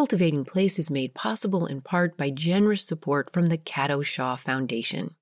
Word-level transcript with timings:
Cultivating 0.00 0.46
Place 0.46 0.78
is 0.78 0.90
made 0.90 1.12
possible 1.12 1.66
in 1.66 1.82
part 1.82 2.16
by 2.16 2.30
generous 2.30 2.82
support 2.82 3.30
from 3.30 3.46
the 3.46 3.58
Cato 3.58 4.00
Shaw 4.00 4.34
Foundation. 4.34 5.14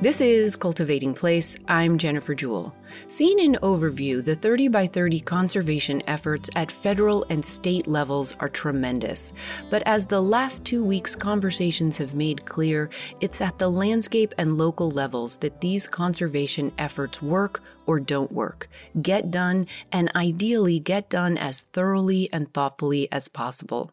This 0.00 0.20
is 0.20 0.54
Cultivating 0.54 1.12
Place. 1.12 1.56
I'm 1.66 1.98
Jennifer 1.98 2.32
Jewell. 2.32 2.72
Seen 3.08 3.40
in 3.40 3.58
overview, 3.64 4.24
the 4.24 4.36
30 4.36 4.68
by 4.68 4.86
30 4.86 5.18
conservation 5.18 6.02
efforts 6.06 6.48
at 6.54 6.70
federal 6.70 7.26
and 7.30 7.44
state 7.44 7.88
levels 7.88 8.32
are 8.38 8.48
tremendous. 8.48 9.32
But 9.70 9.82
as 9.86 10.06
the 10.06 10.22
last 10.22 10.64
two 10.64 10.84
weeks' 10.84 11.16
conversations 11.16 11.98
have 11.98 12.14
made 12.14 12.46
clear, 12.46 12.90
it's 13.20 13.40
at 13.40 13.58
the 13.58 13.68
landscape 13.68 14.32
and 14.38 14.56
local 14.56 14.88
levels 14.88 15.36
that 15.38 15.60
these 15.60 15.88
conservation 15.88 16.70
efforts 16.78 17.20
work 17.20 17.60
or 17.86 17.98
don't 17.98 18.30
work, 18.30 18.68
get 19.02 19.32
done, 19.32 19.66
and 19.90 20.12
ideally 20.14 20.78
get 20.78 21.10
done 21.10 21.36
as 21.36 21.62
thoroughly 21.62 22.32
and 22.32 22.54
thoughtfully 22.54 23.10
as 23.10 23.26
possible. 23.26 23.90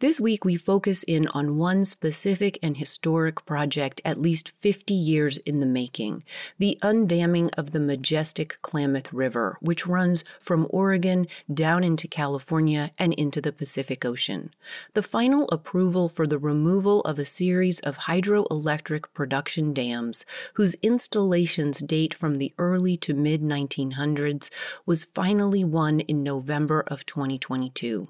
This 0.00 0.20
week, 0.20 0.44
we 0.44 0.56
focus 0.56 1.02
in 1.04 1.28
on 1.28 1.56
one 1.56 1.84
specific 1.84 2.58
and 2.62 2.76
historic 2.76 3.44
project 3.44 4.00
at 4.04 4.20
least 4.20 4.48
50 4.48 4.94
years 4.94 5.38
in 5.38 5.60
the 5.60 5.66
making 5.66 6.24
the 6.58 6.78
undamming 6.82 7.50
of 7.56 7.70
the 7.70 7.80
majestic 7.80 8.60
Klamath 8.62 9.12
River, 9.12 9.58
which 9.60 9.86
runs 9.86 10.24
from 10.40 10.66
Oregon 10.70 11.26
down 11.52 11.84
into 11.84 12.08
California 12.08 12.90
and 12.98 13.12
into 13.14 13.40
the 13.40 13.52
Pacific 13.52 14.04
Ocean. 14.04 14.52
The 14.94 15.02
final 15.02 15.48
approval 15.50 16.08
for 16.08 16.26
the 16.26 16.38
removal 16.38 17.00
of 17.02 17.18
a 17.18 17.24
series 17.24 17.80
of 17.80 17.98
hydroelectric 17.98 19.04
production 19.14 19.72
dams, 19.72 20.24
whose 20.54 20.74
installations 20.74 21.78
date 21.80 22.14
from 22.14 22.36
the 22.36 22.52
early 22.58 22.96
to 22.98 23.14
mid 23.14 23.42
1900s, 23.42 24.50
was 24.86 25.04
finally 25.04 25.64
won 25.64 26.00
in 26.00 26.22
November 26.22 26.84
of 26.86 27.06
2022. 27.06 28.06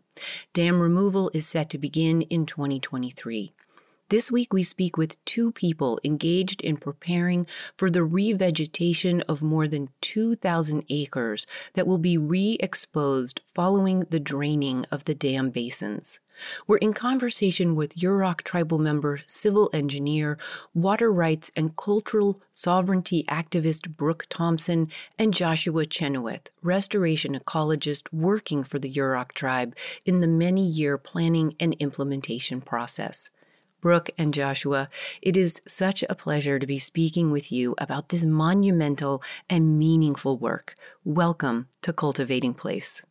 Dam 0.53 0.81
removal 0.81 1.31
is 1.35 1.47
set 1.47 1.71
to 1.71 1.79
begin 1.79 2.23
in 2.23 2.47
2023. 2.47 3.52
This 4.10 4.32
week, 4.32 4.54
we 4.54 4.62
speak 4.62 4.96
with 4.96 5.23
two 5.26 5.52
people 5.52 6.01
engaged 6.02 6.62
in 6.62 6.78
preparing 6.78 7.46
for 7.76 7.90
the 7.90 8.01
revegetation 8.01 9.20
of 9.28 9.42
more 9.42 9.68
than 9.68 9.90
2,000 10.01 10.82
acres 10.88 11.46
that 11.74 11.87
will 11.87 11.98
be 11.98 12.16
re 12.16 12.56
exposed 12.59 13.42
following 13.52 14.06
the 14.09 14.18
draining 14.18 14.86
of 14.90 15.04
the 15.04 15.14
dam 15.14 15.51
basins. 15.51 16.20
We're 16.66 16.79
in 16.79 16.95
conversation 16.95 17.74
with 17.74 17.96
Yurok 17.96 18.45
tribal 18.45 18.79
member, 18.79 19.20
civil 19.26 19.68
engineer, 19.74 20.38
water 20.73 21.12
rights 21.12 21.52
and 21.54 21.76
cultural 21.76 22.40
sovereignty 22.54 23.24
activist 23.29 23.95
Brook 23.95 24.24
Thompson 24.30 24.88
and 25.18 25.34
Joshua 25.34 25.84
Chenoweth, 25.84 26.48
restoration 26.62 27.38
ecologist 27.38 28.10
working 28.10 28.64
for 28.64 28.79
the 28.79 28.90
Yurok 28.90 29.32
tribe 29.32 29.76
in 30.06 30.20
the 30.23 30.29
many 30.29 30.66
year 30.66 30.96
planning 30.96 31.54
and 31.60 31.74
implementation 31.74 32.62
process. 32.62 33.30
Brook 33.80 34.10
and 34.18 34.34
Joshua, 34.34 34.88
it 35.23 35.37
is 35.37 35.62
such 35.66 36.04
a 36.09 36.15
pleasure 36.15 36.59
to 36.59 36.66
be 36.66 36.79
speaking 36.79 37.30
with 37.30 37.52
you 37.52 37.74
about 37.79 38.09
this 38.09 38.24
monumental 38.24 39.23
and 39.48 39.79
meaningful 39.79 40.37
work. 40.37 40.74
Welcome 41.04 41.68
to 41.82 41.93
Cultivating 41.93 42.54
Place. 42.54 43.04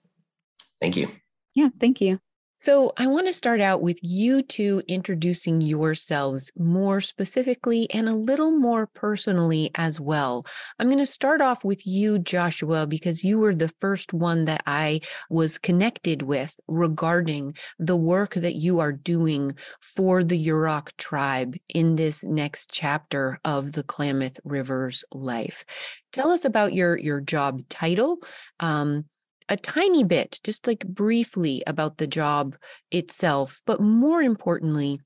Thank 0.82 0.98
you. 0.98 1.08
Yeah, 1.56 1.70
thank 1.80 2.02
you. 2.02 2.20
So, 2.60 2.92
I 2.98 3.06
want 3.06 3.28
to 3.28 3.34
start 3.34 3.62
out 3.62 3.84
with 3.84 4.00
you 4.02 4.42
two 4.42 4.82
introducing 4.88 5.62
yourselves 5.62 6.52
more 6.58 7.02
specifically 7.02 7.88
and 7.92 8.10
a 8.10 8.16
little 8.16 8.52
more 8.52 8.88
personally 8.88 9.70
as 9.76 10.00
well. 10.00 10.46
I'm 10.80 10.88
going 10.88 10.98
to 10.98 11.06
start 11.06 11.40
off 11.40 11.64
with 11.64 11.86
you, 11.86 12.18
Joshua, 12.18 12.88
because 12.88 13.24
you 13.24 13.38
were 13.38 13.54
the 13.54 13.72
first 13.80 14.12
one 14.12 14.46
that 14.46 14.64
I 14.66 15.02
was 15.30 15.60
connected 15.60 16.24
with 16.24 16.60
regarding 16.68 17.56
the 17.78 17.96
work 17.96 18.34
that 18.34 18.56
you 18.56 18.80
are 18.80 18.92
doing 18.92 19.56
for 19.80 20.24
the 20.24 20.44
Yurok 20.44 20.98
tribe 20.98 21.56
in 21.70 21.96
this 21.96 22.24
next 22.24 22.72
chapter 22.74 23.40
of 23.46 23.74
the 23.74 23.84
Klamath 23.84 24.40
River's 24.44 25.06
life. 25.12 25.64
Tell 26.12 26.32
us 26.32 26.44
about 26.44 26.74
your, 26.74 26.98
your 26.98 27.22
job 27.22 27.62
title. 27.70 28.18
Um, 28.60 29.06
a 29.50 29.58
tiny 29.58 30.04
bit, 30.04 30.40
just 30.44 30.68
like 30.68 30.86
briefly 30.86 31.64
about 31.66 31.98
the 31.98 32.08
job 32.08 32.56
itself, 32.92 33.62
but 33.66 33.80
more 33.80 34.22
importantly, 34.22 35.00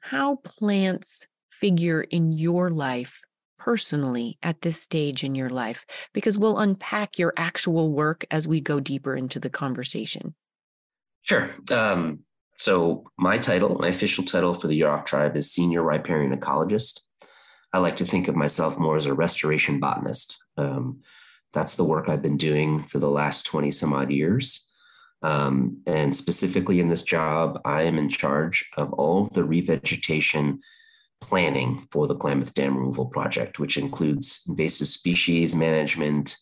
how 0.00 0.36
plants 0.36 1.26
figure 1.50 2.02
in 2.02 2.32
your 2.32 2.70
life 2.70 3.22
personally 3.58 4.38
at 4.42 4.60
this 4.62 4.80
stage 4.80 5.22
in 5.22 5.34
your 5.34 5.50
life, 5.50 5.86
because 6.12 6.36
we'll 6.36 6.58
unpack 6.58 7.18
your 7.18 7.32
actual 7.36 7.92
work 7.92 8.24
as 8.30 8.48
we 8.48 8.60
go 8.60 8.80
deeper 8.80 9.14
into 9.14 9.38
the 9.38 9.50
conversation. 9.50 10.34
Sure. 11.22 11.48
Um, 11.70 12.20
so, 12.58 13.04
my 13.16 13.38
title, 13.38 13.76
my 13.78 13.88
official 13.88 14.24
title 14.24 14.54
for 14.54 14.66
the 14.66 14.80
Yurok 14.80 15.06
tribe 15.06 15.36
is 15.36 15.52
Senior 15.52 15.82
Riparian 15.82 16.36
Ecologist. 16.36 17.00
I 17.72 17.78
like 17.78 17.96
to 17.96 18.04
think 18.04 18.28
of 18.28 18.36
myself 18.36 18.78
more 18.78 18.96
as 18.96 19.06
a 19.06 19.14
restoration 19.14 19.80
botanist. 19.80 20.44
Um, 20.56 21.00
that's 21.52 21.76
the 21.76 21.84
work 21.84 22.08
I've 22.08 22.22
been 22.22 22.36
doing 22.36 22.84
for 22.84 22.98
the 22.98 23.10
last 23.10 23.46
20 23.46 23.70
some 23.70 23.92
odd 23.92 24.10
years. 24.10 24.66
Um, 25.22 25.82
and 25.86 26.14
specifically 26.14 26.80
in 26.80 26.88
this 26.88 27.02
job, 27.02 27.60
I 27.64 27.82
am 27.82 27.98
in 27.98 28.08
charge 28.08 28.68
of 28.76 28.92
all 28.94 29.24
of 29.24 29.32
the 29.32 29.42
revegetation 29.42 30.58
planning 31.20 31.86
for 31.90 32.08
the 32.08 32.16
Klamath 32.16 32.52
Dam 32.54 32.76
Removal 32.76 33.06
Project, 33.06 33.60
which 33.60 33.76
includes 33.76 34.42
invasive 34.48 34.88
species 34.88 35.54
management, 35.54 36.36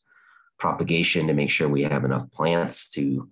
propagation 0.58 1.26
to 1.26 1.34
make 1.34 1.50
sure 1.50 1.68
we 1.68 1.82
have 1.82 2.04
enough 2.04 2.30
plants 2.32 2.88
to 2.90 3.28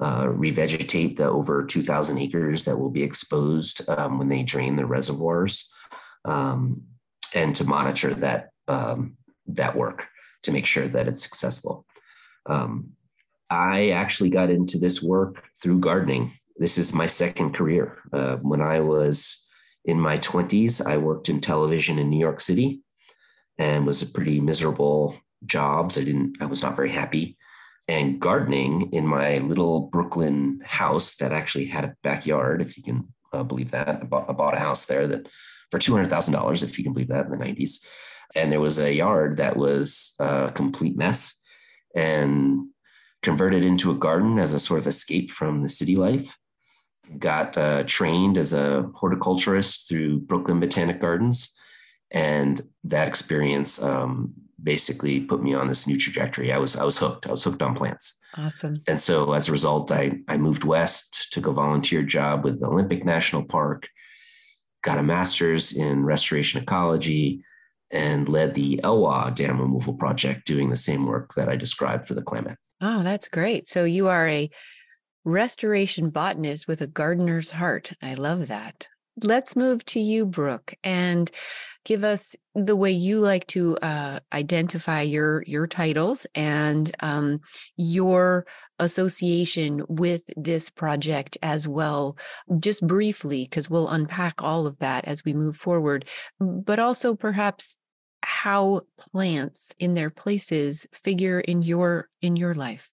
uh, 0.00 0.26
revegetate 0.26 1.16
the 1.16 1.28
over 1.28 1.64
2,000 1.64 2.18
acres 2.18 2.64
that 2.64 2.78
will 2.78 2.90
be 2.90 3.02
exposed 3.02 3.88
um, 3.88 4.18
when 4.18 4.28
they 4.28 4.42
drain 4.42 4.76
the 4.76 4.86
reservoirs, 4.86 5.72
um, 6.24 6.82
and 7.34 7.54
to 7.56 7.64
monitor 7.64 8.14
that 8.14 8.50
um, 8.68 9.16
that 9.46 9.76
work 9.76 10.06
to 10.42 10.52
make 10.52 10.66
sure 10.66 10.88
that 10.88 11.08
it's 11.08 11.22
successful. 11.22 11.86
Um, 12.46 12.92
I 13.50 13.90
actually 13.90 14.30
got 14.30 14.50
into 14.50 14.78
this 14.78 15.02
work 15.02 15.44
through 15.60 15.80
gardening. 15.80 16.32
This 16.56 16.78
is 16.78 16.94
my 16.94 17.06
second 17.06 17.54
career. 17.54 17.98
Uh, 18.12 18.36
when 18.36 18.60
I 18.60 18.80
was 18.80 19.46
in 19.84 20.00
my 20.00 20.16
20s, 20.18 20.84
I 20.84 20.96
worked 20.96 21.28
in 21.28 21.40
television 21.40 21.98
in 21.98 22.08
New 22.08 22.18
York 22.18 22.40
City 22.40 22.82
and 23.58 23.86
was 23.86 24.02
a 24.02 24.06
pretty 24.06 24.40
miserable 24.40 25.16
jobs. 25.44 25.98
I 25.98 26.04
didn't, 26.04 26.36
I 26.40 26.46
was 26.46 26.62
not 26.62 26.76
very 26.76 26.90
happy. 26.90 27.36
And 27.88 28.20
gardening 28.20 28.92
in 28.92 29.06
my 29.06 29.38
little 29.38 29.88
Brooklyn 29.88 30.60
house 30.64 31.16
that 31.16 31.32
actually 31.32 31.66
had 31.66 31.84
a 31.84 31.94
backyard, 32.02 32.62
if 32.62 32.76
you 32.76 32.82
can 32.82 33.08
uh, 33.32 33.42
believe 33.42 33.72
that. 33.72 33.88
I 33.88 34.04
bought, 34.04 34.30
I 34.30 34.32
bought 34.32 34.54
a 34.54 34.60
house 34.60 34.86
there 34.86 35.06
that 35.08 35.28
for 35.70 35.78
$200,000, 35.78 36.62
if 36.62 36.78
you 36.78 36.84
can 36.84 36.92
believe 36.92 37.08
that 37.08 37.26
in 37.26 37.32
the 37.32 37.36
90s 37.36 37.84
and 38.34 38.50
there 38.50 38.60
was 38.60 38.78
a 38.78 38.92
yard 38.92 39.36
that 39.36 39.56
was 39.56 40.14
a 40.18 40.50
complete 40.54 40.96
mess 40.96 41.34
and 41.94 42.68
converted 43.22 43.64
into 43.64 43.90
a 43.90 43.96
garden 43.96 44.38
as 44.38 44.52
a 44.52 44.58
sort 44.58 44.80
of 44.80 44.86
escape 44.86 45.30
from 45.30 45.62
the 45.62 45.68
city 45.68 45.96
life. 45.96 46.36
Got 47.18 47.56
uh, 47.56 47.84
trained 47.84 48.38
as 48.38 48.52
a 48.52 48.90
horticulturist 48.94 49.88
through 49.88 50.20
brooklyn 50.20 50.60
botanic 50.60 51.00
gardens. 51.00 51.56
And 52.10 52.60
that 52.84 53.08
experience 53.08 53.82
um, 53.82 54.34
basically 54.62 55.20
put 55.20 55.42
me 55.42 55.54
on 55.54 55.68
this 55.68 55.86
new 55.86 55.96
trajectory. 55.96 56.52
I 56.52 56.58
was 56.58 56.76
i 56.76 56.84
was 56.84 56.98
hooked. 56.98 57.26
I 57.26 57.30
was 57.30 57.44
hooked 57.44 57.62
on 57.62 57.74
plants. 57.74 58.18
Awesome. 58.36 58.82
And 58.86 59.00
so 59.00 59.32
as 59.32 59.48
a 59.48 59.52
result 59.52 59.90
i 59.92 60.18
i 60.28 60.36
moved 60.36 60.64
west 60.64 61.32
took 61.32 61.46
a 61.46 61.52
volunteer 61.52 62.02
job 62.02 62.44
with 62.44 62.62
olympic 62.62 63.04
national 63.04 63.44
park. 63.44 63.88
Got 64.82 64.98
a 64.98 65.02
master's 65.02 65.72
in 65.76 66.04
restoration 66.04 66.62
ecology 66.62 67.44
and 67.92 68.28
led 68.28 68.54
the 68.54 68.80
Elwha 68.82 69.34
dam 69.34 69.60
removal 69.60 69.94
project, 69.94 70.46
doing 70.46 70.70
the 70.70 70.76
same 70.76 71.06
work 71.06 71.34
that 71.34 71.48
I 71.48 71.56
described 71.56 72.06
for 72.06 72.14
the 72.14 72.22
Klamath. 72.22 72.56
Oh, 72.80 73.02
that's 73.02 73.28
great. 73.28 73.68
So 73.68 73.84
you 73.84 74.08
are 74.08 74.28
a 74.28 74.50
restoration 75.24 76.10
botanist 76.10 76.66
with 76.66 76.80
a 76.80 76.86
gardener's 76.86 77.52
heart. 77.52 77.92
I 78.02 78.14
love 78.14 78.48
that. 78.48 78.88
Let's 79.22 79.54
move 79.54 79.84
to 79.86 80.00
you, 80.00 80.24
Brook, 80.24 80.74
and 80.82 81.30
give 81.84 82.02
us 82.02 82.34
the 82.54 82.76
way 82.76 82.92
you 82.92 83.18
like 83.18 83.46
to 83.48 83.76
uh, 83.78 84.20
identify 84.32 85.02
your 85.02 85.42
your 85.46 85.66
titles 85.66 86.26
and 86.34 86.90
um, 87.00 87.40
your 87.76 88.46
association 88.78 89.82
with 89.88 90.22
this 90.36 90.70
project 90.70 91.36
as 91.42 91.68
well, 91.68 92.16
just 92.58 92.86
briefly, 92.86 93.44
because 93.44 93.68
we'll 93.68 93.88
unpack 93.88 94.42
all 94.42 94.66
of 94.66 94.78
that 94.78 95.04
as 95.04 95.24
we 95.24 95.34
move 95.34 95.56
forward. 95.56 96.08
But 96.40 96.78
also, 96.78 97.14
perhaps 97.14 97.76
how 98.22 98.82
plants 98.98 99.74
in 99.78 99.94
their 99.94 100.10
places 100.10 100.86
figure 100.92 101.40
in 101.40 101.62
your 101.62 102.08
in 102.20 102.36
your 102.36 102.54
life 102.54 102.90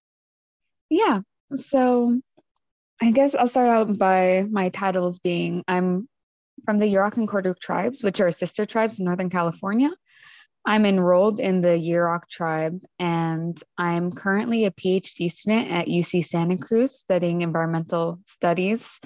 yeah 0.90 1.20
so 1.56 2.20
i 3.02 3.12
guess 3.12 3.36
i'll 3.36 3.48
start 3.48 3.70
out 3.70 3.98
by 3.98 4.46
my 4.50 4.70
titles 4.70 5.20
being 5.20 5.64
i'm 5.68 6.08
from 6.66 6.78
the 6.78 6.86
yurok 6.86 7.18
and 7.18 7.28
Karuk 7.28 7.60
tribes 7.60 8.04
which 8.04 8.22
are 8.22 8.32
sister 8.32 8.66
tribes 8.66 9.00
in 9.00 9.06
northern 9.06 9.30
california 9.30 9.92
I'm 10.66 10.86
enrolled 10.86 11.40
in 11.40 11.62
the 11.62 11.70
Yurok 11.70 12.28
tribe, 12.30 12.80
and 13.00 13.60
I'm 13.78 14.12
currently 14.12 14.66
a 14.66 14.72
PhD 14.72 15.32
student 15.32 15.72
at 15.72 15.88
UC 15.88 16.26
Santa 16.26 16.58
Cruz 16.58 16.96
studying 16.96 17.42
environmental 17.42 18.20
studies. 18.26 19.00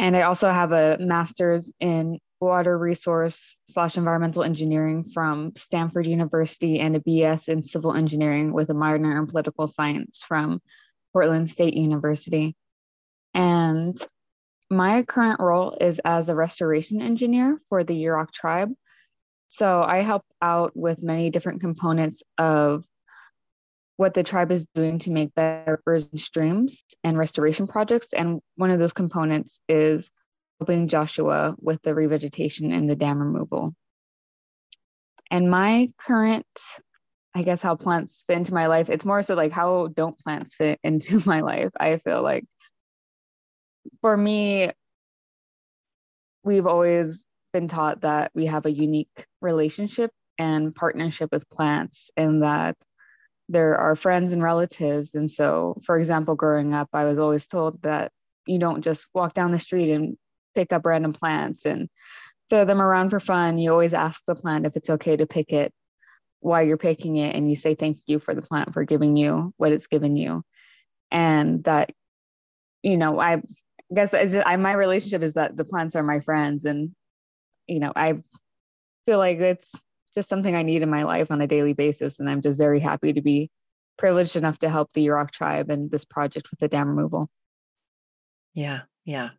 And 0.00 0.16
I 0.16 0.22
also 0.22 0.50
have 0.50 0.72
a 0.72 0.96
master's 0.98 1.72
in 1.80 2.18
water 2.40 2.76
resource 2.76 3.56
slash 3.66 3.96
environmental 3.96 4.42
engineering 4.42 5.04
from 5.04 5.52
Stanford 5.56 6.06
University 6.06 6.80
and 6.80 6.96
a 6.96 7.00
BS 7.00 7.48
in 7.48 7.64
civil 7.64 7.94
engineering 7.94 8.52
with 8.52 8.70
a 8.70 8.74
minor 8.74 9.18
in 9.18 9.26
political 9.26 9.66
science 9.66 10.22
from 10.26 10.60
Portland 11.12 11.48
State 11.48 11.74
University. 11.74 12.54
And 13.32 13.96
my 14.70 15.02
current 15.02 15.40
role 15.40 15.76
is 15.80 16.00
as 16.04 16.28
a 16.28 16.34
restoration 16.34 17.00
engineer 17.00 17.60
for 17.68 17.84
the 17.84 17.94
Yurok 17.94 18.32
tribe. 18.32 18.72
So 19.48 19.82
I 19.82 20.02
help 20.02 20.24
out 20.42 20.72
with 20.74 21.02
many 21.02 21.30
different 21.30 21.60
components 21.60 22.22
of 22.38 22.84
what 23.96 24.14
the 24.14 24.24
tribe 24.24 24.50
is 24.50 24.66
doing 24.74 24.98
to 25.00 25.10
make 25.10 25.34
better 25.34 25.80
rivers 25.86 26.10
and 26.10 26.20
streams 26.20 26.82
and 27.04 27.16
restoration 27.16 27.66
projects. 27.66 28.12
And 28.12 28.40
one 28.56 28.70
of 28.70 28.80
those 28.80 28.92
components 28.92 29.60
is 29.68 30.10
helping 30.60 30.88
Joshua 30.88 31.54
with 31.60 31.82
the 31.82 31.90
revegetation 31.90 32.72
and 32.72 32.88
the 32.88 32.96
dam 32.96 33.20
removal. 33.20 33.74
And 35.30 35.50
my 35.50 35.92
current, 35.98 36.46
I 37.34 37.42
guess, 37.42 37.62
how 37.62 37.76
plants 37.76 38.24
fit 38.26 38.36
into 38.36 38.54
my 38.54 38.66
life, 38.66 38.90
it's 38.90 39.04
more 39.04 39.22
so 39.22 39.34
like 39.34 39.52
how 39.52 39.88
don't 39.88 40.18
plants 40.18 40.54
fit 40.54 40.78
into 40.84 41.20
my 41.26 41.40
life? 41.40 41.70
I 41.78 41.98
feel 41.98 42.22
like 42.22 42.44
for 44.00 44.16
me, 44.16 44.70
we've 46.44 46.66
always 46.66 47.26
been 47.52 47.68
taught 47.68 48.02
that 48.02 48.30
we 48.34 48.46
have 48.46 48.66
a 48.66 48.72
unique 48.72 49.26
relationship 49.40 50.10
and 50.38 50.74
partnership 50.74 51.30
with 51.32 51.48
plants 51.48 52.10
and 52.16 52.42
that 52.42 52.76
they're 53.48 53.76
our 53.76 53.94
friends 53.94 54.32
and 54.32 54.42
relatives. 54.42 55.14
And 55.14 55.30
so, 55.30 55.80
for 55.84 55.98
example, 55.98 56.34
growing 56.34 56.74
up, 56.74 56.88
I 56.92 57.04
was 57.04 57.18
always 57.18 57.46
told 57.46 57.82
that 57.82 58.10
you 58.46 58.58
don't 58.58 58.82
just 58.82 59.06
walk 59.14 59.34
down 59.34 59.52
the 59.52 59.58
street 59.58 59.90
and 59.90 60.16
pick 60.54 60.72
up 60.72 60.86
random 60.86 61.12
plants 61.12 61.64
and 61.64 61.88
throw 62.50 62.64
them 62.64 62.80
around 62.80 63.10
for 63.10 63.20
fun. 63.20 63.58
You 63.58 63.72
always 63.72 63.94
ask 63.94 64.22
the 64.26 64.34
plant 64.34 64.66
if 64.66 64.76
it's 64.76 64.90
okay 64.90 65.16
to 65.16 65.26
pick 65.26 65.52
it 65.52 65.72
while 66.40 66.62
you're 66.62 66.76
picking 66.76 67.16
it, 67.16 67.34
and 67.34 67.48
you 67.48 67.56
say 67.56 67.74
thank 67.74 67.98
you 68.06 68.18
for 68.18 68.34
the 68.34 68.42
plant 68.42 68.74
for 68.74 68.84
giving 68.84 69.16
you 69.16 69.54
what 69.56 69.72
it's 69.72 69.86
given 69.86 70.14
you. 70.14 70.42
And 71.10 71.64
that, 71.64 71.90
you 72.82 72.96
know, 72.96 73.18
I 73.18 73.42
guess 73.94 74.12
I, 74.12 74.56
my 74.56 74.72
relationship 74.72 75.22
is 75.22 75.34
that 75.34 75.56
the 75.56 75.64
plants 75.64 75.96
are 75.96 76.02
my 76.02 76.20
friends, 76.20 76.66
and 76.66 76.94
you 77.66 77.80
know, 77.80 77.92
I 77.96 78.14
feel 79.06 79.18
like 79.18 79.38
it's 79.38 79.74
just 80.14 80.28
something 80.28 80.54
I 80.54 80.62
need 80.62 80.82
in 80.82 80.90
my 80.90 81.04
life 81.04 81.30
on 81.30 81.40
a 81.40 81.46
daily 81.46 81.72
basis, 81.72 82.20
and 82.20 82.28
I'm 82.28 82.42
just 82.42 82.58
very 82.58 82.78
happy 82.78 83.14
to 83.14 83.22
be 83.22 83.50
privileged 83.96 84.36
enough 84.36 84.58
to 84.58 84.68
help 84.68 84.90
the 84.92 85.06
Yurok 85.06 85.30
tribe 85.30 85.70
and 85.70 85.90
this 85.90 86.04
project 86.04 86.50
with 86.50 86.60
the 86.60 86.68
dam 86.68 86.88
removal. 86.88 87.30
Yeah, 88.52 88.82
yeah. 89.04 89.30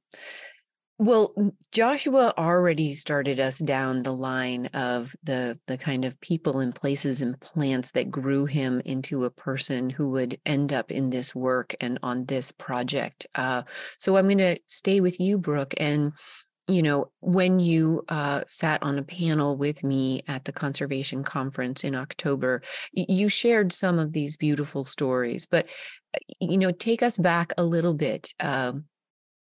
Well, 0.97 1.33
Joshua 1.73 2.33
already 2.37 2.95
started 2.95 3.37
us 3.37 3.59
down 3.59 4.03
the 4.03 4.13
line 4.13 4.67
of 4.67 5.13
the 5.23 5.59
the 5.67 5.77
kind 5.77 6.05
of 6.05 6.19
people 6.21 6.61
and 6.61 6.73
places 6.73 7.21
and 7.21 7.37
plants 7.41 7.91
that 7.91 8.09
grew 8.09 8.45
him 8.45 8.81
into 8.85 9.25
a 9.25 9.29
person 9.29 9.89
who 9.89 10.11
would 10.11 10.39
end 10.45 10.71
up 10.71 10.91
in 10.91 11.09
this 11.09 11.35
work 11.35 11.75
and 11.81 11.99
on 12.01 12.25
this 12.25 12.53
project. 12.53 13.27
Uh, 13.35 13.63
so 13.99 14.15
I'm 14.15 14.27
going 14.27 14.37
to 14.37 14.57
stay 14.67 15.01
with 15.01 15.19
you, 15.19 15.37
Brook, 15.37 15.73
and 15.77 16.13
you 16.69 16.81
know 16.81 17.11
when 17.19 17.59
you 17.59 18.05
uh, 18.07 18.45
sat 18.47 18.81
on 18.81 18.97
a 18.97 19.03
panel 19.03 19.57
with 19.57 19.83
me 19.83 20.23
at 20.29 20.45
the 20.45 20.53
conservation 20.53 21.25
conference 21.25 21.83
in 21.83 21.93
October, 21.93 22.61
you 22.93 23.27
shared 23.27 23.73
some 23.73 23.99
of 23.99 24.13
these 24.13 24.37
beautiful 24.37 24.85
stories, 24.85 25.45
but 25.45 25.67
uh, 26.15 26.19
you 26.39 26.57
know 26.57 26.71
take 26.71 27.03
us 27.03 27.17
back 27.17 27.51
a 27.57 27.65
little 27.65 27.93
bit. 27.93 28.33
Um, 28.39 28.85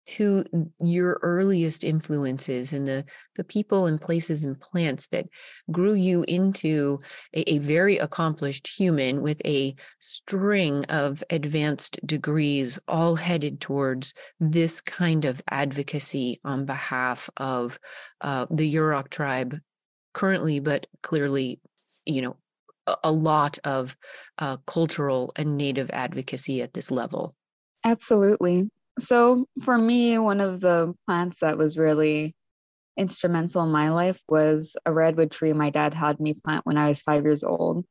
to 0.09 0.43
your 0.81 1.19
earliest 1.23 1.85
influences 1.85 2.73
and 2.73 2.89
the 2.89 3.05
the 3.37 3.45
people 3.45 3.85
and 3.85 4.01
places 4.01 4.43
and 4.43 4.59
plants 4.59 5.09
that 5.09 5.27
grew 5.71 5.93
you 5.93 6.25
into 6.27 6.99
a, 7.35 7.55
a, 7.55 7.59
very 7.59 7.99
accomplished 7.99 8.69
human 8.69 9.21
with 9.21 9.39
a 9.45 9.75
string 9.99 10.83
of 10.87 11.23
advanced 11.29 12.01
degrees 12.07 12.79
all 12.89 13.17
headed 13.17 13.61
towards 13.61 14.15
this 14.41 14.81
kind 14.81 15.27
of 15.27 15.43
advocacy 15.51 16.41
on 16.43 16.65
behalf 16.65 17.29
of 17.37 17.79
uh, 18.23 18.47
the 18.51 18.75
Yurok 18.75 19.11
tribe 19.11 19.59
currently 20.15 20.59
but 20.59 20.87
clearly 21.03 21.61
you 22.07 22.23
know 22.23 22.37
a, 22.87 22.97
a 23.05 23.13
lot 23.13 23.59
of 23.63 23.95
uh, 24.39 24.57
cultural 24.67 25.33
and 25.37 25.59
native 25.59 25.91
advocacy 25.93 26.63
at 26.63 26.73
this 26.73 26.91
level. 26.91 27.35
Absolutely 27.85 28.71
so 28.99 29.47
for 29.63 29.77
me, 29.77 30.19
one 30.19 30.41
of 30.41 30.61
the 30.61 30.95
plants 31.07 31.39
that 31.41 31.59
was 31.59 31.79
really 31.79 32.35
instrumental 32.99 33.63
in 33.63 33.71
my 33.71 33.91
life 33.91 34.21
was 34.29 34.77
a 34.85 34.93
redwood 34.93 35.31
tree 35.31 35.53
my 35.53 35.71
dad 35.71 35.95
had 35.95 36.19
me 36.19 36.35
plant 36.45 36.67
when 36.67 36.77
I 36.77 36.89
was 36.89 37.01
five 37.01 37.25
years 37.25 37.45
old. 37.45 37.85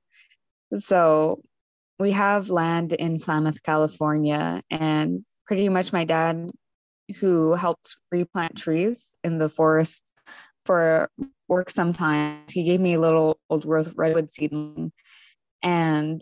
So 0.76 1.42
we 2.00 2.12
have 2.12 2.50
land 2.50 2.94
in 2.94 3.20
Klamath, 3.20 3.64
California, 3.64 4.62
and 4.70 5.26
pretty 5.46 5.70
much 5.70 5.94
my 5.94 6.04
dad, 6.04 6.52
who 7.20 7.54
helped 7.54 7.96
replant 8.12 8.58
trees 8.58 9.16
in 9.24 9.38
the 9.38 9.50
forest 9.50 10.12
for 10.66 11.10
work 11.48 11.72
sometimes, 11.72 12.52
he 12.52 12.64
gave 12.64 12.82
me 12.82 12.96
a 12.96 13.00
little 13.00 13.40
old 13.50 13.64
growth 13.64 13.94
redwood 13.96 14.30
seedling. 14.30 14.92
And 15.64 16.22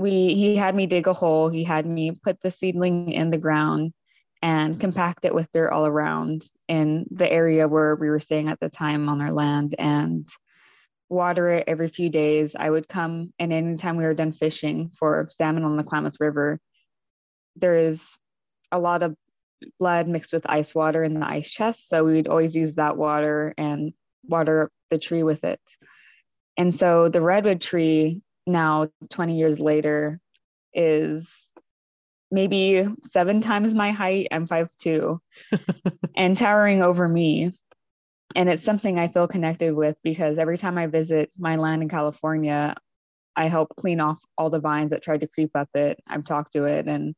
we 0.00 0.34
he 0.34 0.56
had 0.56 0.74
me 0.74 0.86
dig 0.86 1.06
a 1.06 1.12
hole. 1.12 1.50
He 1.50 1.62
had 1.62 1.84
me 1.84 2.12
put 2.12 2.40
the 2.40 2.50
seedling 2.50 3.12
in 3.12 3.30
the 3.30 3.36
ground 3.36 3.92
and 4.40 4.80
compact 4.80 5.26
it 5.26 5.34
with 5.34 5.52
dirt 5.52 5.70
all 5.70 5.84
around 5.84 6.42
in 6.68 7.04
the 7.10 7.30
area 7.30 7.68
where 7.68 7.94
we 7.94 8.08
were 8.08 8.18
staying 8.18 8.48
at 8.48 8.58
the 8.60 8.70
time 8.70 9.10
on 9.10 9.20
our 9.20 9.30
land 9.30 9.74
and 9.78 10.26
water 11.10 11.50
it 11.50 11.64
every 11.68 11.88
few 11.88 12.08
days. 12.08 12.56
I 12.58 12.70
would 12.70 12.88
come 12.88 13.34
and 13.38 13.52
anytime 13.52 13.98
we 13.98 14.04
were 14.04 14.14
done 14.14 14.32
fishing 14.32 14.90
for 14.98 15.28
salmon 15.30 15.64
on 15.64 15.76
the 15.76 15.84
klamath 15.84 16.18
river 16.18 16.58
there 17.56 17.76
is 17.76 18.16
a 18.72 18.78
lot 18.78 19.02
of 19.02 19.14
blood 19.78 20.08
mixed 20.08 20.32
with 20.32 20.48
ice 20.48 20.74
water 20.74 21.04
in 21.04 21.12
the 21.12 21.26
ice 21.26 21.50
chest. 21.50 21.88
So 21.90 22.04
we'd 22.04 22.28
always 22.28 22.56
use 22.56 22.76
that 22.76 22.96
water 22.96 23.52
and 23.58 23.92
water 24.24 24.70
the 24.88 24.96
tree 24.96 25.22
with 25.22 25.44
it. 25.44 25.60
And 26.56 26.74
so 26.74 27.10
the 27.10 27.20
redwood 27.20 27.60
tree 27.60 28.22
now 28.46 28.88
20 29.10 29.36
years 29.36 29.60
later 29.60 30.20
is 30.72 31.46
maybe 32.30 32.86
seven 33.08 33.40
times 33.40 33.74
my 33.74 33.90
height. 33.90 34.28
I'm 34.30 34.46
five 34.46 34.68
two 34.78 35.20
and 36.16 36.36
towering 36.36 36.82
over 36.82 37.08
me. 37.08 37.52
And 38.36 38.48
it's 38.48 38.62
something 38.62 38.98
I 38.98 39.08
feel 39.08 39.26
connected 39.26 39.74
with 39.74 39.98
because 40.04 40.38
every 40.38 40.56
time 40.56 40.78
I 40.78 40.86
visit 40.86 41.30
my 41.36 41.56
land 41.56 41.82
in 41.82 41.88
California, 41.88 42.76
I 43.34 43.48
help 43.48 43.74
clean 43.76 44.00
off 44.00 44.18
all 44.38 44.50
the 44.50 44.60
vines 44.60 44.90
that 44.90 45.02
tried 45.02 45.20
to 45.22 45.28
creep 45.28 45.50
up 45.56 45.68
it. 45.74 45.98
I've 46.06 46.24
talked 46.24 46.52
to 46.52 46.64
it 46.64 46.86
and 46.86 47.14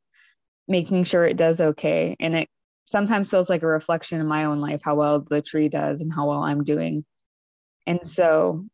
making 0.68 1.04
sure 1.04 1.26
it 1.26 1.36
does 1.36 1.60
okay. 1.60 2.16
And 2.18 2.34
it 2.34 2.48
sometimes 2.86 3.30
feels 3.30 3.50
like 3.50 3.62
a 3.62 3.66
reflection 3.66 4.20
in 4.20 4.26
my 4.26 4.44
own 4.44 4.60
life, 4.60 4.80
how 4.82 4.94
well 4.94 5.20
the 5.20 5.42
tree 5.42 5.68
does 5.68 6.00
and 6.00 6.12
how 6.12 6.28
well 6.28 6.42
I'm 6.42 6.64
doing. 6.64 7.04
And 7.86 8.06
so 8.06 8.64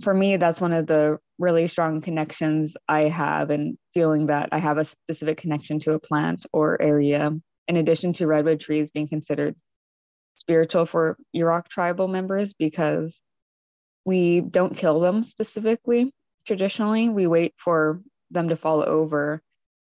for 0.00 0.14
me, 0.14 0.36
that's 0.36 0.60
one 0.60 0.72
of 0.72 0.86
the 0.86 1.18
really 1.38 1.66
strong 1.66 2.00
connections 2.00 2.76
I 2.88 3.02
have, 3.02 3.50
and 3.50 3.76
feeling 3.94 4.26
that 4.26 4.48
I 4.52 4.58
have 4.58 4.78
a 4.78 4.84
specific 4.84 5.38
connection 5.38 5.78
to 5.80 5.92
a 5.92 5.98
plant 5.98 6.46
or 6.52 6.80
area, 6.80 7.32
in 7.68 7.76
addition 7.76 8.12
to 8.14 8.26
redwood 8.26 8.60
trees 8.60 8.90
being 8.90 9.08
considered 9.08 9.54
spiritual 10.36 10.86
for 10.86 11.16
Yurok 11.36 11.68
tribal 11.68 12.08
members 12.08 12.54
because 12.54 13.20
we 14.04 14.40
don't 14.40 14.76
kill 14.76 15.00
them 15.00 15.22
specifically. 15.22 16.12
Traditionally, 16.46 17.08
we 17.08 17.26
wait 17.26 17.54
for 17.56 18.00
them 18.30 18.48
to 18.48 18.56
fall 18.56 18.82
over 18.82 19.42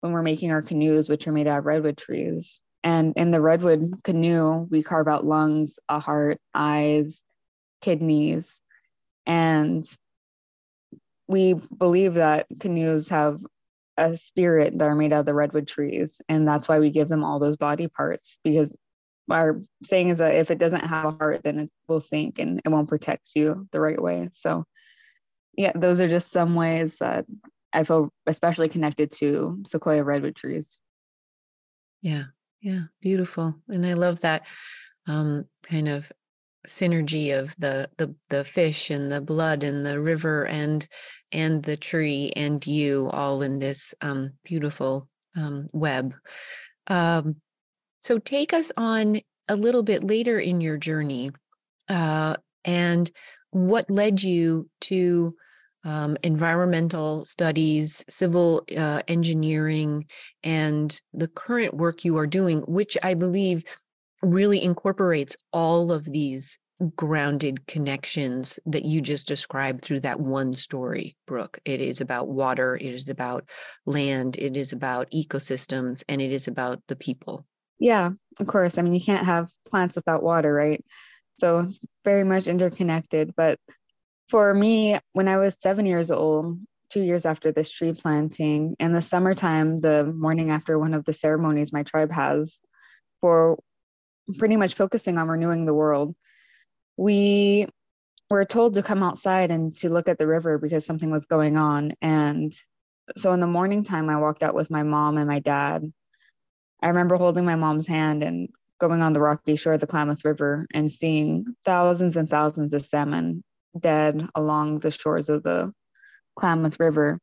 when 0.01 0.13
we're 0.13 0.23
making 0.23 0.51
our 0.51 0.61
canoes, 0.61 1.09
which 1.09 1.27
are 1.27 1.33
made 1.33 1.47
out 1.47 1.61
of 1.61 1.67
redwood 1.67 1.97
trees. 1.97 2.61
And 2.83 3.15
in 3.17 3.31
the 3.31 3.41
redwood 3.41 4.03
canoe, 4.03 4.67
we 4.71 4.83
carve 4.83 5.09
out 5.09 5.25
lungs, 5.25 5.79
a 5.89 5.99
heart, 5.99 6.39
eyes, 6.55 7.23
kidneys, 7.81 8.61
and 9.27 9.85
we 11.27 11.55
believe 11.55 12.15
that 12.15 12.47
canoes 12.61 13.09
have 13.09 13.41
a 13.97 14.17
spirit 14.17 14.79
that 14.79 14.85
are 14.85 14.95
made 14.95 15.13
out 15.13 15.21
of 15.21 15.27
the 15.27 15.35
redwood 15.35 15.69
trees. 15.69 16.21
And 16.29 16.47
that's 16.47 16.69
why 16.69 16.79
we 16.79 16.91
give 16.91 17.09
them 17.09 17.25
all 17.25 17.39
those 17.39 17.57
body 17.57 17.89
parts 17.89 18.39
because 18.45 18.75
our 19.31 19.61
saying 19.83 20.11
is 20.11 20.19
that 20.19 20.35
if 20.35 20.51
it 20.51 20.59
doesn't 20.59 20.85
have 20.85 21.05
a 21.07 21.11
heart, 21.13 21.43
then 21.45 21.59
it 21.61 21.71
will 21.89 22.01
sink 22.01 22.39
and 22.39 22.61
it 22.65 22.69
won't 22.69 22.89
protect 22.89 23.31
you 23.35 23.67
the 23.73 23.81
right 23.81 24.01
way. 24.01 24.29
So, 24.33 24.65
yeah, 25.57 25.73
those 25.75 26.01
are 26.01 26.09
just 26.09 26.31
some 26.31 26.55
ways 26.55 26.99
that 26.99 27.25
I 27.73 27.85
feel 27.85 28.13
especially 28.27 28.69
connected 28.69 29.13
to 29.13 29.63
sequoia 29.67 30.05
redwood 30.05 30.37
trees. 30.37 30.79
Yeah, 32.03 32.25
yeah, 32.61 32.83
beautiful. 33.01 33.55
And 33.69 33.87
I 33.87 33.95
love 33.95 34.21
that 34.21 34.47
um, 35.07 35.47
kind 35.63 35.89
of 35.89 36.13
synergy 36.67 37.39
of 37.39 37.55
the 37.59 37.89
the 37.99 38.15
the 38.31 38.45
fish 38.45 38.91
and 38.91 39.11
the 39.11 39.21
blood 39.21 39.63
and 39.63 39.85
the 39.85 40.01
river 40.01 40.47
and 40.47 40.87
and 41.33 41.63
the 41.63 41.77
tree 41.77 42.33
and 42.37 42.67
you 42.67 43.09
all 43.13 43.43
in 43.43 43.59
this 43.59 43.95
um, 44.01 44.33
beautiful 44.45 45.09
um, 45.37 45.67
web. 45.73 46.15
Um, 46.87 47.37
so 48.01 48.19
take 48.19 48.53
us 48.53 48.71
on 48.77 49.21
a 49.49 49.57
little 49.57 49.83
bit 49.83 50.05
later 50.05 50.39
in 50.39 50.61
your 50.61 50.77
journey 50.77 51.33
uh, 51.89 52.37
and 52.65 53.11
what 53.51 53.91
led 53.91 54.23
you 54.23 54.69
to 54.83 55.35
um, 55.85 56.17
environmental 56.23 57.25
studies, 57.25 58.05
civil 58.09 58.65
uh, 58.77 59.03
engineering, 59.07 60.07
and 60.43 61.01
the 61.13 61.29
current 61.29 61.75
work 61.75 62.05
you 62.05 62.17
are 62.17 62.27
doing, 62.27 62.61
which 62.61 62.97
I 63.03 63.15
believe 63.15 63.65
really 64.25 64.63
incorporates 64.63 65.37
all 65.53 65.93
of 65.93 66.05
these 66.05 66.59
grounded 66.97 67.67
connections 67.67 68.59
that 68.67 68.85
you 68.85 69.01
just 69.01 69.29
described 69.29 69.83
through 69.83 70.01
that 70.01 70.21
one 70.21 70.53
story, 70.53 71.17
Brook. 71.27 71.59
It 71.65 71.81
is 71.81 72.01
about 72.01 72.29
water, 72.29 72.77
it 72.77 72.83
is 72.95 73.09
about 73.09 73.49
land, 73.87 74.37
it 74.37 74.57
is 74.57 74.73
about 74.73 75.11
ecosystems, 75.13 76.03
and 76.09 76.21
it 76.21 76.33
is 76.33 76.49
about 76.49 76.83
the 76.89 76.97
people. 76.97 77.47
Yeah, 77.79 78.11
of 78.41 78.47
course. 78.47 78.79
I 78.79 78.83
mean, 78.83 78.95
you 78.95 79.01
can't 79.01 79.27
have 79.27 79.49
plants 79.69 79.97
without 79.97 80.23
water, 80.23 80.53
right? 80.53 80.85
So 81.39 81.61
it's 81.61 81.81
very 82.05 82.25
much 82.25 82.47
interconnected. 82.47 83.35
But 83.37 83.59
for 84.29 84.53
me, 84.53 84.99
when 85.13 85.29
I 85.29 85.37
was 85.39 85.61
seven 85.61 85.87
years 85.87 86.11
old, 86.11 86.59
two 86.91 87.03
years 87.03 87.27
after 87.27 87.53
this 87.53 87.71
tree 87.71 87.93
planting, 87.93 88.77
in 88.79 88.93
the 88.93 89.03
summertime, 89.03 89.81
the 89.81 90.05
morning 90.05 90.51
after 90.51 90.79
one 90.79 90.95
of 90.95 91.05
the 91.05 91.13
ceremonies 91.13 91.73
my 91.73 91.83
tribe 91.83 92.13
has 92.13 92.61
for 93.21 93.59
pretty 94.39 94.57
much 94.57 94.75
focusing 94.75 95.19
on 95.19 95.29
renewing 95.29 95.67
the 95.67 95.75
world, 95.75 96.15
we 96.97 97.67
were 98.31 98.45
told 98.45 98.75
to 98.75 98.83
come 98.83 99.03
outside 99.03 99.51
and 99.51 99.75
to 99.77 99.91
look 99.91 100.09
at 100.09 100.19
the 100.19 100.27
river 100.27 100.59
because 100.59 100.87
something 100.87 101.11
was 101.11 101.27
going 101.27 101.57
on. 101.57 101.93
And 102.01 102.53
so 103.17 103.33
in 103.33 103.41
the 103.41 103.47
morning 103.47 103.85
time, 103.85 104.09
I 104.09 104.17
walked 104.17 104.43
out 104.43 104.55
with 104.55 104.71
my 104.71 104.83
mom 104.83 105.19
and 105.19 105.29
my 105.29 105.41
dad. 105.41 105.93
I 106.83 106.89
remember 106.89 107.17
holding 107.17 107.45
my 107.45 107.55
mom's 107.55 107.87
hand 107.87 108.23
and 108.23 108.49
going 108.81 109.03
on 109.03 109.13
the 109.13 109.21
rocky 109.21 109.57
shore 109.57 109.75
of 109.75 109.81
the 109.81 109.87
Klamath 109.87 110.25
River 110.25 110.67
and 110.75 110.91
seeing 110.91 111.55
thousands 111.65 112.17
and 112.17 112.29
thousands 112.29 112.73
of 112.75 112.85
salmon 112.85 113.43
dead 113.79 114.29
along 114.35 114.81
the 114.81 114.91
shores 114.91 115.29
of 115.29 115.43
the 115.43 115.73
Klamath 116.37 116.81
River. 116.81 117.19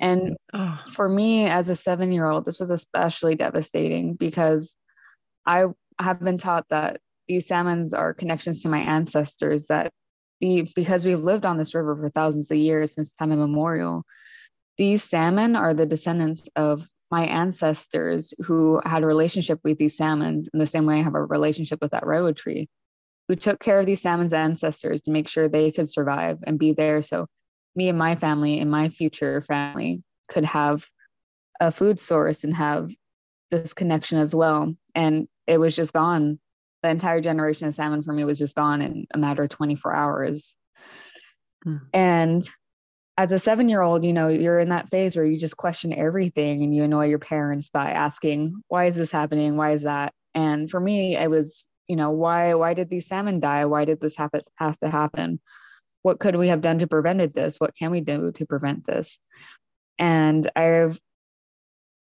And 0.00 0.36
oh. 0.52 0.82
for 0.88 1.08
me 1.08 1.46
as 1.46 1.68
a 1.68 1.76
seven 1.76 2.12
year 2.12 2.28
old, 2.28 2.44
this 2.44 2.60
was 2.60 2.70
especially 2.70 3.36
devastating 3.36 4.14
because 4.14 4.74
I 5.46 5.66
have 5.98 6.20
been 6.20 6.38
taught 6.38 6.68
that 6.70 7.00
these 7.28 7.46
salmons 7.46 7.94
are 7.94 8.14
connections 8.14 8.62
to 8.62 8.68
my 8.68 8.80
ancestors 8.80 9.66
that 9.68 9.90
the 10.40 10.68
because 10.74 11.04
we've 11.04 11.20
lived 11.20 11.46
on 11.46 11.56
this 11.56 11.74
river 11.74 11.96
for 11.96 12.10
thousands 12.10 12.50
of 12.50 12.58
years 12.58 12.94
since 12.94 13.14
time 13.14 13.32
immemorial 13.32 14.04
these 14.76 15.04
salmon 15.04 15.56
are 15.56 15.72
the 15.72 15.86
descendants 15.86 16.48
of 16.56 16.86
my 17.10 17.26
ancestors 17.26 18.34
who 18.44 18.80
had 18.84 19.04
a 19.04 19.06
relationship 19.06 19.60
with 19.62 19.78
these 19.78 19.96
salmons 19.96 20.48
in 20.52 20.58
the 20.58 20.66
same 20.66 20.84
way 20.84 20.98
I 20.98 21.02
have 21.02 21.14
a 21.14 21.22
relationship 21.22 21.80
with 21.80 21.92
that 21.92 22.06
redwood 22.06 22.36
tree, 22.36 22.68
who 23.28 23.36
took 23.36 23.60
care 23.60 23.78
of 23.78 23.86
these 23.86 24.02
salmon's 24.02 24.34
ancestors 24.34 25.02
to 25.02 25.12
make 25.12 25.28
sure 25.28 25.48
they 25.48 25.70
could 25.70 25.88
survive 25.88 26.38
and 26.44 26.58
be 26.58 26.72
there. 26.72 27.02
So 27.02 27.26
me 27.76 27.88
and 27.88 27.96
my 27.96 28.16
family 28.16 28.58
and 28.58 28.68
my 28.68 28.88
future 28.88 29.42
family 29.42 30.02
could 30.28 30.44
have 30.44 30.86
a 31.60 31.70
food 31.70 32.00
source 32.00 32.42
and 32.42 32.54
have 32.54 32.90
this 33.52 33.74
connection 33.74 34.18
as 34.18 34.34
well. 34.34 34.74
And 34.96 35.28
it 35.46 35.58
was 35.58 35.74
just 35.76 35.92
gone 35.92 36.38
the 36.84 36.90
entire 36.90 37.22
generation 37.22 37.66
of 37.66 37.74
salmon 37.74 38.02
for 38.02 38.12
me 38.12 38.24
was 38.24 38.38
just 38.38 38.54
gone 38.54 38.82
in 38.82 39.06
a 39.14 39.16
matter 39.16 39.44
of 39.44 39.48
24 39.48 39.94
hours. 39.94 40.54
Mm. 41.66 41.80
And 41.94 42.48
as 43.16 43.32
a 43.32 43.38
seven 43.38 43.70
year 43.70 43.80
old, 43.80 44.04
you 44.04 44.12
know, 44.12 44.28
you're 44.28 44.58
in 44.58 44.68
that 44.68 44.90
phase 44.90 45.16
where 45.16 45.24
you 45.24 45.38
just 45.38 45.56
question 45.56 45.94
everything 45.94 46.62
and 46.62 46.76
you 46.76 46.84
annoy 46.84 47.06
your 47.06 47.18
parents 47.18 47.70
by 47.70 47.92
asking, 47.92 48.60
why 48.68 48.84
is 48.84 48.96
this 48.96 49.10
happening? 49.10 49.56
Why 49.56 49.72
is 49.72 49.84
that? 49.84 50.12
And 50.34 50.70
for 50.70 50.78
me, 50.78 51.16
it 51.16 51.30
was, 51.30 51.66
you 51.88 51.96
know, 51.96 52.10
why, 52.10 52.52
why 52.52 52.74
did 52.74 52.90
these 52.90 53.06
salmon 53.06 53.40
die? 53.40 53.64
Why 53.64 53.86
did 53.86 53.98
this 53.98 54.14
happen, 54.14 54.42
have 54.56 54.78
to 54.80 54.90
happen? 54.90 55.40
What 56.02 56.20
could 56.20 56.36
we 56.36 56.48
have 56.48 56.60
done 56.60 56.80
to 56.80 56.86
prevent 56.86 57.32
this? 57.32 57.58
What 57.58 57.74
can 57.74 57.92
we 57.92 58.02
do 58.02 58.30
to 58.32 58.44
prevent 58.44 58.84
this? 58.84 59.18
And 59.98 60.50
I've 60.54 61.00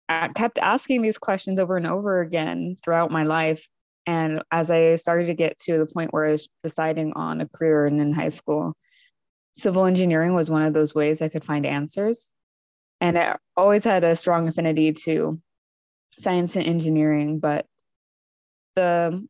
I 0.08 0.28
kept 0.30 0.60
asking 0.60 1.02
these 1.02 1.18
questions 1.18 1.60
over 1.60 1.78
and 1.78 1.88
over 1.88 2.22
again 2.22 2.78
throughout 2.84 3.12
my 3.12 3.24
life 3.24 3.68
and 4.06 4.44
as 4.52 4.70
I 4.70 4.96
started 4.96 5.28
to 5.28 5.34
get 5.34 5.58
to 5.62 5.80
the 5.80 5.86
point 5.86 6.14
where 6.14 6.28
I 6.28 6.32
was 6.32 6.48
deciding 6.64 7.14
on 7.14 7.42
a 7.42 7.48
career 7.48 7.86
and 7.86 8.00
in 8.00 8.14
high 8.14 8.30
school, 8.30 8.76
civil 9.56 9.86
engineering 9.86 10.34
was 10.34 10.52
one 10.52 10.62
of 10.62 10.74
those 10.74 10.94
ways 10.94 11.22
I 11.22 11.30
could 11.30 11.44
find 11.44 11.66
answers. 11.66 12.32
And 13.02 13.18
I 13.18 13.38
always 13.58 13.84
had 13.84 14.04
a 14.04 14.16
strong 14.16 14.48
affinity 14.48 14.94
to 15.06 15.42
science 16.18 16.56
and 16.56 16.66
engineering, 16.66 17.40
but 17.40 17.66
the 18.76 19.28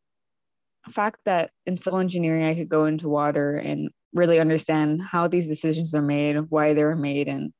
fact 0.91 1.19
that 1.25 1.51
in 1.65 1.77
civil 1.77 1.99
engineering 1.99 2.45
I 2.45 2.55
could 2.55 2.69
go 2.69 2.85
into 2.85 3.09
water 3.09 3.55
and 3.55 3.89
really 4.13 4.39
understand 4.39 5.01
how 5.01 5.27
these 5.27 5.47
decisions 5.47 5.95
are 5.95 6.01
made, 6.01 6.37
why 6.49 6.73
they're 6.73 6.95
made, 6.95 7.27
and 7.27 7.53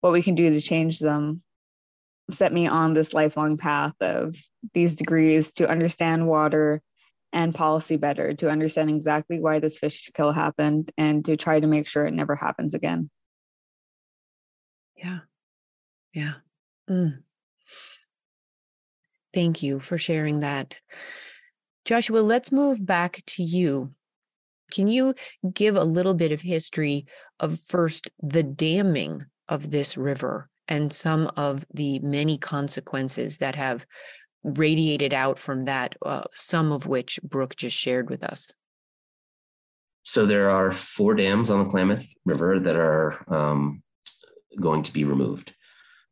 what 0.00 0.12
we 0.12 0.22
can 0.22 0.34
do 0.34 0.52
to 0.52 0.60
change 0.60 0.98
them 0.98 1.42
set 2.30 2.52
me 2.52 2.66
on 2.66 2.92
this 2.92 3.14
lifelong 3.14 3.56
path 3.56 3.94
of 4.00 4.36
these 4.74 4.96
degrees 4.96 5.52
to 5.54 5.68
understand 5.68 6.26
water 6.26 6.82
and 7.32 7.54
policy 7.54 7.96
better, 7.96 8.34
to 8.34 8.50
understand 8.50 8.90
exactly 8.90 9.38
why 9.38 9.58
this 9.58 9.78
fish 9.78 10.10
kill 10.14 10.32
happened, 10.32 10.90
and 10.96 11.24
to 11.24 11.36
try 11.36 11.60
to 11.60 11.66
make 11.66 11.86
sure 11.86 12.06
it 12.06 12.14
never 12.14 12.34
happens 12.34 12.74
again. 12.74 13.10
Yeah. 14.96 15.18
Yeah. 16.14 16.34
Mm. 16.88 17.22
Thank 19.34 19.62
you 19.62 19.80
for 19.80 19.98
sharing 19.98 20.40
that. 20.40 20.80
Joshua, 21.84 22.20
let's 22.20 22.50
move 22.50 22.84
back 22.86 23.22
to 23.26 23.42
you. 23.42 23.92
Can 24.72 24.88
you 24.88 25.14
give 25.52 25.76
a 25.76 25.84
little 25.84 26.14
bit 26.14 26.32
of 26.32 26.40
history 26.40 27.06
of 27.38 27.60
first 27.60 28.10
the 28.20 28.42
damming 28.42 29.26
of 29.48 29.70
this 29.70 29.96
river 29.96 30.48
and 30.68 30.92
some 30.92 31.30
of 31.36 31.64
the 31.72 31.98
many 32.00 32.38
consequences 32.38 33.38
that 33.38 33.54
have 33.54 33.86
radiated 34.42 35.12
out 35.12 35.38
from 35.38 35.64
that, 35.64 35.96
uh, 36.04 36.22
some 36.34 36.72
of 36.72 36.86
which 36.86 37.18
Brook 37.22 37.56
just 37.56 37.76
shared 37.76 38.10
with 38.10 38.22
us. 38.22 38.54
So 40.02 40.24
there 40.24 40.50
are 40.50 40.70
four 40.70 41.14
dams 41.14 41.50
on 41.50 41.64
the 41.64 41.70
Klamath 41.70 42.06
River 42.24 42.60
that 42.60 42.76
are 42.76 43.24
um, 43.32 43.82
going 44.60 44.84
to 44.84 44.92
be 44.92 45.04
removed. 45.04 45.54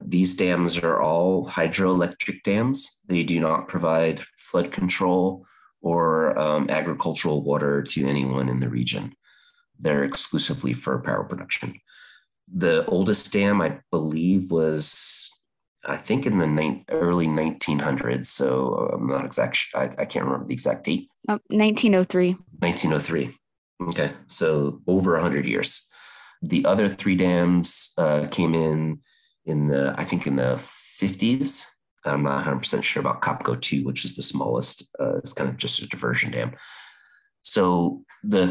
These 0.05 0.35
dams 0.35 0.77
are 0.79 1.01
all 1.01 1.49
hydroelectric 1.49 2.43
dams. 2.43 3.01
They 3.07 3.23
do 3.23 3.39
not 3.39 3.69
provide 3.69 4.21
flood 4.37 4.73
control 4.73 5.47
or 5.81 6.37
um, 6.39 6.69
agricultural 6.71 7.45
water 7.45 7.83
to 7.83 8.07
anyone 8.07 8.49
in 8.49 8.59
the 8.59 8.69
region. 8.69 9.15
They're 9.79 10.05
exclusively 10.05 10.75
for 10.75 10.99
power 11.01 11.25
production 11.25 11.81
the 12.53 12.85
oldest 12.87 13.33
dam, 13.33 13.61
I 13.61 13.79
believe, 13.91 14.51
was 14.51 15.31
I 15.87 15.97
think 15.97 16.27
in 16.27 16.39
the 16.39 16.47
ni- 16.47 16.85
early 16.91 17.27
1900s. 17.27 18.27
So 18.27 18.91
I'm 18.93 19.07
not 19.07 19.25
exact. 19.25 19.59
I, 19.75 19.91
I 19.99 20.05
can't 20.05 20.25
remember 20.25 20.47
the 20.47 20.55
exact 20.55 20.85
date. 20.85 21.09
Oh, 21.29 21.39
1903. 21.49 22.33
1903. 22.61 23.37
Okay, 23.83 24.13
so 24.27 24.81
over 24.87 25.13
100 25.13 25.47
years. 25.47 25.89
The 26.43 26.65
other 26.67 26.89
three 26.89 27.17
dams 27.17 27.93
uh, 27.99 28.29
came 28.31 28.55
in 28.55 29.01
in 29.47 29.69
the 29.69 29.95
I 29.97 30.05
think 30.05 30.27
in 30.27 30.37
the 30.37 30.63
50s. 31.01 31.67
I'm 32.07 32.23
not 32.23 32.45
100% 32.45 32.83
sure 32.83 33.01
about 33.01 33.23
Copco 33.23 33.59
2, 33.59 33.85
which 33.85 34.05
is 34.05 34.15
the 34.15 34.23
smallest. 34.23 34.91
Uh, 35.01 35.17
it's 35.17 35.33
kind 35.33 35.49
of 35.49 35.57
just 35.57 35.83
a 35.83 35.89
diversion 35.89 36.31
dam. 36.31 36.55
So 37.43 38.05
the 38.23 38.47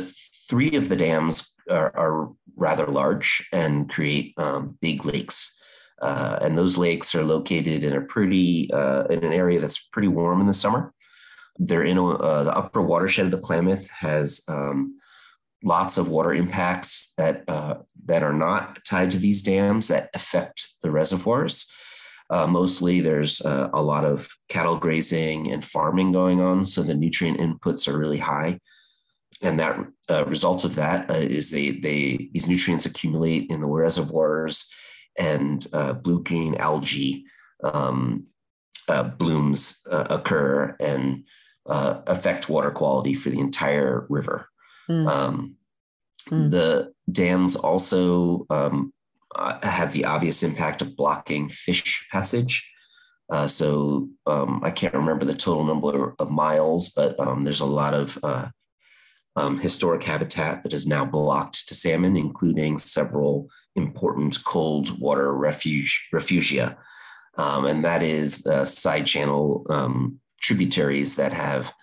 three 0.50 0.76
of 0.76 0.90
the 0.90 0.96
dams 0.96 1.54
are, 1.70 1.96
are 1.96 2.30
rather 2.56 2.88
large 2.88 3.48
and 3.52 3.90
create 3.90 4.34
um, 4.38 4.78
big 4.82 5.06
lakes. 5.06 5.56
Uh, 6.02 6.38
and 6.42 6.58
those 6.58 6.78
lakes 6.78 7.16
are 7.16 7.24
located 7.24 7.84
in 7.84 7.94
a 7.94 8.02
pretty 8.02 8.70
uh, 8.74 9.06
in 9.06 9.24
an 9.24 9.32
area 9.32 9.60
that's 9.60 9.88
pretty 9.88 10.08
warm 10.08 10.42
in 10.42 10.48
the 10.48 10.54
summer. 10.54 10.94
They're 11.58 11.86
in 11.86 11.98
a, 11.98 12.08
uh, 12.08 12.44
the 12.44 12.58
upper 12.58 12.82
watershed 12.82 13.26
of 13.26 13.32
the 13.32 13.38
Klamath 13.38 13.90
has 13.90 14.44
um, 14.50 15.00
lots 15.64 15.98
of 15.98 16.10
water 16.10 16.34
impacts 16.34 17.14
that 17.18 17.48
uh, 17.48 17.76
that 18.06 18.24
are 18.24 18.34
not 18.34 18.84
tied 18.84 19.12
to 19.12 19.18
these 19.18 19.44
dams 19.44 19.88
that 19.88 20.10
affect 20.14 20.68
the 20.82 20.92
reservoirs. 20.92 21.72
Uh, 22.30 22.48
mostly, 22.48 23.00
there's 23.00 23.42
uh, 23.42 23.70
a 23.74 23.82
lot 23.82 24.04
of 24.04 24.28
cattle 24.50 24.78
grazing 24.78 25.52
and 25.52 25.64
farming 25.64 26.12
going 26.12 26.42
on, 26.42 26.64
so 26.64 26.82
the 26.82 26.94
nutrient 26.94 27.40
inputs 27.40 27.88
are 27.88 27.98
really 27.98 28.18
high 28.18 28.60
and 29.42 29.60
that 29.60 29.78
uh, 30.10 30.26
result 30.26 30.64
of 30.64 30.76
that 30.76 31.10
uh, 31.10 31.14
is 31.14 31.52
they, 31.52 31.72
they 31.72 32.30
these 32.34 32.48
nutrients 32.48 32.86
accumulate 32.86 33.50
in 33.50 33.62
the 33.62 33.68
reservoirs 33.68 34.72
and 35.18 35.68
uh, 35.74 35.94
blue 35.94 36.24
green 36.24 36.56
algae 36.56 37.26
um, 37.64 38.26
uh, 38.90 39.04
blooms 39.04 39.86
uh, 39.92 40.06
occur 40.10 40.76
and 40.80 41.24
uh, 41.66 42.02
affect 42.08 42.50
water 42.50 42.72
quality 42.72 43.14
for 43.14 43.30
the 43.30 43.40
entire 43.40 44.06
river. 44.10 44.50
Mm. 44.90 45.08
Um, 45.08 45.56
mm. 46.30 46.52
The 46.52 46.94
dams 47.12 47.56
also 47.56 48.46
um, 48.50 48.94
have 49.64 49.94
the 49.94 50.06
obvious 50.06 50.44
impact 50.44 50.82
of 50.82 50.96
blocking 50.96 51.50
fish 51.50 52.08
passage. 52.12 52.70
Uh, 53.32 53.48
so 53.48 54.10
um, 54.28 54.62
I 54.64 54.72
can't 54.72 54.94
remember 54.94 55.26
the 55.26 55.34
total 55.34 55.64
number 55.64 56.16
of 56.20 56.30
miles, 56.30 56.90
but 56.90 57.20
um, 57.20 57.44
there's 57.44 57.62
a 57.62 57.66
lot 57.66 57.94
of 57.94 58.20
uh, 58.22 58.50
um, 59.36 59.60
historic 59.60 60.04
habitat 60.04 60.64
that 60.64 60.74
is 60.74 60.88
now 60.88 61.06
blocked 61.06 61.68
to 61.68 61.76
salmon, 61.76 62.16
including 62.16 62.78
several 62.78 63.50
important 63.76 64.44
cold 64.44 65.00
water 65.00 65.34
refuge 65.34 66.08
refugia, 66.14 66.78
um, 67.38 67.66
and 67.66 67.84
that 67.84 68.04
is 68.04 68.46
uh, 68.46 68.64
side 68.64 69.08
channel 69.08 69.66
um, 69.70 70.20
tributaries 70.40 71.16
that 71.16 71.34
have 71.34 71.74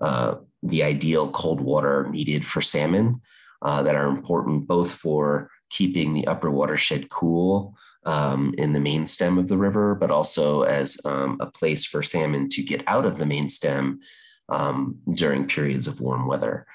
uh, 0.00 0.34
the 0.62 0.82
ideal 0.82 1.30
cold 1.30 1.60
water 1.60 2.08
needed 2.10 2.44
for 2.44 2.60
salmon 2.60 3.20
uh, 3.62 3.82
that 3.82 3.94
are 3.94 4.08
important 4.08 4.66
both 4.66 4.90
for 4.90 5.50
keeping 5.70 6.12
the 6.12 6.26
upper 6.26 6.50
watershed 6.50 7.08
cool 7.08 7.74
um, 8.04 8.54
in 8.58 8.72
the 8.72 8.80
main 8.80 9.04
stem 9.04 9.38
of 9.38 9.48
the 9.48 9.56
river, 9.56 9.94
but 9.94 10.10
also 10.10 10.62
as 10.62 10.98
um, 11.04 11.36
a 11.40 11.46
place 11.46 11.84
for 11.84 12.02
salmon 12.02 12.48
to 12.48 12.62
get 12.62 12.82
out 12.86 13.04
of 13.04 13.18
the 13.18 13.26
main 13.26 13.48
stem 13.48 14.00
um, 14.48 14.96
during 15.12 15.46
periods 15.46 15.86
of 15.86 16.00
warm 16.00 16.26
weather. 16.26 16.66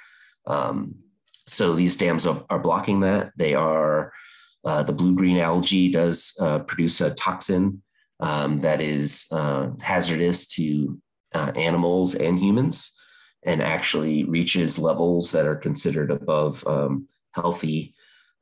Um, 0.46 0.96
so 1.46 1.76
these 1.76 1.98
dams 1.98 2.26
are, 2.26 2.44
are, 2.50 2.60
blocking 2.60 3.02
that. 3.02 3.32
They 3.38 3.54
are, 3.54 4.14
uh, 4.64 4.84
the 4.84 4.94
blue 4.94 5.16
green 5.16 5.38
algae 5.38 5.90
does 5.90 6.34
uh, 6.40 6.60
produce 6.60 7.02
a 7.02 7.12
toxin 7.12 7.82
um, 8.20 8.60
that 8.60 8.82
is 8.82 9.26
uh, 9.32 9.70
hazardous 9.82 10.48
to 10.56 10.98
uh, 11.34 11.52
animals 11.56 12.16
and 12.16 12.40
humans 12.40 12.98
and 13.46 13.62
actually 13.62 14.24
reaches 14.24 14.80
levels 14.80 15.32
that 15.32 15.48
are 15.48 15.56
considered 15.56 16.12
above 16.12 16.66
um, 16.68 17.08
healthy 17.32 17.94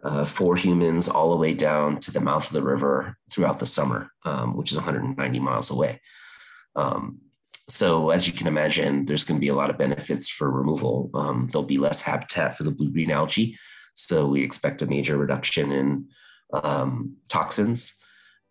uh, 0.04 0.26
for 0.26 0.56
humans 0.56 1.08
all 1.08 1.32
the 1.32 1.38
way 1.38 1.54
down 1.54 2.00
to 2.00 2.12
the 2.12 2.20
mouth 2.20 2.46
of 2.46 2.54
the 2.54 2.64
river 2.64 3.18
throughout 3.32 3.60
the 3.60 3.66
summer, 3.66 4.12
um, 4.26 4.56
which 4.56 4.72
is 4.72 4.78
190 4.78 5.40
miles 5.40 5.72
away. 5.72 6.00
So, 7.72 8.10
as 8.10 8.28
you 8.28 8.34
can 8.34 8.48
imagine, 8.48 9.06
there's 9.06 9.24
going 9.24 9.40
to 9.40 9.42
be 9.42 9.48
a 9.48 9.56
lot 9.56 9.70
of 9.70 9.78
benefits 9.78 10.28
for 10.28 10.52
removal. 10.52 11.10
Um, 11.14 11.48
there'll 11.50 11.66
be 11.66 11.78
less 11.78 12.02
habitat 12.02 12.58
for 12.58 12.64
the 12.64 12.72
blue 12.72 12.92
green 12.92 13.12
algae. 13.12 13.58
So, 13.94 14.28
we 14.28 14.44
expect 14.44 14.82
a 14.82 14.86
major 14.86 15.18
reduction 15.18 15.72
in 15.72 16.08
um, 16.52 17.16
toxins, 17.30 17.96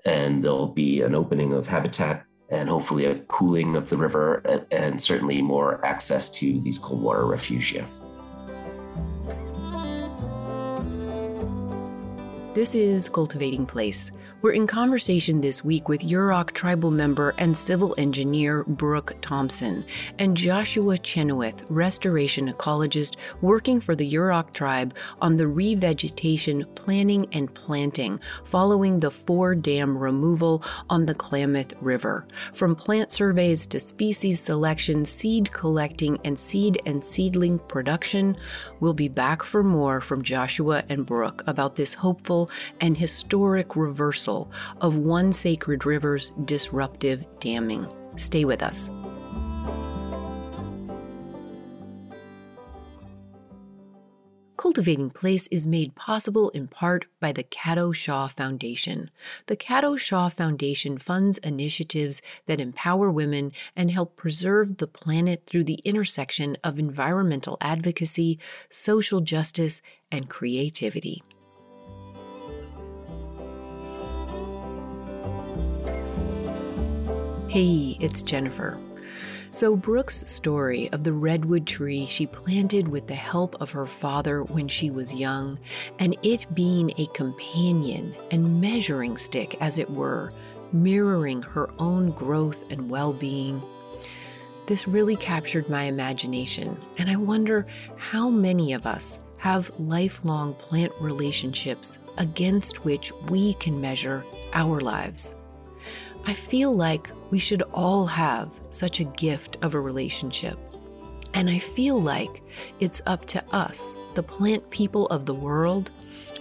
and 0.06 0.42
there'll 0.42 0.72
be 0.72 1.02
an 1.02 1.14
opening 1.14 1.52
of 1.52 1.66
habitat 1.66 2.24
and 2.50 2.68
hopefully 2.68 3.04
a 3.04 3.16
cooling 3.28 3.76
of 3.76 3.90
the 3.90 3.96
river 3.96 4.38
and 4.72 5.00
certainly 5.00 5.42
more 5.42 5.84
access 5.84 6.30
to 6.30 6.60
these 6.62 6.78
cold 6.78 7.02
water 7.02 7.22
refugia. 7.22 7.86
This 12.60 12.74
is 12.74 13.08
Cultivating 13.08 13.64
Place. 13.64 14.12
We're 14.42 14.52
in 14.52 14.66
conversation 14.66 15.40
this 15.40 15.64
week 15.64 15.88
with 15.88 16.02
Yurok 16.02 16.52
tribal 16.52 16.90
member 16.90 17.34
and 17.38 17.56
civil 17.56 17.94
engineer 17.96 18.64
Brook 18.64 19.16
Thompson 19.22 19.84
and 20.18 20.36
Joshua 20.36 20.98
Chenoweth, 20.98 21.64
restoration 21.70 22.52
ecologist 22.52 23.16
working 23.40 23.80
for 23.80 23.94
the 23.94 24.10
Yurok 24.10 24.52
tribe 24.52 24.94
on 25.22 25.36
the 25.36 25.44
revegetation, 25.44 26.66
planning, 26.74 27.26
and 27.32 27.54
planting 27.54 28.20
following 28.44 29.00
the 29.00 29.10
four 29.10 29.54
dam 29.54 29.96
removal 29.96 30.62
on 30.90 31.06
the 31.06 31.14
Klamath 31.14 31.74
River. 31.80 32.26
From 32.52 32.74
plant 32.76 33.10
surveys 33.10 33.66
to 33.68 33.80
species 33.80 34.40
selection, 34.40 35.06
seed 35.06 35.50
collecting, 35.52 36.18
and 36.24 36.38
seed 36.38 36.80
and 36.84 37.02
seedling 37.02 37.58
production, 37.58 38.36
we'll 38.80 38.94
be 38.94 39.08
back 39.08 39.42
for 39.42 39.62
more 39.62 40.02
from 40.02 40.22
Joshua 40.22 40.82
and 40.90 41.06
Brook 41.06 41.42
about 41.46 41.76
this 41.76 41.94
hopeful 41.94 42.49
and 42.80 42.96
historic 42.96 43.76
reversal 43.76 44.50
of 44.80 44.96
one 44.96 45.32
sacred 45.32 45.86
river's 45.86 46.30
disruptive 46.44 47.24
damming. 47.40 47.86
Stay 48.16 48.44
with 48.44 48.62
us. 48.62 48.90
Cultivating 54.60 55.08
Place 55.08 55.48
is 55.50 55.66
made 55.66 55.94
possible 55.94 56.50
in 56.50 56.68
part 56.68 57.06
by 57.18 57.32
the 57.32 57.42
Caddo 57.42 57.94
Shaw 57.94 58.28
Foundation. 58.28 59.10
The 59.46 59.56
Caddo 59.56 59.98
Shaw 59.98 60.28
Foundation 60.28 60.98
funds 60.98 61.38
initiatives 61.38 62.20
that 62.44 62.60
empower 62.60 63.10
women 63.10 63.52
and 63.74 63.90
help 63.90 64.16
preserve 64.16 64.76
the 64.76 64.86
planet 64.86 65.44
through 65.46 65.64
the 65.64 65.80
intersection 65.82 66.58
of 66.62 66.78
environmental 66.78 67.56
advocacy, 67.62 68.38
social 68.68 69.20
justice, 69.20 69.80
and 70.12 70.28
creativity. 70.28 71.22
Hey, 77.50 77.96
it's 77.98 78.22
Jennifer. 78.22 78.78
So, 79.50 79.74
Brook's 79.74 80.22
story 80.30 80.88
of 80.92 81.02
the 81.02 81.12
redwood 81.12 81.66
tree 81.66 82.06
she 82.06 82.24
planted 82.24 82.86
with 82.86 83.08
the 83.08 83.16
help 83.16 83.60
of 83.60 83.72
her 83.72 83.86
father 83.86 84.44
when 84.44 84.68
she 84.68 84.88
was 84.88 85.16
young, 85.16 85.58
and 85.98 86.16
it 86.22 86.46
being 86.54 86.92
a 86.96 87.06
companion 87.06 88.14
and 88.30 88.60
measuring 88.60 89.16
stick, 89.16 89.60
as 89.60 89.78
it 89.78 89.90
were, 89.90 90.30
mirroring 90.70 91.42
her 91.42 91.68
own 91.80 92.12
growth 92.12 92.70
and 92.70 92.88
well 92.88 93.12
being. 93.12 93.60
This 94.66 94.86
really 94.86 95.16
captured 95.16 95.68
my 95.68 95.82
imagination, 95.86 96.80
and 96.98 97.10
I 97.10 97.16
wonder 97.16 97.64
how 97.96 98.30
many 98.30 98.74
of 98.74 98.86
us 98.86 99.18
have 99.38 99.72
lifelong 99.76 100.54
plant 100.54 100.92
relationships 101.00 101.98
against 102.16 102.84
which 102.84 103.10
we 103.28 103.54
can 103.54 103.80
measure 103.80 104.24
our 104.52 104.80
lives. 104.80 105.34
I 106.26 106.34
feel 106.34 106.72
like 106.72 107.10
we 107.30 107.38
should 107.38 107.62
all 107.72 108.06
have 108.06 108.60
such 108.70 109.00
a 109.00 109.04
gift 109.04 109.56
of 109.62 109.74
a 109.74 109.80
relationship. 109.80 110.58
And 111.34 111.48
I 111.48 111.58
feel 111.58 112.00
like 112.00 112.42
it's 112.80 113.00
up 113.06 113.24
to 113.26 113.44
us, 113.52 113.96
the 114.14 114.22
plant 114.22 114.68
people 114.70 115.06
of 115.06 115.26
the 115.26 115.34
world, 115.34 115.90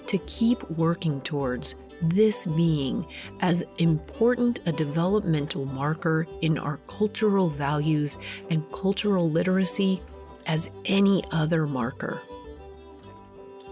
to 0.08 0.18
keep 0.20 0.70
working 0.72 1.22
towards 1.22 1.76
this 2.02 2.46
being 2.46 3.06
as 3.42 3.63
important 3.78 4.60
a 4.65 4.72
developmental 4.72 5.65
marker 5.65 6.26
in 6.42 6.58
our 6.58 6.78
cultural 6.88 7.50
values 7.50 8.18
and 8.50 8.70
cultural 8.72 9.30
literacy 9.30 10.02
as 10.48 10.72
any 10.86 11.24
other 11.32 11.68
marker. 11.68 12.22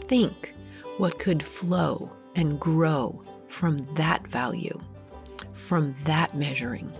Think 0.05 0.53
what 0.97 1.19
could 1.19 1.41
flow 1.41 2.11
and 2.35 2.59
grow 2.59 3.23
from 3.47 3.77
that 3.95 4.27
value 4.27 4.79
from 5.57 5.95
that 6.05 6.35
measuring. 6.35 6.93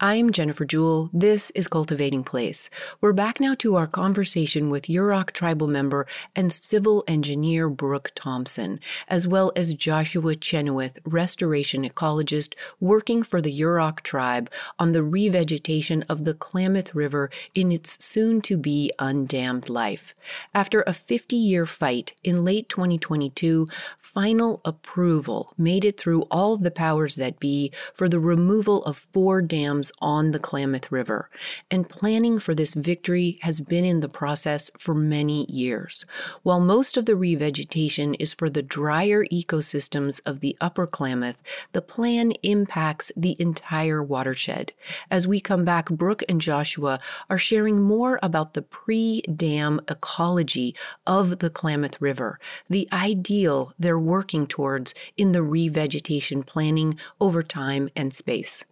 I'm 0.00 0.30
Jennifer 0.30 0.64
Jewell. 0.64 1.10
This 1.12 1.50
is 1.56 1.66
Cultivating 1.66 2.22
Place. 2.22 2.70
We're 3.00 3.12
back 3.12 3.40
now 3.40 3.56
to 3.56 3.74
our 3.74 3.88
conversation 3.88 4.70
with 4.70 4.84
Yurok 4.84 5.32
tribal 5.32 5.66
member 5.66 6.06
and 6.36 6.52
civil 6.52 7.02
engineer 7.08 7.68
Brook 7.68 8.12
Thompson, 8.14 8.78
as 9.08 9.26
well 9.26 9.50
as 9.56 9.74
Joshua 9.74 10.36
Chenoweth, 10.36 11.00
restoration 11.04 11.82
ecologist 11.82 12.54
working 12.78 13.24
for 13.24 13.40
the 13.40 13.52
Yurok 13.52 14.02
tribe 14.02 14.52
on 14.78 14.92
the 14.92 15.00
revegetation 15.00 16.04
of 16.08 16.22
the 16.22 16.34
Klamath 16.34 16.94
River 16.94 17.28
in 17.52 17.72
its 17.72 18.04
soon 18.04 18.40
to 18.42 18.56
be 18.56 18.92
undammed 19.00 19.68
life. 19.68 20.14
After 20.54 20.84
a 20.86 20.92
50 20.92 21.34
year 21.34 21.66
fight 21.66 22.14
in 22.22 22.44
late 22.44 22.68
2022, 22.68 23.66
final 23.98 24.60
approval 24.64 25.52
made 25.58 25.84
it 25.84 25.98
through 25.98 26.22
all 26.30 26.56
the 26.56 26.70
powers 26.70 27.16
that 27.16 27.40
be 27.40 27.72
for 27.92 28.08
the 28.08 28.20
removal 28.20 28.84
of 28.84 28.96
four 28.96 29.42
dams 29.42 29.87
on 30.00 30.30
the 30.30 30.38
Klamath 30.38 30.90
River, 30.92 31.30
and 31.70 31.88
planning 31.88 32.38
for 32.38 32.54
this 32.54 32.74
victory 32.74 33.38
has 33.42 33.60
been 33.60 33.84
in 33.84 34.00
the 34.00 34.08
process 34.08 34.70
for 34.78 34.94
many 34.94 35.46
years. 35.46 36.04
While 36.42 36.60
most 36.60 36.96
of 36.96 37.06
the 37.06 37.12
revegetation 37.12 38.16
is 38.18 38.34
for 38.34 38.48
the 38.50 38.62
drier 38.62 39.24
ecosystems 39.26 40.20
of 40.24 40.40
the 40.40 40.56
upper 40.60 40.86
Klamath, 40.86 41.42
the 41.72 41.82
plan 41.82 42.32
impacts 42.42 43.12
the 43.16 43.36
entire 43.38 44.02
watershed. 44.02 44.72
As 45.10 45.26
we 45.26 45.40
come 45.40 45.64
back, 45.64 45.90
Brook 45.90 46.22
and 46.28 46.40
Joshua 46.40 47.00
are 47.28 47.38
sharing 47.38 47.80
more 47.82 48.18
about 48.22 48.54
the 48.54 48.62
pre 48.62 49.22
dam 49.22 49.80
ecology 49.88 50.74
of 51.06 51.38
the 51.38 51.50
Klamath 51.50 52.00
River, 52.00 52.38
the 52.68 52.88
ideal 52.92 53.72
they're 53.78 53.98
working 53.98 54.46
towards 54.46 54.94
in 55.16 55.32
the 55.32 55.40
revegetation 55.40 56.44
planning 56.46 56.98
over 57.20 57.42
time 57.42 57.88
and 57.94 58.14
space. 58.14 58.64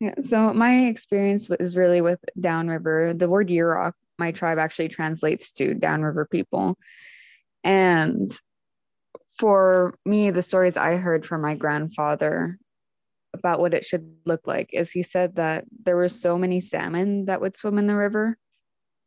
Yeah, 0.00 0.14
so 0.22 0.54
my 0.54 0.86
experience 0.86 1.50
is 1.60 1.76
really 1.76 2.00
with 2.00 2.20
downriver. 2.38 3.12
The 3.12 3.28
word 3.28 3.48
Yurok, 3.48 3.92
my 4.18 4.32
tribe 4.32 4.58
actually 4.58 4.88
translates 4.88 5.52
to 5.52 5.74
downriver 5.74 6.24
people. 6.24 6.78
And 7.62 8.32
for 9.38 9.94
me, 10.06 10.30
the 10.30 10.40
stories 10.40 10.78
I 10.78 10.96
heard 10.96 11.26
from 11.26 11.42
my 11.42 11.54
grandfather 11.54 12.58
about 13.34 13.60
what 13.60 13.74
it 13.74 13.84
should 13.84 14.10
look 14.24 14.46
like 14.46 14.70
is 14.72 14.90
he 14.90 15.02
said 15.02 15.36
that 15.36 15.64
there 15.84 15.96
were 15.96 16.08
so 16.08 16.38
many 16.38 16.62
salmon 16.62 17.26
that 17.26 17.42
would 17.42 17.56
swim 17.56 17.78
in 17.78 17.86
the 17.86 17.94
river 17.94 18.38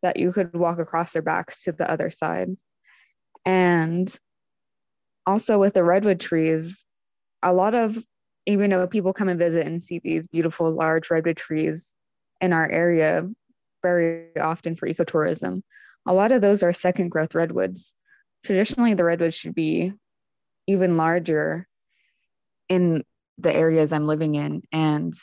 that 0.03 0.17
you 0.17 0.32
could 0.32 0.53
walk 0.53 0.77
across 0.77 1.13
their 1.13 1.21
backs 1.23 1.63
to 1.63 1.71
the 1.71 1.89
other 1.89 2.12
side. 2.12 2.49
And 3.45 4.15
also 5.25 5.60
with 5.60 5.73
the 5.73 5.84
redwood 5.84 6.19
trees, 6.19 6.86
a 7.41 7.51
lot 7.51 7.73
of 7.73 7.97
even 8.45 8.69
though 8.69 8.88
people 8.88 9.13
come 9.13 9.29
and 9.29 9.39
visit 9.39 9.65
and 9.65 9.84
see 9.84 9.99
these 9.99 10.27
beautiful 10.27 10.71
large 10.71 11.10
redwood 11.10 11.38
trees 11.38 11.93
in 12.41 12.53
our 12.53 12.69
area 12.69 13.27
very 13.82 14.36
often 14.38 14.75
for 14.75 14.88
ecotourism, 14.88 15.62
a 16.06 16.13
lot 16.13 16.32
of 16.32 16.41
those 16.41 16.63
are 16.63 16.73
second 16.73 17.10
growth 17.10 17.36
redwoods. 17.36 17.95
Traditionally, 18.43 18.93
the 18.93 19.06
redwoods 19.06 19.36
should 19.36 19.56
be 19.56 19.93
even 20.67 20.97
larger 20.97 21.67
in 22.69 23.03
the 23.38 23.53
areas 23.53 23.93
I'm 23.93 24.08
living 24.08 24.36
in. 24.36 24.62
And 24.71 25.13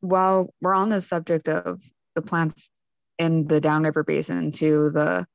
while 0.00 0.52
we're 0.60 0.74
on 0.74 0.90
the 0.90 1.00
subject 1.00 1.48
of 1.48 1.82
the 2.14 2.22
plants 2.22 2.70
in 3.18 3.46
the 3.46 3.60
downriver 3.60 4.04
basin, 4.04 4.52
to 4.52 4.90
the 4.90 5.26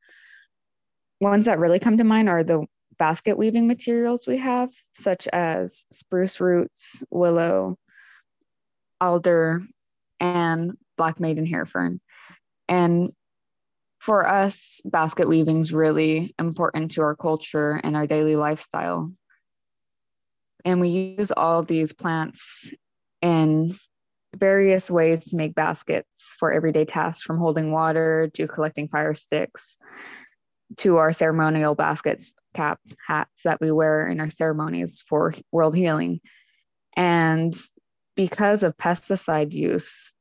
ones 1.20 1.46
that 1.46 1.60
really 1.60 1.80
come 1.80 1.98
to 1.98 2.04
mind 2.04 2.30
are 2.30 2.44
the 2.44 2.66
basket 2.98 3.38
weaving 3.38 3.68
materials 3.68 4.28
we 4.28 4.38
have, 4.38 4.70
such 4.94 5.28
as 5.28 5.86
spruce 5.92 6.40
roots, 6.40 7.04
willow, 7.10 7.78
alder, 9.00 9.62
and 10.20 10.78
black 10.98 11.20
maiden 11.20 11.46
hair 11.46 11.66
fern. 11.66 12.00
And 12.68 13.12
for 14.00 14.28
us, 14.28 14.82
basket 14.86 15.28
weaving 15.28 15.60
is 15.60 15.74
really 15.74 16.34
important 16.38 16.92
to 16.92 17.02
our 17.02 17.16
culture 17.16 17.80
and 17.84 17.96
our 17.96 18.08
daily 18.08 18.36
lifestyle. 18.36 19.12
And 20.66 20.80
we 20.80 20.90
use 21.18 21.32
all 21.32 21.64
these 21.64 21.94
plants 21.94 22.74
in 23.22 23.76
various 24.36 24.90
ways 24.90 25.26
to 25.26 25.36
make 25.36 25.56
baskets 25.56 26.34
for 26.38 26.52
everyday 26.52 26.86
tasks 26.86 27.22
from 27.22 27.38
holding 27.38 27.72
water 27.72 28.30
to 28.34 28.48
collecting 28.48 28.88
fire 28.88 29.14
sticks 29.14 29.78
to 30.78 30.98
our 30.98 31.14
ceremonial 31.14 31.76
baskets, 31.76 32.34
cap, 32.54 32.80
hats 33.06 33.44
that 33.44 33.60
we 33.62 33.72
wear 33.72 34.08
in 34.08 34.20
our 34.20 34.30
ceremonies 34.30 35.04
for 35.08 35.34
world 35.52 35.76
healing. 35.76 36.22
And 36.96 37.54
because 38.16 38.64
of 38.64 38.78
pesticide 38.78 39.54
use, 39.54 40.14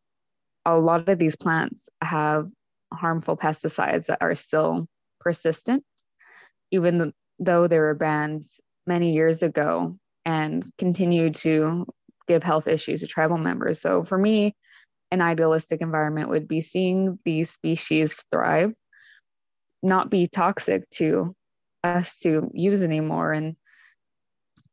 a 0.64 0.78
lot 0.78 1.08
of 1.08 1.18
these 1.18 1.36
plants 1.36 1.88
have 2.02 2.48
harmful 2.92 3.36
pesticides 3.36 4.06
that 4.06 4.18
are 4.20 4.34
still 4.34 4.86
persistent, 5.20 5.84
even 6.70 7.12
though 7.38 7.66
they 7.66 7.78
were 7.78 7.94
banned 7.94 8.44
many 8.86 9.12
years 9.12 9.42
ago 9.42 9.96
and 10.24 10.64
continue 10.78 11.30
to 11.30 11.86
give 12.28 12.42
health 12.42 12.68
issues 12.68 13.00
to 13.00 13.06
tribal 13.06 13.38
members. 13.38 13.80
So 13.80 14.04
for 14.04 14.16
me, 14.16 14.54
an 15.10 15.20
idealistic 15.20 15.80
environment 15.82 16.30
would 16.30 16.48
be 16.48 16.60
seeing 16.60 17.18
these 17.24 17.50
species 17.50 18.24
thrive, 18.30 18.72
not 19.82 20.10
be 20.10 20.26
toxic 20.26 20.88
to 20.90 21.34
us 21.84 22.18
to 22.18 22.50
use 22.54 22.82
anymore, 22.82 23.32
and 23.32 23.56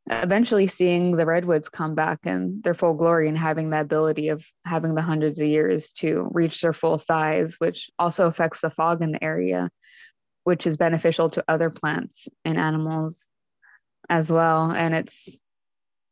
eventually 0.08 0.66
seeing 0.66 1.16
the 1.16 1.26
redwoods 1.26 1.68
come 1.68 1.94
back 1.94 2.26
in 2.26 2.60
their 2.62 2.74
full 2.74 2.94
glory 2.94 3.28
and 3.28 3.38
having 3.38 3.70
the 3.70 3.80
ability 3.80 4.28
of 4.28 4.44
having 4.64 4.94
the 4.94 5.02
hundreds 5.02 5.40
of 5.40 5.46
years 5.46 5.92
to 5.92 6.28
reach 6.32 6.60
their 6.60 6.72
full 6.72 6.98
size, 6.98 7.56
which 7.58 7.90
also 7.98 8.26
affects 8.26 8.60
the 8.60 8.70
fog 8.70 9.02
in 9.02 9.12
the 9.12 9.22
area, 9.22 9.70
which 10.44 10.66
is 10.66 10.76
beneficial 10.76 11.30
to 11.30 11.44
other 11.46 11.70
plants 11.70 12.28
and 12.44 12.58
animals 12.58 13.28
as 14.08 14.32
well. 14.32 14.72
And 14.72 14.94
it's 14.94 15.38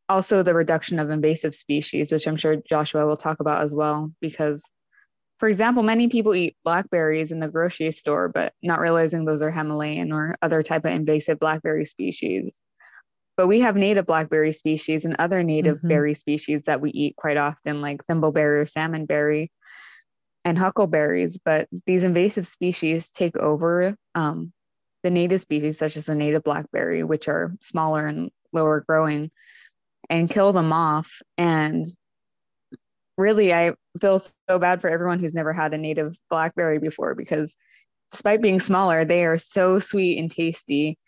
also 0.08 0.42
the 0.42 0.54
reduction 0.54 0.98
of 1.00 1.10
invasive 1.10 1.54
species, 1.54 2.12
which 2.12 2.26
I'm 2.26 2.36
sure 2.36 2.56
Joshua 2.68 3.04
will 3.04 3.16
talk 3.16 3.40
about 3.40 3.64
as 3.64 3.74
well. 3.74 4.12
Because, 4.20 4.68
for 5.38 5.48
example, 5.48 5.82
many 5.82 6.08
people 6.08 6.34
eat 6.34 6.56
blackberries 6.64 7.30
in 7.30 7.38
the 7.38 7.48
grocery 7.48 7.92
store, 7.92 8.28
but 8.28 8.52
not 8.62 8.80
realizing 8.80 9.24
those 9.24 9.40
are 9.40 9.50
Himalayan 9.50 10.12
or 10.12 10.36
other 10.42 10.62
type 10.62 10.84
of 10.84 10.92
invasive 10.92 11.38
blackberry 11.38 11.84
species. 11.84 12.60
But 13.36 13.46
we 13.46 13.60
have 13.60 13.76
native 13.76 14.04
blackberry 14.04 14.52
species 14.52 15.04
and 15.04 15.14
other 15.20 15.44
native 15.44 15.78
mm-hmm. 15.78 15.88
berry 15.88 16.14
species 16.14 16.64
that 16.64 16.80
we 16.80 16.90
eat 16.90 17.14
quite 17.14 17.36
often, 17.36 17.80
like 17.80 18.04
thimbleberry 18.06 18.62
or 18.62 18.64
salmonberry 18.64 19.50
and 20.44 20.58
huckleberries. 20.58 21.38
But 21.38 21.68
these 21.86 22.02
invasive 22.02 22.46
species 22.46 23.10
take 23.10 23.36
over 23.36 23.96
um, 24.16 24.52
the 25.04 25.10
native 25.10 25.40
species, 25.40 25.78
such 25.78 25.96
as 25.96 26.06
the 26.06 26.16
native 26.16 26.42
blackberry, 26.42 27.04
which 27.04 27.28
are 27.28 27.54
smaller 27.60 28.08
and 28.08 28.32
lower 28.52 28.80
growing, 28.80 29.30
and 30.10 30.28
kill 30.28 30.52
them 30.52 30.72
off. 30.72 31.22
And 31.36 31.86
really, 33.16 33.54
I 33.54 33.74
feel 33.98 34.18
so 34.18 34.58
bad 34.58 34.80
for 34.80 34.88
everyone 34.88 35.20
who's 35.20 35.34
never 35.34 35.52
had 35.52 35.74
a 35.74 35.78
native 35.78 36.16
blackberry 36.30 36.78
before 36.78 37.14
because 37.14 37.56
despite 38.10 38.42
being 38.42 38.60
smaller, 38.60 39.04
they 39.04 39.24
are 39.24 39.38
so 39.38 39.78
sweet 39.78 40.18
and 40.18 40.30
tasty. 40.30 40.98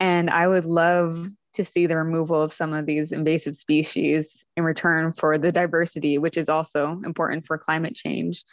And 0.00 0.30
I 0.30 0.46
would 0.46 0.64
love 0.64 1.28
to 1.54 1.64
see 1.64 1.86
the 1.86 1.96
removal 1.96 2.40
of 2.40 2.52
some 2.52 2.72
of 2.72 2.86
these 2.86 3.12
invasive 3.12 3.56
species 3.56 4.44
in 4.56 4.64
return 4.64 5.12
for 5.12 5.38
the 5.38 5.50
diversity, 5.50 6.18
which 6.18 6.36
is 6.36 6.48
also 6.48 7.00
important 7.04 7.46
for 7.46 7.58
climate 7.58 7.94
change, 7.94 8.44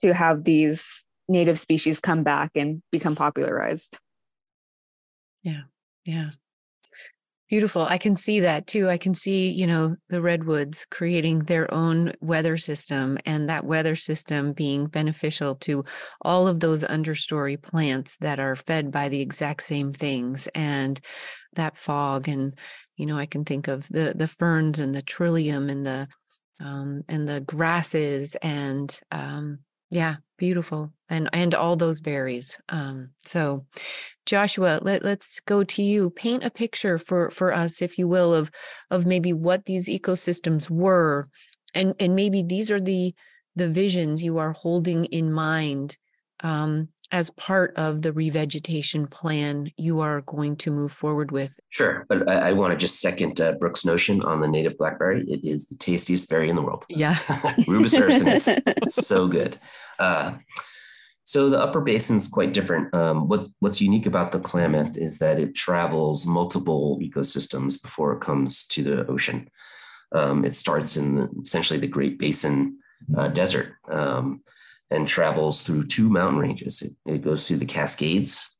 to 0.00 0.12
have 0.12 0.44
these 0.44 1.04
native 1.28 1.58
species 1.58 2.00
come 2.00 2.22
back 2.22 2.52
and 2.54 2.82
become 2.90 3.16
popularized. 3.16 3.98
Yeah. 5.42 5.62
Yeah. 6.04 6.30
Beautiful. 7.48 7.82
I 7.82 7.96
can 7.96 8.14
see 8.14 8.40
that 8.40 8.66
too. 8.66 8.90
I 8.90 8.98
can 8.98 9.14
see, 9.14 9.48
you 9.48 9.66
know, 9.66 9.96
the 10.10 10.20
redwoods 10.20 10.86
creating 10.90 11.40
their 11.40 11.72
own 11.72 12.12
weather 12.20 12.58
system 12.58 13.16
and 13.24 13.48
that 13.48 13.64
weather 13.64 13.96
system 13.96 14.52
being 14.52 14.86
beneficial 14.86 15.54
to 15.56 15.84
all 16.20 16.46
of 16.46 16.60
those 16.60 16.84
understory 16.84 17.60
plants 17.60 18.18
that 18.18 18.38
are 18.38 18.54
fed 18.54 18.90
by 18.90 19.08
the 19.08 19.22
exact 19.22 19.62
same 19.62 19.94
things 19.94 20.46
and 20.54 21.00
that 21.54 21.78
fog 21.78 22.28
and 22.28 22.54
you 22.98 23.06
know, 23.06 23.16
I 23.16 23.26
can 23.26 23.44
think 23.44 23.68
of 23.68 23.88
the 23.88 24.12
the 24.14 24.26
ferns 24.28 24.80
and 24.80 24.94
the 24.94 25.02
trillium 25.02 25.70
and 25.70 25.86
the 25.86 26.08
um 26.60 27.02
and 27.08 27.28
the 27.28 27.40
grasses 27.40 28.36
and 28.42 29.00
um 29.12 29.60
yeah, 29.90 30.16
beautiful. 30.36 30.92
And 31.08 31.30
and 31.32 31.54
all 31.54 31.76
those 31.76 32.00
berries. 32.00 32.60
Um, 32.68 33.10
so 33.22 33.64
Joshua, 34.26 34.78
let, 34.82 35.02
let's 35.02 35.40
go 35.40 35.64
to 35.64 35.82
you. 35.82 36.10
Paint 36.10 36.44
a 36.44 36.50
picture 36.50 36.98
for 36.98 37.30
for 37.30 37.52
us, 37.52 37.80
if 37.80 37.98
you 37.98 38.06
will, 38.06 38.34
of 38.34 38.50
of 38.90 39.06
maybe 39.06 39.32
what 39.32 39.64
these 39.64 39.88
ecosystems 39.88 40.68
were. 40.68 41.26
And 41.74 41.94
and 41.98 42.14
maybe 42.14 42.42
these 42.42 42.70
are 42.70 42.80
the 42.80 43.14
the 43.56 43.68
visions 43.68 44.22
you 44.22 44.38
are 44.38 44.52
holding 44.52 45.06
in 45.06 45.32
mind 45.32 45.96
um, 46.40 46.88
as 47.10 47.30
part 47.30 47.74
of 47.76 48.02
the 48.02 48.12
revegetation 48.12 49.10
plan 49.10 49.70
you 49.76 50.00
are 50.00 50.20
going 50.22 50.56
to 50.56 50.70
move 50.70 50.92
forward 50.92 51.30
with? 51.30 51.58
Sure, 51.70 52.04
but 52.08 52.28
I, 52.28 52.50
I 52.50 52.52
want 52.52 52.72
to 52.72 52.76
just 52.76 53.00
second 53.00 53.40
uh, 53.40 53.52
Brook's 53.52 53.84
notion 53.84 54.22
on 54.22 54.40
the 54.40 54.48
native 54.48 54.76
blackberry. 54.76 55.24
It 55.28 55.44
is 55.44 55.66
the 55.66 55.76
tastiest 55.76 56.28
berry 56.28 56.50
in 56.50 56.56
the 56.56 56.62
world. 56.62 56.84
Yeah, 56.88 57.18
Rubus 57.66 57.96
ursinus, 57.96 58.58
so 58.90 59.26
good. 59.26 59.58
Uh, 59.98 60.34
so 61.24 61.50
the 61.50 61.60
upper 61.60 61.80
basin 61.80 62.16
is 62.16 62.28
quite 62.28 62.52
different. 62.52 62.92
Um, 62.94 63.28
what 63.28 63.48
what's 63.58 63.80
unique 63.80 64.06
about 64.06 64.32
the 64.32 64.40
Klamath 64.40 64.96
is 64.96 65.18
that 65.18 65.38
it 65.38 65.54
travels 65.54 66.26
multiple 66.26 66.98
ecosystems 67.02 67.80
before 67.80 68.14
it 68.14 68.20
comes 68.20 68.66
to 68.68 68.82
the 68.82 69.06
ocean. 69.06 69.48
Um, 70.12 70.44
it 70.44 70.54
starts 70.54 70.96
in 70.96 71.16
the, 71.16 71.30
essentially 71.42 71.78
the 71.78 71.86
Great 71.86 72.18
Basin 72.18 72.78
uh, 73.16 73.28
desert. 73.28 73.74
Um, 73.90 74.40
and 74.90 75.06
travels 75.06 75.62
through 75.62 75.84
two 75.84 76.08
mountain 76.08 76.40
ranges. 76.40 76.82
It, 76.82 77.14
it 77.14 77.22
goes 77.22 77.46
through 77.46 77.58
the 77.58 77.66
Cascades 77.66 78.58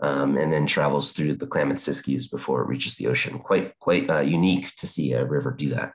um, 0.00 0.36
and 0.36 0.52
then 0.52 0.66
travels 0.66 1.12
through 1.12 1.34
the 1.34 1.46
Klamath 1.46 1.78
Siskiyous 1.78 2.30
before 2.30 2.62
it 2.62 2.68
reaches 2.68 2.96
the 2.96 3.06
ocean. 3.06 3.38
Quite 3.38 3.78
quite 3.78 4.08
uh, 4.10 4.20
unique 4.20 4.74
to 4.76 4.86
see 4.86 5.12
a 5.12 5.24
river 5.24 5.50
do 5.50 5.70
that. 5.70 5.92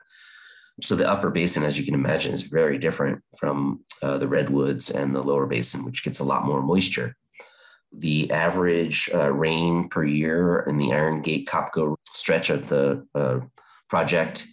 So 0.82 0.96
the 0.96 1.08
upper 1.08 1.30
basin, 1.30 1.62
as 1.62 1.78
you 1.78 1.84
can 1.84 1.94
imagine, 1.94 2.32
is 2.32 2.42
very 2.42 2.78
different 2.78 3.22
from 3.38 3.84
uh, 4.02 4.18
the 4.18 4.26
redwoods 4.26 4.90
and 4.90 5.14
the 5.14 5.22
lower 5.22 5.46
basin, 5.46 5.84
which 5.84 6.02
gets 6.02 6.18
a 6.18 6.24
lot 6.24 6.44
more 6.44 6.62
moisture. 6.62 7.14
The 7.92 8.30
average 8.32 9.08
uh, 9.14 9.30
rain 9.32 9.88
per 9.88 10.04
year 10.04 10.64
in 10.68 10.78
the 10.78 10.92
Iron 10.92 11.22
Gate 11.22 11.46
Copco 11.46 11.94
stretch 12.04 12.50
of 12.50 12.68
the 12.68 13.06
uh, 13.14 13.40
project 13.88 14.48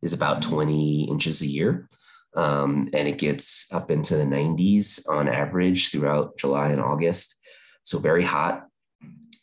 is 0.00 0.14
about 0.14 0.40
20 0.40 1.08
inches 1.10 1.42
a 1.42 1.46
year. 1.46 1.88
Um, 2.36 2.90
and 2.92 3.08
it 3.08 3.18
gets 3.18 3.66
up 3.72 3.90
into 3.90 4.16
the 4.16 4.24
90s 4.24 5.08
on 5.08 5.28
average 5.28 5.90
throughout 5.90 6.36
July 6.36 6.68
and 6.68 6.80
August. 6.80 7.36
So 7.82 7.98
very 7.98 8.24
hot, 8.24 8.66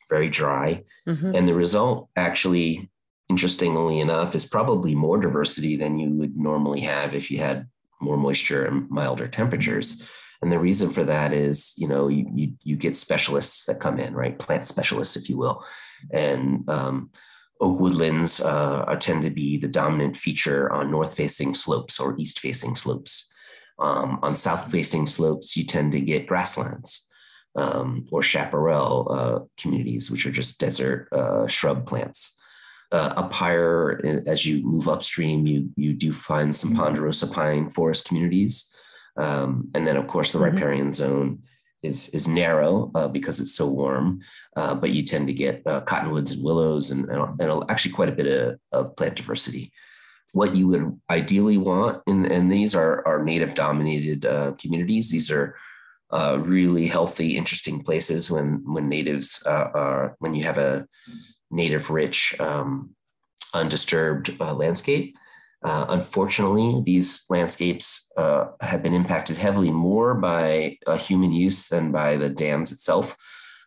very 0.10 0.30
dry. 0.30 0.84
Mm-hmm. 1.08 1.36
And 1.36 1.48
the 1.48 1.56
result, 1.56 2.10
actually, 2.16 2.92
interestingly 3.30 4.00
enough, 4.00 4.36
is 4.36 4.46
probably 4.46 4.94
more 4.94 5.20
diversity 5.20 5.76
than 5.76 5.98
you 5.98 6.12
would 6.12 6.38
normally 6.38 6.82
have 6.82 7.16
if 7.16 7.32
you 7.32 7.40
had 7.40 7.68
more 8.00 8.18
moisture 8.18 8.66
and 8.66 8.90
milder 8.90 9.28
temperatures. 9.28 10.08
And 10.44 10.52
the 10.52 10.60
reason 10.60 10.92
for 10.92 11.06
that 11.06 11.32
is, 11.34 11.74
you 11.78 11.88
know, 11.88 12.10
you, 12.10 12.30
you, 12.36 12.54
you 12.62 12.76
get 12.76 12.96
specialists 12.96 13.66
that 13.66 13.80
come 13.80 14.00
in, 14.00 14.14
right? 14.14 14.38
Plant 14.38 14.66
specialists, 14.66 15.16
if 15.16 15.30
you 15.30 15.38
will. 15.38 15.66
And 16.12 16.70
um, 16.70 17.12
oak 17.64 17.80
woodlands 17.80 18.42
uh, 18.42 18.96
tend 19.00 19.24
to 19.24 19.30
be 19.30 19.58
the 19.58 19.68
dominant 19.68 20.16
feature 20.16 20.72
on 20.72 20.92
north 20.92 21.16
facing 21.16 21.54
slopes 21.54 22.00
or 22.00 22.18
east 22.18 22.40
facing 22.40 22.76
slopes. 22.76 23.30
Um, 23.80 24.20
on 24.22 24.36
south 24.36 24.70
facing 24.70 25.08
slopes, 25.08 25.58
you 25.58 25.66
tend 25.66 25.94
to 25.94 26.00
get 26.00 26.28
grasslands 26.28 27.10
um, 27.56 28.08
or 28.12 28.22
chaparral 28.22 29.08
uh, 29.10 29.40
communities, 29.58 30.12
which 30.12 30.26
are 30.26 30.32
just 30.32 30.60
desert 30.60 31.08
uh, 31.12 31.48
shrub 31.48 31.88
plants. 31.88 32.40
Uh, 32.92 33.14
up 33.18 33.34
higher, 33.34 34.00
as 34.28 34.46
you 34.46 34.64
move 34.64 34.88
upstream, 34.88 35.48
you, 35.48 35.70
you 35.76 35.94
do 35.94 36.14
find 36.14 36.56
some 36.56 36.72
mm-hmm. 36.72 36.82
ponderosa 36.82 37.28
pine 37.28 37.72
forest 37.72 38.06
communities. 38.08 38.76
Um, 39.18 39.70
and 39.74 39.88
then, 39.88 39.98
of 39.98 40.08
course, 40.08 40.32
the 40.32 40.38
mm-hmm. 40.38 40.56
riparian 40.56 40.92
zone 40.92 41.40
is, 41.84 42.10
is 42.10 42.28
narrow 42.28 42.92
uh, 42.96 43.08
because 43.08 43.40
it's 43.40 43.56
so 43.56 43.68
warm, 43.68 44.22
uh, 44.56 44.74
but 44.74 44.92
you 44.92 45.04
tend 45.04 45.28
to 45.28 45.34
get 45.34 45.62
uh, 45.68 45.82
cottonwoods 45.82 46.32
and 46.32 46.44
willows 46.44 46.92
and, 46.92 47.10
and, 47.10 47.40
and, 47.40 47.64
actually 47.70 47.92
quite 47.92 48.10
a 48.10 48.14
bit 48.14 48.28
of, 48.28 48.60
of 48.72 48.96
plant 48.96 49.16
diversity. 49.16 49.72
What 50.32 50.56
you 50.56 50.68
would 50.68 51.00
ideally 51.10 51.58
want, 51.58 52.02
and, 52.08 52.26
and 52.26 52.52
these 52.52 52.74
are, 52.74 53.06
are 53.08 53.24
native 53.24 53.54
dominated 53.54 54.26
uh, 54.26 54.54
communities, 54.60 55.12
these 55.12 55.30
are 55.30 55.56
uh, 56.12 56.40
really 56.42 56.88
healthy, 56.88 57.38
interesting 57.38 57.84
places 57.84 58.32
when, 58.32 58.64
when 58.66 58.90
natives 58.90 59.44
are, 59.46 60.16
when 60.20 60.34
you 60.34 60.44
have 60.44 60.58
a 60.58 60.88
native 61.52 61.90
rich, 61.90 62.40
um, 62.40 62.96
undisturbed 63.54 64.40
landscape. 64.40 65.16
Uh, 65.64 65.86
unfortunately, 65.90 66.82
these 66.86 67.24
landscapes 67.30 68.12
uh, 68.18 68.48
have 68.60 68.84
been 68.84 68.94
impacted 68.94 69.38
heavily 69.38 69.72
more 69.72 70.14
by 70.14 70.78
uh, 70.88 70.98
human 70.98 71.32
use 71.32 71.68
than 71.68 71.92
by 71.92 72.18
the 72.18 72.30
dams 72.30 72.72
itself. 72.72 73.16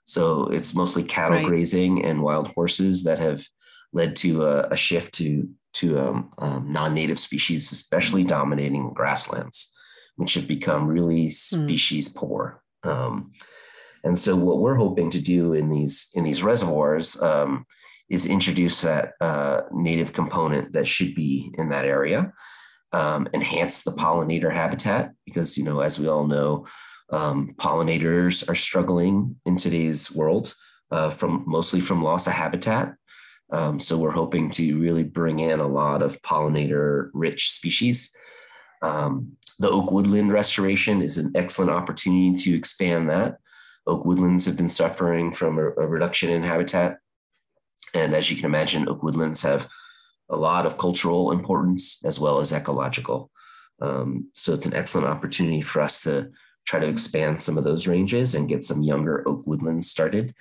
So 0.05 0.47
it's 0.49 0.75
mostly 0.75 1.03
cattle 1.03 1.39
right. 1.39 1.47
grazing 1.47 2.05
and 2.05 2.23
wild 2.23 2.49
horses 2.49 3.05
that 3.05 3.19
have 3.19 3.45
led 3.93 4.15
to 4.17 4.45
a, 4.45 4.69
a 4.69 4.77
shift 4.77 5.15
to 5.15 5.49
to 5.75 5.99
um, 5.99 6.31
um, 6.39 6.73
non-native 6.73 7.19
species, 7.19 7.71
especially 7.71 8.25
dominating 8.25 8.95
grasslands, 8.95 9.73
which 10.17 10.33
have 10.35 10.49
become 10.49 10.87
really 10.87 11.25
hmm. 11.25 11.29
species 11.29 12.09
mm. 12.09 12.17
poor. 12.17 12.63
Um, 12.83 13.33
and 14.05 14.19
so, 14.19 14.37
what 14.37 14.61
we're 14.61 14.77
hoping 14.77 15.11
to 15.11 15.21
do 15.21 15.53
in 15.53 15.69
these 15.69 16.11
in 16.15 16.25
these 16.25 16.43
reservoirs 16.43 17.21
um, 17.21 17.67
is 18.09 18.27
introduce 18.27 18.81
that 18.83 19.13
uh, 19.21 19.63
native 19.73 20.13
component 20.13 20.73
that 20.73 20.87
should 20.87 21.15
be 21.15 21.53
in 21.59 21.69
that 21.71 21.85
area, 21.85 22.33
um, 22.93 23.29
enhance 23.35 23.83
the 23.83 23.93
pollinator 23.93 24.53
habitat 24.53 25.13
because 25.25 25.59
you 25.59 25.65
know 25.65 25.81
as 25.81 25.99
we 25.99 26.09
all 26.09 26.27
know, 26.27 26.67
um, 27.11 27.55
pollinators 27.57 28.49
are 28.49 28.55
struggling 28.55 29.37
in 29.45 29.57
today's 29.57 30.11
world 30.13 30.55
uh, 30.91 31.11
from 31.11 31.45
mostly 31.47 31.81
from 31.81 32.03
loss 32.03 32.27
of 32.27 32.33
habitat. 32.33 32.95
Um, 33.53 33.79
so 33.79 33.97
we're 33.97 34.11
hoping 34.11 34.51
to 34.53 34.79
really 34.79 35.05
bring 35.05 35.39
in 35.39 35.61
a 35.61 35.67
lot 35.67 36.03
of 36.03 36.21
pollinator-rich 36.23 37.51
species. 37.51 38.15
Um, 38.83 39.37
the 39.61 39.71
oak 39.71 39.93
woodland 39.93 40.33
restoration 40.33 41.01
is 41.01 41.17
an 41.17 41.33
excellent 41.37 41.71
opportunity 41.71 42.37
to 42.39 42.57
expand 42.57 43.09
that. 43.09 43.39
Oak 43.87 44.05
woodlands 44.05 44.47
have 44.47 44.57
been 44.57 44.69
suffering 44.69 45.33
from 45.33 45.59
a, 45.59 45.63
a 45.63 45.87
reduction 45.87 46.31
in 46.31 46.43
habitat 46.43 46.99
and 47.97 48.15
as 48.15 48.31
you 48.31 48.37
can 48.37 48.45
imagine, 48.45 48.89
oak 48.89 49.03
woodlands 49.03 49.43
have 49.43 49.69
a 50.29 50.37
lot 50.37 50.67
of 50.67 50.77
cultural 50.77 51.33
importance 51.33 51.99
as 52.05 52.19
well 52.19 52.39
as 52.39 52.53
ecological. 52.53 53.31
Um, 53.81 54.29
so 54.35 54.55
it's 54.55 54.67
an 54.67 54.75
excellent 54.75 55.09
opportunity 55.09 55.63
for 55.63 55.81
us 55.81 56.03
to 56.03 56.31
try 56.67 56.81
to 56.81 56.89
expand 56.89 57.41
some 57.41 57.57
of 57.57 57.65
those 57.65 57.87
ranges 57.87 58.35
and 58.35 58.49
get 58.49 58.65
some 58.65 58.83
younger 58.83 59.27
oak 59.29 59.47
woodlands 59.47 59.89
started. 59.89 60.35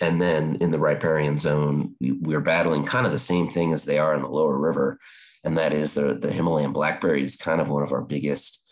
And 0.00 0.20
then 0.20 0.56
in 0.60 0.70
the 0.70 0.78
riparian 0.78 1.36
zone, 1.36 1.94
we're 2.00 2.40
battling 2.40 2.84
kind 2.84 3.06
of 3.06 3.12
the 3.12 3.18
same 3.18 3.48
thing 3.48 3.72
as 3.72 3.84
they 3.84 3.98
are 3.98 4.14
in 4.14 4.22
the 4.22 4.28
lower 4.28 4.56
river. 4.56 4.98
And 5.44 5.58
that 5.58 5.72
is 5.72 5.94
the, 5.94 6.14
the 6.14 6.32
Himalayan 6.32 6.72
blackberry 6.72 7.22
is 7.22 7.36
kind 7.36 7.60
of 7.60 7.68
one 7.68 7.82
of 7.82 7.92
our 7.92 8.02
biggest 8.02 8.62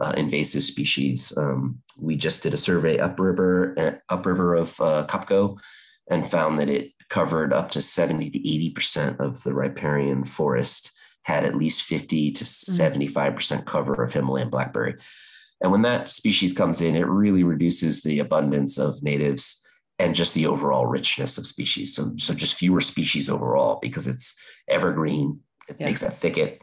uh, 0.00 0.12
invasive 0.16 0.62
species. 0.62 1.32
Um, 1.36 1.80
we 1.98 2.16
just 2.16 2.42
did 2.42 2.54
a 2.54 2.58
survey 2.58 2.98
upriver, 2.98 3.74
uh, 3.78 4.14
upriver 4.14 4.54
of 4.54 4.80
uh, 4.80 5.06
and 6.10 6.30
found 6.30 6.58
that 6.58 6.68
it 6.68 6.92
covered 7.12 7.52
up 7.52 7.70
to 7.70 7.82
70 7.82 8.30
to 8.30 8.38
80% 8.38 9.20
of 9.20 9.42
the 9.42 9.52
riparian 9.52 10.24
forest 10.24 10.92
had 11.24 11.44
at 11.44 11.54
least 11.54 11.82
50 11.82 12.32
to 12.32 12.42
75% 12.42 13.12
mm. 13.14 13.66
cover 13.66 14.02
of 14.02 14.14
Himalayan 14.14 14.48
blackberry. 14.48 14.94
And 15.60 15.70
when 15.70 15.82
that 15.82 16.08
species 16.08 16.54
comes 16.54 16.80
in, 16.80 16.96
it 16.96 17.06
really 17.06 17.44
reduces 17.44 18.02
the 18.02 18.20
abundance 18.20 18.78
of 18.78 19.02
natives 19.02 19.62
and 19.98 20.14
just 20.14 20.32
the 20.32 20.46
overall 20.46 20.86
richness 20.86 21.36
of 21.36 21.46
species. 21.46 21.94
So, 21.94 22.14
so 22.16 22.32
just 22.32 22.54
fewer 22.54 22.80
species 22.80 23.28
overall 23.28 23.78
because 23.82 24.06
it's 24.06 24.34
evergreen. 24.66 25.38
It 25.68 25.76
yeah. 25.78 25.88
makes 25.88 26.00
that 26.00 26.16
thicket. 26.16 26.62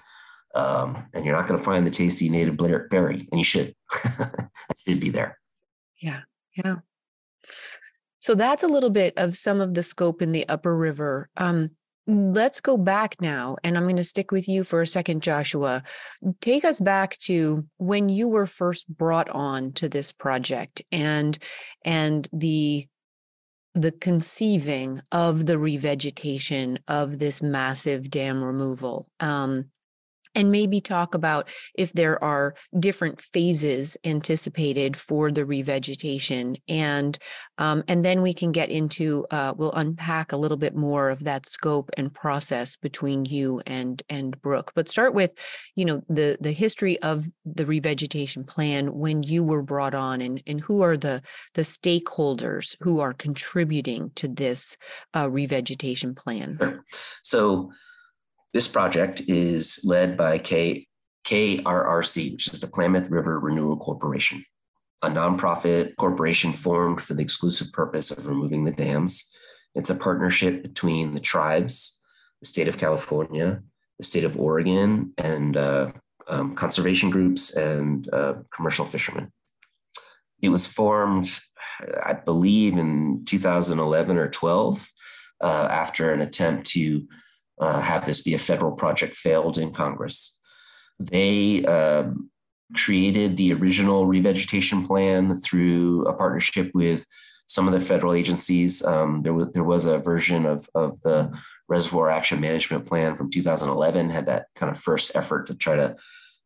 Um, 0.56 1.06
and 1.14 1.26
you're 1.26 1.36
not 1.36 1.46
going 1.46 1.60
to 1.60 1.64
find 1.64 1.86
the 1.86 1.92
tasty 1.92 2.28
native 2.28 2.58
berry, 2.58 3.30
and 3.32 3.40
you 3.40 3.44
should. 3.44 3.76
it 4.04 4.50
should 4.88 5.00
be 5.00 5.12
there. 5.12 5.38
Yeah. 6.02 6.22
Yeah. 6.58 6.78
So 8.20 8.36
that's 8.36 8.64
a 8.64 8.68
little 8.68 8.90
bit 8.90 9.14
of 9.18 9.38
some 9.38 9.62
of 9.62 9.74
the 9.74 9.84
scope 9.84 10.22
in 10.22 10.32
the 10.32 10.48
upper 10.48 10.76
river. 10.76 11.30
Um, 11.38 11.72
let's 12.08 12.60
go 12.60 12.76
back 12.76 13.22
now, 13.22 13.58
and 13.64 13.78
I'm 13.78 13.84
going 13.84 13.96
to 13.98 14.04
stick 14.04 14.32
with 14.32 14.48
you 14.48 14.64
for 14.64 14.82
a 14.82 14.88
second, 14.88 15.22
Joshua. 15.22 15.84
Take 16.42 16.66
us 16.66 16.80
back 16.80 17.18
to 17.20 17.66
when 17.78 18.10
you 18.10 18.28
were 18.28 18.46
first 18.46 18.88
brought 18.90 19.30
on 19.30 19.74
to 19.74 19.88
this 19.88 20.12
project 20.12 20.82
and 20.92 21.38
and 21.86 22.28
the 22.34 22.88
the 23.76 23.92
conceiving 23.92 25.00
of 25.12 25.46
the 25.46 25.54
revegetation 25.54 26.80
of 26.88 27.20
this 27.20 27.42
massive 27.42 28.10
dam 28.10 28.44
removal. 28.44 29.08
Um, 29.20 29.66
and 30.36 30.52
maybe 30.52 30.82
talk 30.82 31.16
about 31.16 31.50
if 31.76 31.94
there 31.94 32.22
are 32.24 32.56
different 32.80 33.22
phases 33.22 33.98
anticipated 34.04 34.96
for 34.96 35.32
the 35.32 35.44
revegetation 35.44 36.56
and 36.68 37.18
um, 37.58 37.84
and 37.88 38.06
then 38.06 38.22
we 38.22 38.34
can 38.34 38.52
get 38.52 38.70
into 38.70 39.26
uh, 39.32 39.54
we'll 39.58 39.72
unpack 39.74 40.32
a 40.32 40.38
little 40.38 40.58
bit 40.58 40.76
more 40.76 41.10
of 41.10 41.24
that 41.24 41.48
scope 41.48 41.90
and 41.98 42.14
process 42.14 42.76
between 42.76 43.26
you 43.26 43.62
and 43.66 44.02
and 44.10 44.40
brook. 44.42 44.72
But 44.76 44.90
start 44.90 45.14
with 45.14 45.34
you 45.76 45.86
know 45.86 46.02
the 46.08 46.38
the 46.40 46.52
history 46.52 47.02
of 47.02 47.26
the 47.46 47.66
revegetation 47.66 48.46
plan 48.46 48.94
when 48.94 49.24
you 49.24 49.44
were 49.44 49.64
brought 49.64 49.96
on 49.96 50.22
and 50.22 50.42
and 50.48 50.62
who 50.62 50.82
are 50.82 50.98
the 50.98 51.22
the 51.54 51.62
stakeholders 51.62 52.76
who 52.82 53.00
are 53.00 53.14
contributing 53.14 54.12
to 54.16 54.28
this 54.28 54.78
uh, 55.14 55.28
revegetation 55.28 56.16
plan? 56.16 56.82
So 57.24 57.72
this 58.54 58.68
project 58.68 59.22
is 59.28 59.80
led 59.84 60.18
by 60.18 60.40
K, 60.40 60.88
KRRC, 61.26 62.32
which 62.34 62.48
is 62.48 62.60
the 62.60 62.68
Klamath 62.68 63.10
River 63.10 63.40
Renewal 63.40 63.78
Corporation, 63.78 64.44
a 65.02 65.10
nonprofit 65.10 65.96
corporation 65.98 66.54
formed 66.54 67.02
for 67.02 67.14
the 67.14 67.22
exclusive 67.22 67.72
purpose 67.72 68.12
of 68.12 68.28
removing 68.28 68.64
the 68.64 68.72
dams. 68.72 69.32
It's 69.76 69.92
a 69.92 69.96
partnership 69.96 70.64
between 70.64 71.14
the 71.14 71.20
tribes, 71.20 72.00
the 72.42 72.48
state 72.48 72.68
of 72.68 72.78
California, 72.78 73.62
the 74.00 74.06
state 74.06 74.24
of 74.24 74.40
Oregon, 74.40 75.14
and 75.18 75.56
uh, 75.56 75.92
um, 76.28 76.56
conservation 76.56 77.10
groups 77.10 77.56
and 77.56 78.12
uh, 78.14 78.36
commercial 78.54 78.86
fishermen. 78.86 79.32
It 80.42 80.50
was 80.50 80.66
formed, 80.66 81.40
I 82.04 82.14
believe, 82.14 82.78
in 82.78 83.26
2011 83.26 84.18
or 84.18 84.30
12 84.30 84.90
uh, 85.42 85.68
after 85.70 86.14
an 86.14 86.22
attempt 86.22 86.68
to 86.68 87.06
uh, 87.60 87.82
have 87.82 88.06
this 88.06 88.22
be 88.22 88.34
a 88.34 88.40
federal 88.40 88.72
project 88.72 89.16
failed 89.16 89.58
in 89.58 89.72
Congress. 89.72 90.40
They 91.00 91.66
um, 91.66 92.30
created 92.76 93.38
the 93.38 93.54
original 93.54 94.06
revegetation 94.06 94.86
plan 94.86 95.36
through 95.36 96.06
a 96.06 96.14
partnership 96.14 96.72
with 96.74 97.06
some 97.48 97.68
of 97.68 97.74
the 97.74 97.80
federal 97.80 98.14
agencies. 98.14 98.86
Um, 98.86 99.24
there, 99.24 99.34
was, 99.34 99.52
there 99.54 99.64
was 99.64 99.86
a 99.86 99.98
version 99.98 100.46
of, 100.46 100.70
of 100.76 101.02
the 101.02 101.32
Reservoir 101.68 102.10
Action 102.12 102.40
Management 102.40 102.86
Plan 102.86 103.16
from 103.16 103.32
2011, 103.32 104.10
had 104.10 104.28
that 104.28 104.46
kind 104.56 104.72
of 104.72 104.80
first 104.80 105.16
effort 105.16 105.48
to 105.48 105.56
try 105.56 105.76
to 105.76 105.96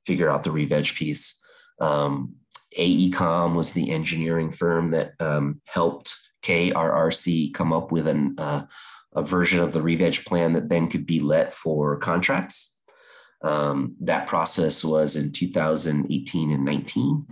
figure 0.05 0.29
out 0.29 0.43
the 0.43 0.49
reveg 0.49 0.95
piece. 0.95 1.41
Um, 1.81 2.35
AECOM 2.77 3.55
was 3.55 3.73
the 3.73 3.91
engineering 3.91 4.51
firm 4.51 4.91
that 4.91 5.13
um, 5.19 5.61
helped 5.65 6.15
KRRC 6.43 7.53
come 7.53 7.73
up 7.73 7.91
with 7.91 8.07
an, 8.07 8.35
uh, 8.37 8.65
a 9.15 9.23
version 9.23 9.59
of 9.59 9.73
the 9.73 9.79
reveg 9.79 10.25
plan 10.25 10.53
that 10.53 10.69
then 10.69 10.89
could 10.89 11.05
be 11.05 11.19
let 11.19 11.53
for 11.53 11.97
contracts. 11.97 12.77
Um, 13.43 13.95
that 14.01 14.27
process 14.27 14.83
was 14.83 15.15
in 15.15 15.31
2018 15.31 16.51
and 16.51 16.65
19. 16.65 17.27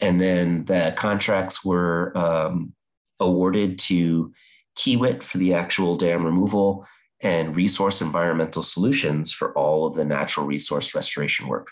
And 0.00 0.20
then 0.20 0.64
the 0.64 0.92
contracts 0.96 1.64
were 1.64 2.16
um, 2.16 2.72
awarded 3.20 3.78
to 3.80 4.32
Kiewit 4.76 5.22
for 5.22 5.38
the 5.38 5.54
actual 5.54 5.96
dam 5.96 6.24
removal 6.24 6.86
and 7.20 7.54
Resource 7.56 8.00
Environmental 8.00 8.62
Solutions 8.62 9.32
for 9.32 9.56
all 9.56 9.86
of 9.86 9.94
the 9.94 10.04
natural 10.04 10.46
resource 10.46 10.94
restoration 10.94 11.46
work. 11.46 11.68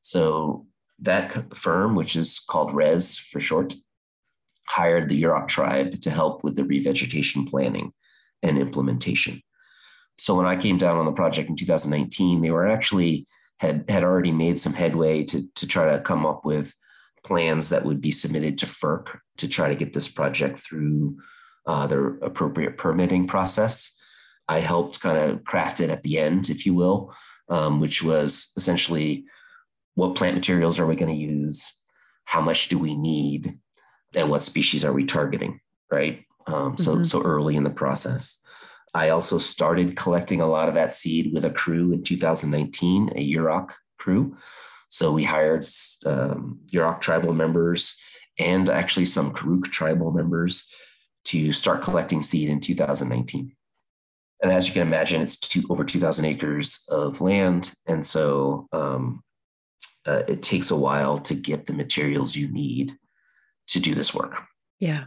So 0.00 0.66
that 1.00 1.56
firm, 1.56 1.94
which 1.94 2.14
is 2.14 2.38
called 2.38 2.74
RES 2.74 3.16
for 3.16 3.40
short, 3.40 3.74
hired 4.68 5.08
the 5.08 5.20
Yurok 5.22 5.48
tribe 5.48 6.00
to 6.02 6.10
help 6.10 6.44
with 6.44 6.56
the 6.56 6.62
revegetation 6.62 7.48
planning 7.48 7.92
and 8.44 8.58
implementation. 8.58 9.42
So 10.16 10.36
when 10.36 10.46
I 10.46 10.56
came 10.56 10.78
down 10.78 10.98
on 10.98 11.06
the 11.06 11.12
project 11.12 11.48
in 11.48 11.56
2019, 11.56 12.40
they 12.40 12.50
were 12.50 12.68
actually 12.68 13.26
had 13.58 13.84
had 13.88 14.04
already 14.04 14.30
made 14.30 14.60
some 14.60 14.72
headway 14.72 15.24
to 15.24 15.48
to 15.56 15.66
try 15.66 15.90
to 15.90 16.00
come 16.00 16.24
up 16.26 16.44
with 16.44 16.72
plans 17.24 17.70
that 17.70 17.84
would 17.84 18.00
be 18.00 18.12
submitted 18.12 18.58
to 18.58 18.66
FERC 18.66 19.18
to 19.38 19.48
try 19.48 19.68
to 19.68 19.74
get 19.74 19.92
this 19.92 20.08
project 20.08 20.58
through 20.58 21.16
uh, 21.66 21.86
their 21.86 22.18
appropriate 22.18 22.76
permitting 22.76 23.26
process. 23.26 23.96
I 24.46 24.60
helped 24.60 25.00
kind 25.00 25.18
of 25.18 25.44
craft 25.44 25.80
it 25.80 25.88
at 25.88 26.02
the 26.02 26.18
end, 26.18 26.50
if 26.50 26.66
you 26.66 26.74
will, 26.74 27.14
um, 27.48 27.80
which 27.80 28.02
was 28.02 28.52
essentially 28.56 29.24
what 29.94 30.14
plant 30.14 30.34
materials 30.34 30.78
are 30.78 30.86
we 30.86 30.96
going 30.96 31.14
to 31.14 31.18
use, 31.18 31.72
how 32.24 32.42
much 32.42 32.68
do 32.68 32.78
we 32.78 32.94
need, 32.94 33.58
and 34.12 34.28
what 34.28 34.42
species 34.42 34.84
are 34.84 34.92
we 34.92 35.04
targeting, 35.06 35.60
right? 35.90 36.24
Um, 36.46 36.76
so 36.76 36.94
mm-hmm. 36.94 37.02
so 37.04 37.22
early 37.22 37.56
in 37.56 37.64
the 37.64 37.70
process. 37.70 38.40
I 38.94 39.08
also 39.08 39.38
started 39.38 39.96
collecting 39.96 40.40
a 40.40 40.46
lot 40.46 40.68
of 40.68 40.74
that 40.74 40.94
seed 40.94 41.32
with 41.32 41.44
a 41.44 41.50
crew 41.50 41.92
in 41.92 42.02
2019, 42.02 43.10
a 43.16 43.32
Yurok 43.32 43.72
crew. 43.98 44.36
So 44.88 45.10
we 45.10 45.24
hired 45.24 45.66
um, 46.06 46.60
Yurok 46.72 47.00
tribal 47.00 47.32
members 47.32 47.98
and 48.38 48.68
actually 48.68 49.06
some 49.06 49.32
Karuk 49.32 49.64
tribal 49.64 50.12
members 50.12 50.70
to 51.26 51.52
start 51.52 51.82
collecting 51.82 52.22
seed 52.22 52.48
in 52.48 52.60
2019. 52.60 53.54
And 54.42 54.52
as 54.52 54.66
you 54.66 54.72
can 54.74 54.82
imagine, 54.82 55.22
it's 55.22 55.38
two, 55.38 55.64
over 55.70 55.84
2,000 55.84 56.24
acres 56.26 56.86
of 56.90 57.20
land. 57.20 57.72
And 57.86 58.06
so 58.06 58.68
um, 58.72 59.22
uh, 60.06 60.22
it 60.28 60.42
takes 60.42 60.70
a 60.70 60.76
while 60.76 61.18
to 61.20 61.34
get 61.34 61.66
the 61.66 61.72
materials 61.72 62.36
you 62.36 62.48
need 62.48 62.92
to 63.68 63.80
do 63.80 63.94
this 63.94 64.14
work. 64.14 64.42
Yeah. 64.80 65.04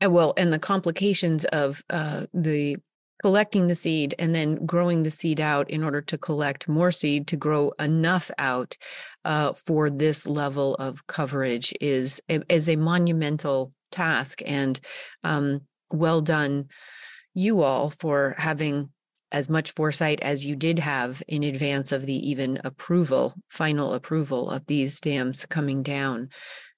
And 0.00 0.12
well, 0.12 0.34
and 0.36 0.52
the 0.52 0.58
complications 0.58 1.44
of 1.46 1.82
uh, 1.90 2.26
the 2.34 2.76
collecting 3.22 3.66
the 3.66 3.74
seed 3.74 4.14
and 4.18 4.34
then 4.34 4.66
growing 4.66 5.02
the 5.02 5.10
seed 5.10 5.40
out 5.40 5.70
in 5.70 5.82
order 5.82 6.00
to 6.00 6.18
collect 6.18 6.68
more 6.68 6.92
seed 6.92 7.26
to 7.26 7.36
grow 7.36 7.72
enough 7.78 8.30
out 8.38 8.76
uh, 9.24 9.52
for 9.54 9.90
this 9.90 10.26
level 10.26 10.74
of 10.76 11.06
coverage 11.06 11.72
is 11.80 12.20
is 12.28 12.68
a 12.68 12.76
monumental 12.76 13.72
task 13.90 14.42
and 14.44 14.80
um, 15.24 15.60
well 15.90 16.20
done 16.20 16.66
you 17.34 17.62
all 17.62 17.90
for 17.90 18.34
having 18.38 18.90
as 19.32 19.48
much 19.48 19.72
foresight 19.72 20.20
as 20.22 20.46
you 20.46 20.54
did 20.54 20.78
have 20.78 21.22
in 21.26 21.42
advance 21.42 21.92
of 21.92 22.06
the 22.06 22.30
even 22.30 22.60
approval 22.64 23.34
final 23.48 23.94
approval 23.94 24.50
of 24.50 24.64
these 24.66 25.00
dams 25.00 25.46
coming 25.46 25.82
down 25.82 26.28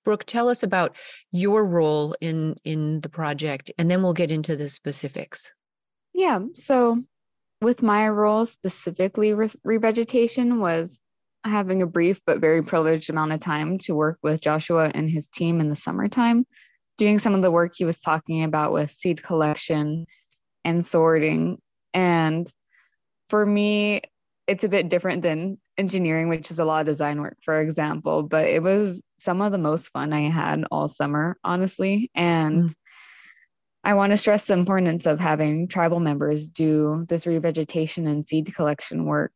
Brook, 0.09 0.25
tell 0.25 0.49
us 0.49 0.63
about 0.63 0.97
your 1.33 1.67
role 1.67 2.17
in 2.19 2.57
in 2.65 3.03
the 3.03 3.11
project, 3.11 3.71
and 3.77 3.91
then 3.91 4.03
we'll 4.03 4.15
get 4.15 4.31
into 4.31 4.57
the 4.57 4.71
specifics. 4.71 5.53
Yeah. 6.15 6.41
So, 6.55 7.05
with 7.61 7.83
my 7.83 8.09
role 8.09 8.47
specifically, 8.47 9.35
re- 9.35 9.51
revegetation 9.67 10.61
was 10.61 11.03
having 11.45 11.83
a 11.83 11.87
brief 11.87 12.23
but 12.25 12.41
very 12.41 12.63
privileged 12.63 13.11
amount 13.11 13.33
of 13.33 13.41
time 13.41 13.77
to 13.81 13.95
work 13.95 14.19
with 14.23 14.41
Joshua 14.41 14.91
and 14.95 15.11
his 15.11 15.29
team 15.29 15.61
in 15.61 15.69
the 15.69 15.77
summertime, 15.77 16.47
doing 16.97 17.19
some 17.19 17.35
of 17.35 17.43
the 17.43 17.51
work 17.51 17.73
he 17.77 17.85
was 17.85 18.01
talking 18.01 18.45
about 18.45 18.73
with 18.73 18.91
seed 18.91 19.23
collection 19.23 20.07
and 20.65 20.83
sorting. 20.83 21.59
And 21.93 22.51
for 23.29 23.45
me, 23.45 24.01
it's 24.47 24.65
a 24.65 24.71
bit 24.71 24.89
different 24.89 25.21
than 25.21 25.59
engineering, 25.79 26.29
which 26.29 26.51
is 26.51 26.59
a 26.59 26.65
lot 26.65 26.81
of 26.81 26.87
design 26.87 27.21
work, 27.21 27.37
for 27.43 27.61
example, 27.61 28.25
but 28.25 28.47
it 28.47 28.63
was 28.63 29.01
some 29.19 29.41
of 29.41 29.53
the 29.53 29.59
most 29.59 29.89
fun 29.89 30.13
I 30.13 30.29
had 30.29 30.65
all 30.71 30.89
summer, 30.89 31.39
honestly. 31.45 32.11
And 32.15 32.65
mm. 32.65 32.75
I 33.85 33.95
want 33.95 34.13
to 34.13 34.17
stress 34.17 34.47
the 34.47 34.55
importance 34.55 35.07
of 35.07 35.21
having 35.21 35.69
tribal 35.69 36.01
members 36.01 36.51
do 36.51 37.07
this 37.09 37.25
revegetation 37.25 38.09
and 38.09 38.27
seed 38.27 38.53
collection 38.55 39.05
work 39.05 39.33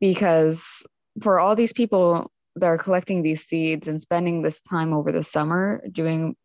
because 0.00 0.86
for 1.20 1.40
all 1.40 1.56
these 1.56 1.72
people 1.72 2.30
that 2.56 2.66
are 2.66 2.78
collecting 2.78 3.22
these 3.22 3.44
seeds 3.44 3.88
and 3.88 4.00
spending 4.00 4.42
this 4.42 4.62
time 4.62 4.94
over 4.94 5.10
the 5.10 5.22
summer 5.22 5.82
doing 5.90 6.36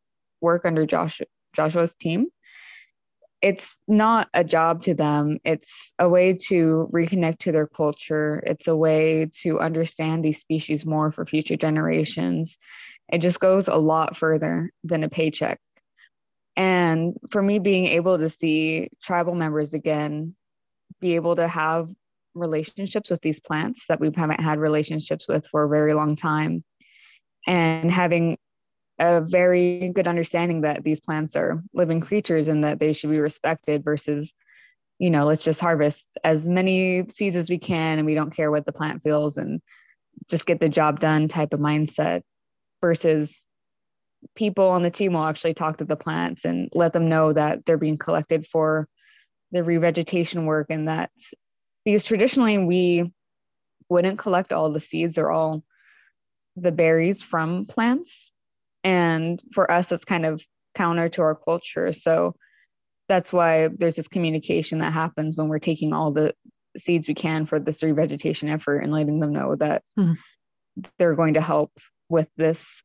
work 0.41 0.65
under 0.65 0.85
Josh, 0.85 1.21
Joshua's 1.55 1.93
team, 1.93 2.27
it's 3.41 3.79
not 3.87 4.27
a 4.33 4.43
job 4.43 4.83
to 4.83 4.93
them. 4.93 5.37
It's 5.45 5.93
a 5.97 6.09
way 6.09 6.33
to 6.47 6.89
reconnect 6.93 7.39
to 7.39 7.51
their 7.51 7.67
culture. 7.67 8.43
It's 8.45 8.67
a 8.67 8.75
way 8.75 9.29
to 9.41 9.59
understand 9.59 10.23
these 10.23 10.39
species 10.39 10.85
more 10.85 11.11
for 11.11 11.25
future 11.25 11.55
generations. 11.55 12.57
It 13.11 13.19
just 13.19 13.39
goes 13.39 13.67
a 13.67 13.75
lot 13.75 14.17
further 14.17 14.71
than 14.83 15.03
a 15.03 15.09
paycheck. 15.09 15.59
And 16.55 17.13
for 17.31 17.41
me, 17.41 17.59
being 17.59 17.85
able 17.85 18.17
to 18.17 18.27
see 18.27 18.89
tribal 19.01 19.35
members 19.35 19.73
again, 19.73 20.35
be 20.99 21.15
able 21.15 21.37
to 21.37 21.47
have 21.47 21.89
relationships 22.35 23.09
with 23.09 23.21
these 23.21 23.39
plants 23.39 23.85
that 23.87 23.99
we 23.99 24.11
haven't 24.13 24.41
had 24.41 24.59
relationships 24.59 25.27
with 25.27 25.47
for 25.47 25.63
a 25.63 25.69
very 25.69 25.93
long 25.93 26.17
time, 26.17 26.63
and 27.47 27.89
having 27.89 28.37
a 28.99 29.21
very 29.21 29.91
good 29.93 30.07
understanding 30.07 30.61
that 30.61 30.83
these 30.83 30.99
plants 30.99 31.35
are 31.35 31.63
living 31.73 32.01
creatures 32.01 32.47
and 32.47 32.63
that 32.63 32.79
they 32.79 32.93
should 32.93 33.09
be 33.09 33.19
respected 33.19 33.83
versus 33.83 34.33
you 34.99 35.09
know 35.09 35.25
let's 35.25 35.43
just 35.43 35.61
harvest 35.61 36.09
as 36.23 36.49
many 36.49 37.07
seeds 37.09 37.35
as 37.35 37.49
we 37.49 37.57
can 37.57 37.97
and 37.97 38.05
we 38.05 38.15
don't 38.15 38.35
care 38.35 38.51
what 38.51 38.65
the 38.65 38.71
plant 38.71 39.01
feels 39.01 39.37
and 39.37 39.61
just 40.29 40.45
get 40.45 40.59
the 40.59 40.69
job 40.69 40.99
done 40.99 41.27
type 41.27 41.53
of 41.53 41.59
mindset 41.59 42.21
versus 42.81 43.43
people 44.35 44.67
on 44.67 44.83
the 44.83 44.91
team 44.91 45.13
will 45.13 45.23
actually 45.23 45.53
talk 45.53 45.77
to 45.77 45.85
the 45.85 45.95
plants 45.95 46.43
and 46.43 46.69
let 46.73 46.91
them 46.91 47.07
know 47.07 47.31
that 47.31 47.65
they're 47.65 47.77
being 47.77 47.97
collected 47.97 48.45
for 48.45 48.87
the 49.51 49.59
revegetation 49.59 50.45
work 50.45 50.67
and 50.69 50.89
that 50.89 51.09
because 51.85 52.05
traditionally 52.05 52.57
we 52.57 53.09
wouldn't 53.89 54.19
collect 54.19 54.53
all 54.53 54.71
the 54.71 54.79
seeds. 54.79 55.17
Or 55.17 55.31
all 55.31 55.63
the 56.55 56.71
berries 56.71 57.23
from 57.23 57.65
plants 57.65 58.31
and 58.83 59.41
for 59.53 59.69
us 59.71 59.87
that's 59.87 60.05
kind 60.05 60.25
of 60.25 60.41
counter 60.75 61.09
to 61.09 61.21
our 61.21 61.35
culture 61.35 61.91
so 61.91 62.35
that's 63.07 63.33
why 63.33 63.67
there's 63.77 63.95
this 63.95 64.07
communication 64.07 64.79
that 64.79 64.93
happens 64.93 65.35
when 65.35 65.47
we're 65.47 65.59
taking 65.59 65.93
all 65.93 66.11
the 66.11 66.33
seeds 66.77 67.07
we 67.07 67.15
can 67.15 67.45
for 67.45 67.59
this 67.59 67.81
revegetation 67.81 68.49
effort 68.49 68.79
and 68.79 68.93
letting 68.93 69.19
them 69.19 69.33
know 69.33 69.55
that 69.55 69.81
mm. 69.97 70.15
they're 70.97 71.15
going 71.15 71.33
to 71.33 71.41
help 71.41 71.71
with 72.07 72.29
this 72.37 72.83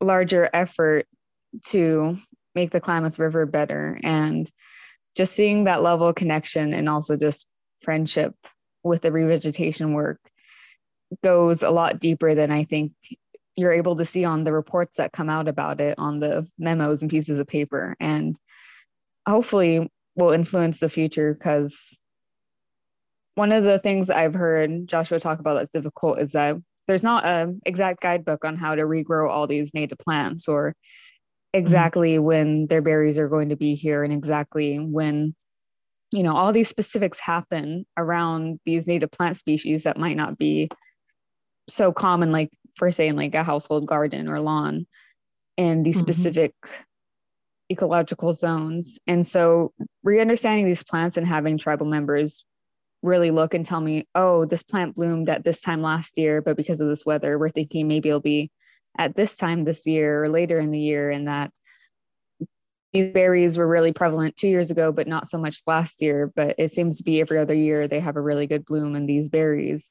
larger 0.00 0.50
effort 0.52 1.06
to 1.64 2.16
make 2.54 2.70
the 2.70 2.80
Klamath 2.80 3.18
River 3.18 3.46
better 3.46 3.98
and 4.02 4.50
just 5.14 5.34
seeing 5.34 5.64
that 5.64 5.82
level 5.82 6.08
of 6.08 6.16
connection 6.16 6.74
and 6.74 6.88
also 6.88 7.16
just 7.16 7.46
friendship 7.82 8.34
with 8.82 9.02
the 9.02 9.10
revegetation 9.10 9.92
work 9.92 10.20
goes 11.22 11.62
a 11.62 11.70
lot 11.70 12.00
deeper 12.00 12.34
than 12.34 12.50
I 12.50 12.64
think 12.64 12.92
you're 13.56 13.72
able 13.72 13.96
to 13.96 14.04
see 14.04 14.24
on 14.24 14.44
the 14.44 14.52
reports 14.52 14.98
that 14.98 15.12
come 15.12 15.30
out 15.30 15.48
about 15.48 15.80
it 15.80 15.98
on 15.98 16.20
the 16.20 16.46
memos 16.58 17.02
and 17.02 17.10
pieces 17.10 17.38
of 17.38 17.46
paper 17.46 17.96
and 17.98 18.38
hopefully 19.26 19.90
will 20.14 20.30
influence 20.30 20.78
the 20.78 20.88
future 20.88 21.34
because 21.34 22.00
one 23.34 23.52
of 23.52 23.64
the 23.64 23.78
things 23.78 24.08
I've 24.10 24.34
heard 24.34 24.86
Joshua 24.86 25.20
talk 25.20 25.40
about 25.40 25.54
that's 25.54 25.72
difficult 25.72 26.18
is 26.18 26.32
that 26.32 26.56
there's 26.86 27.02
not 27.02 27.26
an 27.26 27.60
exact 27.66 28.00
guidebook 28.00 28.44
on 28.44 28.56
how 28.56 28.74
to 28.74 28.82
regrow 28.82 29.28
all 29.28 29.46
these 29.46 29.74
native 29.74 29.98
plants 29.98 30.48
or 30.48 30.74
exactly 31.52 32.14
mm-hmm. 32.14 32.24
when 32.24 32.66
their 32.66 32.82
berries 32.82 33.18
are 33.18 33.28
going 33.28 33.48
to 33.48 33.56
be 33.56 33.74
here 33.74 34.04
and 34.04 34.12
exactly 34.12 34.78
when 34.78 35.34
you 36.12 36.22
know 36.22 36.34
all 36.34 36.52
these 36.52 36.68
specifics 36.68 37.18
happen 37.18 37.84
around 37.96 38.60
these 38.64 38.86
native 38.86 39.10
plant 39.10 39.36
species 39.36 39.82
that 39.82 39.98
might 39.98 40.16
not 40.16 40.38
be 40.38 40.68
so 41.68 41.92
common 41.92 42.30
like 42.30 42.50
for 42.76 42.92
saying 42.92 43.16
like 43.16 43.34
a 43.34 43.42
household 43.42 43.86
garden 43.86 44.28
or 44.28 44.40
lawn 44.40 44.86
in 45.56 45.82
these 45.82 45.96
mm-hmm. 45.96 46.06
specific 46.06 46.54
ecological 47.70 48.32
zones. 48.32 48.98
And 49.06 49.26
so 49.26 49.72
re-understanding 50.04 50.66
these 50.66 50.84
plants 50.84 51.16
and 51.16 51.26
having 51.26 51.58
tribal 51.58 51.86
members 51.86 52.44
really 53.02 53.30
look 53.30 53.54
and 53.54 53.64
tell 53.64 53.80
me, 53.80 54.06
oh, 54.14 54.44
this 54.44 54.62
plant 54.62 54.94
bloomed 54.94 55.28
at 55.28 55.44
this 55.44 55.60
time 55.60 55.82
last 55.82 56.18
year, 56.18 56.42
but 56.42 56.56
because 56.56 56.80
of 56.80 56.88
this 56.88 57.04
weather, 57.04 57.38
we're 57.38 57.48
thinking 57.48 57.88
maybe 57.88 58.08
it'll 58.08 58.20
be 58.20 58.50
at 58.98 59.16
this 59.16 59.36
time 59.36 59.64
this 59.64 59.86
year 59.86 60.24
or 60.24 60.28
later 60.28 60.58
in 60.58 60.70
the 60.70 60.80
year, 60.80 61.10
and 61.10 61.28
that 61.28 61.50
these 62.92 63.12
berries 63.12 63.58
were 63.58 63.66
really 63.66 63.92
prevalent 63.92 64.36
two 64.36 64.48
years 64.48 64.70
ago, 64.70 64.90
but 64.90 65.06
not 65.06 65.28
so 65.28 65.36
much 65.36 65.60
last 65.66 66.00
year. 66.00 66.32
But 66.34 66.54
it 66.58 66.72
seems 66.72 66.98
to 66.98 67.04
be 67.04 67.20
every 67.20 67.38
other 67.38 67.54
year 67.54 67.86
they 67.86 68.00
have 68.00 68.16
a 68.16 68.22
really 68.22 68.46
good 68.46 68.64
bloom 68.64 68.96
in 68.96 69.06
these 69.06 69.28
berries. 69.28 69.90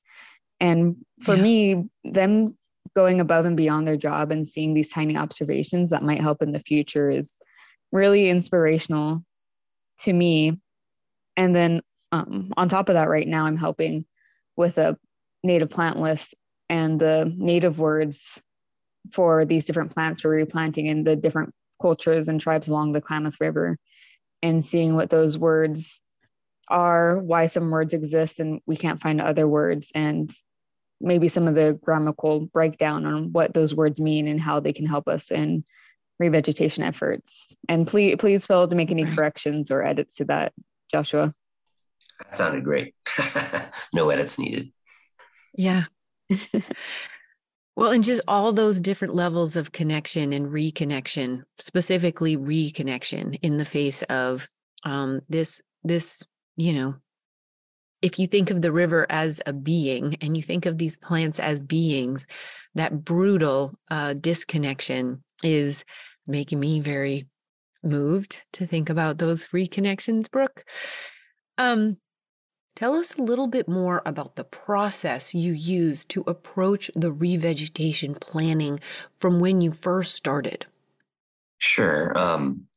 And 0.59 0.95
for 1.21 1.35
yeah. 1.35 1.41
me, 1.41 1.89
them 2.03 2.57
going 2.93 3.19
above 3.19 3.45
and 3.45 3.57
beyond 3.57 3.87
their 3.87 3.97
job 3.97 4.31
and 4.31 4.47
seeing 4.47 4.73
these 4.73 4.89
tiny 4.89 5.17
observations 5.17 5.89
that 5.89 6.03
might 6.03 6.21
help 6.21 6.41
in 6.41 6.51
the 6.51 6.59
future 6.59 7.09
is 7.09 7.37
really 7.91 8.29
inspirational 8.29 9.21
to 9.99 10.13
me. 10.13 10.59
And 11.37 11.55
then 11.55 11.81
um, 12.11 12.51
on 12.55 12.69
top 12.69 12.89
of 12.89 12.93
that, 12.93 13.09
right 13.09 13.27
now 13.27 13.45
I'm 13.45 13.57
helping 13.57 14.05
with 14.55 14.77
a 14.77 14.97
native 15.43 15.69
plant 15.69 15.99
list 15.99 16.35
and 16.69 16.99
the 16.99 17.31
native 17.35 17.79
words 17.79 18.41
for 19.11 19.45
these 19.45 19.65
different 19.65 19.93
plants 19.93 20.23
we're 20.23 20.35
replanting 20.35 20.87
in 20.87 21.03
the 21.03 21.15
different 21.15 21.53
cultures 21.81 22.27
and 22.27 22.39
tribes 22.39 22.67
along 22.67 22.91
the 22.91 23.01
Klamath 23.01 23.39
River 23.39 23.77
and 24.41 24.63
seeing 24.63 24.95
what 24.95 25.09
those 25.09 25.37
words 25.37 26.01
are, 26.69 27.19
why 27.19 27.45
some 27.45 27.69
words 27.69 27.93
exist 27.93 28.39
and 28.39 28.61
we 28.65 28.75
can't 28.75 29.01
find 29.01 29.21
other 29.21 29.47
words, 29.47 29.91
and 29.93 30.31
maybe 31.01 31.27
some 31.27 31.47
of 31.47 31.55
the 31.55 31.77
grammatical 31.81 32.41
breakdown 32.41 33.05
on 33.05 33.31
what 33.31 33.53
those 33.53 33.75
words 33.75 33.99
mean 33.99 34.27
and 34.27 34.39
how 34.39 34.59
they 34.59 34.73
can 34.73 34.85
help 34.85 35.07
us 35.07 35.31
in 35.31 35.63
revegetation 36.21 36.85
efforts. 36.85 37.55
And 37.67 37.87
please, 37.87 38.15
please 38.19 38.45
fail 38.45 38.67
to 38.67 38.75
make 38.75 38.91
any 38.91 39.05
corrections 39.05 39.71
or 39.71 39.83
edits 39.83 40.15
to 40.17 40.25
that, 40.25 40.53
Joshua. 40.91 41.33
That 42.19 42.35
sounded 42.35 42.63
great. 42.63 42.95
no 43.93 44.09
edits 44.09 44.39
needed. 44.39 44.71
Yeah. 45.53 45.83
well, 47.75 47.91
and 47.91 48.03
just 48.03 48.21
all 48.27 48.53
those 48.53 48.79
different 48.79 49.13
levels 49.13 49.57
of 49.57 49.71
connection 49.71 50.31
and 50.31 50.47
reconnection, 50.47 51.43
specifically 51.57 52.37
reconnection 52.37 53.37
in 53.41 53.57
the 53.57 53.65
face 53.65 54.01
of 54.03 54.47
um, 54.83 55.21
this, 55.27 55.61
this, 55.83 56.23
you 56.55 56.73
know, 56.73 56.95
if 58.05 58.19
you 58.19 58.27
think 58.27 58.51
of 58.51 58.61
the 58.61 58.71
river 58.71 59.07
as 59.09 59.41
a 59.47 59.51
being 59.51 60.15
and 60.21 60.37
you 60.37 60.43
think 60.43 60.67
of 60.67 60.77
these 60.77 60.95
plants 60.95 61.39
as 61.39 61.59
beings, 61.59 62.27
that 62.75 63.03
brutal 63.03 63.73
uh, 63.89 64.13
disconnection 64.13 65.23
is 65.43 65.83
making 66.27 66.59
me 66.59 66.79
very 66.79 67.25
moved 67.81 68.43
to 68.53 68.67
think 68.67 68.91
about 68.91 69.17
those 69.17 69.47
reconnections, 69.47 70.29
Brook. 70.29 70.65
Um, 71.57 71.97
tell 72.75 72.93
us 72.93 73.15
a 73.15 73.23
little 73.23 73.47
bit 73.47 73.67
more 73.67 74.03
about 74.05 74.35
the 74.35 74.43
process 74.43 75.33
you 75.33 75.53
use 75.53 76.05
to 76.05 76.23
approach 76.27 76.91
the 76.93 77.11
revegetation 77.11 78.21
planning 78.21 78.79
from 79.17 79.39
when 79.39 79.61
you 79.61 79.71
first 79.71 80.13
started. 80.13 80.67
Sure. 81.57 82.15
Um, 82.15 82.67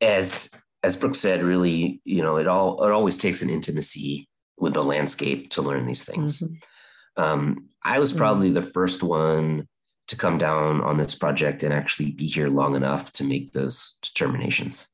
as 0.00 0.50
as 0.82 0.96
Brook 0.96 1.14
said, 1.14 1.42
really, 1.42 2.00
you 2.04 2.22
know, 2.22 2.36
it 2.36 2.46
all 2.46 2.84
it 2.84 2.90
always 2.90 3.16
takes 3.16 3.42
an 3.42 3.50
intimacy 3.50 4.28
with 4.58 4.74
the 4.74 4.84
landscape 4.84 5.50
to 5.50 5.62
learn 5.62 5.86
these 5.86 6.04
things. 6.04 6.40
Mm-hmm. 6.40 7.22
Um, 7.22 7.68
I 7.82 7.98
was 7.98 8.10
mm-hmm. 8.10 8.18
probably 8.18 8.48
mm-hmm. 8.48 8.54
the 8.56 8.62
first 8.62 9.02
one 9.02 9.68
to 10.08 10.16
come 10.16 10.38
down 10.38 10.80
on 10.80 10.98
this 10.98 11.14
project 11.14 11.62
and 11.62 11.72
actually 11.72 12.10
be 12.12 12.26
here 12.26 12.48
long 12.48 12.74
enough 12.74 13.12
to 13.12 13.24
make 13.24 13.52
those 13.52 13.98
determinations. 14.02 14.88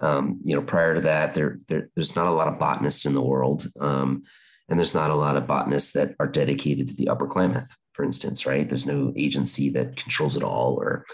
Um, 0.00 0.40
you 0.42 0.54
know, 0.56 0.62
prior 0.62 0.94
to 0.94 1.02
that, 1.02 1.34
there, 1.34 1.58
there, 1.68 1.90
there's 1.94 2.16
not 2.16 2.26
a 2.26 2.32
lot 2.32 2.48
of 2.48 2.58
botanists 2.58 3.04
in 3.04 3.14
the 3.14 3.22
world, 3.22 3.66
um, 3.80 4.24
and 4.68 4.78
there's 4.78 4.94
not 4.94 5.10
a 5.10 5.14
lot 5.14 5.36
of 5.36 5.46
botanists 5.46 5.92
that 5.92 6.14
are 6.18 6.26
dedicated 6.26 6.88
to 6.88 6.96
the 6.96 7.08
Upper 7.08 7.26
Klamath, 7.26 7.68
for 7.92 8.04
instance. 8.04 8.46
Right? 8.46 8.68
There's 8.68 8.86
no 8.86 9.12
agency 9.16 9.70
that 9.70 9.96
controls 9.96 10.36
it 10.36 10.42
all, 10.42 10.74
or 10.74 11.04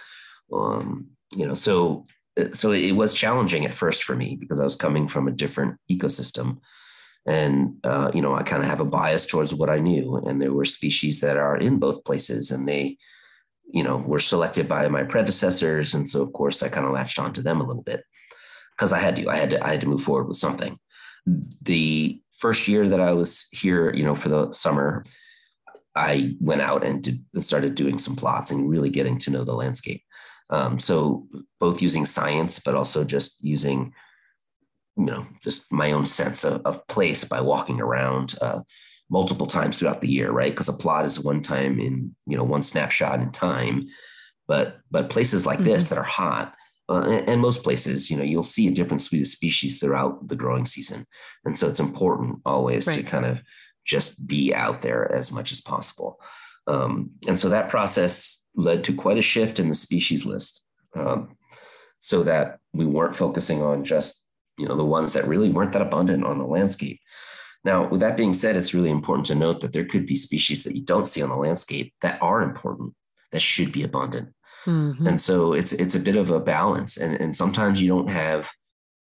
um, 0.53 1.09
you 1.35 1.47
know, 1.47 1.55
so 1.55 2.07
so 2.53 2.73
it 2.73 2.93
was 2.93 3.15
challenging 3.15 3.65
at 3.65 3.75
first 3.75 4.05
for 4.05 4.15
me 4.15 4.37
because 4.37 4.61
I 4.61 4.65
was 4.65 4.77
coming 4.77 5.09
from 5.09 5.29
a 5.29 5.33
different 5.33 5.79
ecosystem. 5.91 6.59
And, 7.27 7.77
uh, 7.85 8.11
you 8.15 8.23
know, 8.23 8.35
I 8.35 8.43
kind 8.43 8.63
of 8.63 8.69
have 8.69 8.81
a 8.81 8.85
bias 8.85 9.27
towards 9.27 9.55
what 9.55 9.69
I 9.69 9.79
knew. 9.79 10.17
And 10.17 10.41
there 10.41 10.53
were 10.53 10.65
species 10.65 11.21
that 11.21 11.37
are 11.37 11.57
in 11.57 11.79
both 11.79 12.05
places 12.05 12.51
and 12.51 12.67
they, 12.69 12.97
you 13.73 13.83
know, 13.83 13.99
were 13.99 14.19
selected 14.19 14.69
by 14.69 14.89
my 14.89 15.03
predecessors. 15.03 15.95
And 15.95 16.09
so, 16.09 16.23
of 16.23 16.33
course, 16.33 16.63
I 16.63 16.69
kind 16.69 16.87
of 16.87 16.93
latched 16.93 17.19
onto 17.19 17.43
them 17.43 17.61
a 17.61 17.67
little 17.67 17.83
bit 17.83 18.05
because 18.77 18.93
I 18.93 18.99
had 18.99 19.17
to, 19.17 19.29
I 19.29 19.37
had 19.37 19.51
to, 19.51 19.65
I 19.65 19.71
had 19.71 19.81
to 19.83 19.89
move 19.89 20.03
forward 20.03 20.29
with 20.29 20.39
something. 20.39 20.79
The 21.63 22.21
first 22.39 22.67
year 22.67 22.89
that 22.89 23.01
I 23.01 23.13
was 23.13 23.49
here, 23.53 23.93
you 23.93 24.05
know, 24.05 24.15
for 24.15 24.31
the 24.31 24.53
summer, 24.53 25.05
I 25.95 26.37
went 26.41 26.63
out 26.63 26.85
and 26.85 27.03
did, 27.03 27.23
started 27.41 27.75
doing 27.75 27.99
some 27.99 28.17
plots 28.17 28.51
and 28.51 28.71
really 28.71 28.91
getting 28.91 29.19
to 29.19 29.31
know 29.31 29.45
the 29.45 29.53
landscape. 29.53 30.03
Um, 30.51 30.79
so 30.79 31.27
both 31.59 31.81
using 31.81 32.05
science, 32.05 32.59
but 32.59 32.75
also 32.75 33.05
just 33.05 33.43
using, 33.43 33.95
you 34.97 35.05
know, 35.05 35.27
just 35.43 35.73
my 35.73 35.93
own 35.93 36.05
sense 36.05 36.45
of, 36.45 36.63
of 36.65 36.87
place 36.89 37.25
by 37.25 37.41
walking 37.41 37.81
around 37.81 38.35
uh, 38.41 38.61
multiple 39.09 39.47
times 39.47 39.79
throughout 39.79 40.01
the 40.01 40.09
year, 40.09 40.31
right? 40.31 40.53
Because 40.53 40.69
a 40.69 40.73
plot 40.73 41.05
is 41.05 41.21
one 41.21 41.41
time 41.41 41.81
in, 41.81 42.15
you 42.27 42.37
know, 42.37 42.45
one 42.45 42.63
snapshot 42.63 43.21
in 43.21 43.31
time. 43.31 43.89
But 44.49 44.81
but 44.91 45.11
places 45.11 45.47
like 45.47 45.61
mm-hmm. 45.61 45.69
this 45.69 45.89
that 45.89 45.99
are 45.99 46.05
hot, 46.05 46.55
uh, 46.89 47.03
and, 47.03 47.29
and, 47.29 47.41
most 47.41 47.63
places, 47.63 48.11
you 48.11 48.17
know, 48.17 48.25
you'll 48.25 48.43
see 48.43 48.67
a 48.67 48.73
different 48.73 49.01
suite 49.01 49.23
of 49.23 49.29
species 49.29 49.79
throughout 49.79 50.27
the 50.27 50.35
growing 50.35 50.65
season, 50.65 51.07
and 51.45 51.57
so 51.57 51.69
it's 51.69 51.79
important 51.79 52.41
always 52.45 52.89
right. 52.89 52.97
to 52.97 53.03
kind 53.05 53.27
of 53.27 53.41
just 53.87 54.27
be 54.27 54.53
out 54.53 54.83
there 54.83 55.11
as 55.13 55.31
much 55.31 55.53
as 55.53 55.61
possible. 55.61 56.21
Um, 56.67 57.13
and 57.29 57.39
so 57.39 57.51
that 57.51 57.71
process 57.71 58.40
led 58.55 58.85
to 58.85 58.95
quite 58.95 59.19
a 59.19 59.23
shift 59.23 59.59
in 59.59 59.69
the 59.69 59.75
species 59.75 60.27
list 60.27 60.65
um, 60.95 61.37
so 61.99 62.23
that 62.23 62.59
we 62.73 62.87
weren't 62.87 63.17
focusing 63.17 63.63
on 63.63 63.85
just 63.85 64.25
you 64.59 64.67
know 64.69 64.77
the 64.77 64.85
ones 64.85 65.13
that 65.13 65.29
really 65.29 65.51
weren't 65.51 65.73
that 65.73 65.83
abundant 65.83 66.25
on 66.25 66.39
the 66.39 66.45
landscape. 66.45 67.01
Now 67.65 67.89
with 67.89 68.01
that 68.01 68.17
being 68.17 68.33
said 68.33 68.57
it's 68.57 68.75
really 68.75 68.91
important 68.91 69.27
to 69.27 69.35
note 69.35 69.61
that 69.61 69.73
there 69.73 69.85
could 69.85 70.07
be 70.07 70.17
species 70.17 70.65
that 70.65 70.75
you 70.75 70.83
don't 70.83 71.09
see 71.09 71.23
on 71.23 71.29
the 71.29 71.37
landscape 71.37 71.95
that 72.01 72.21
are 72.23 72.43
important 72.43 72.95
that 73.33 73.43
should 73.43 73.73
be 73.73 73.83
abundant. 73.83 74.31
Mm-hmm. 74.67 75.07
and 75.07 75.19
so 75.19 75.55
it's 75.55 75.73
it's 75.73 75.95
a 75.95 76.01
bit 76.01 76.17
of 76.17 76.31
a 76.31 76.39
balance 76.39 76.99
and 76.99 77.19
and 77.19 77.35
sometimes 77.35 77.81
you 77.81 77.89
don't 77.89 78.11
have 78.11 78.51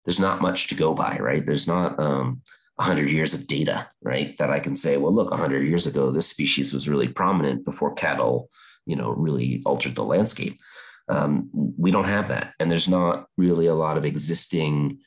there's 0.04 0.20
not 0.20 0.42
much 0.42 0.66
to 0.68 0.74
go 0.74 0.92
by 0.92 1.16
right? 1.18 1.46
There's 1.46 1.66
not 1.66 1.98
um 1.98 2.42
100 2.76 3.10
years 3.10 3.32
of 3.32 3.46
data 3.46 3.88
right 4.02 4.36
that 4.36 4.50
i 4.50 4.60
can 4.60 4.74
say 4.74 4.98
well 4.98 5.12
look 5.12 5.30
100 5.30 5.66
years 5.66 5.86
ago 5.86 6.10
this 6.10 6.28
species 6.28 6.74
was 6.74 6.88
really 6.88 7.08
prominent 7.08 7.64
before 7.64 7.94
cattle 7.94 8.50
you 8.86 8.96
know 8.96 9.10
really 9.10 9.62
altered 9.66 9.94
the 9.94 10.04
landscape. 10.04 10.58
Um, 11.08 11.50
we 11.52 11.90
don't 11.90 12.04
have 12.04 12.28
that. 12.28 12.54
And 12.58 12.70
there's 12.70 12.88
not 12.88 13.26
really 13.36 13.66
a 13.66 13.74
lot 13.74 13.96
of 13.96 14.04
existing 14.04 14.98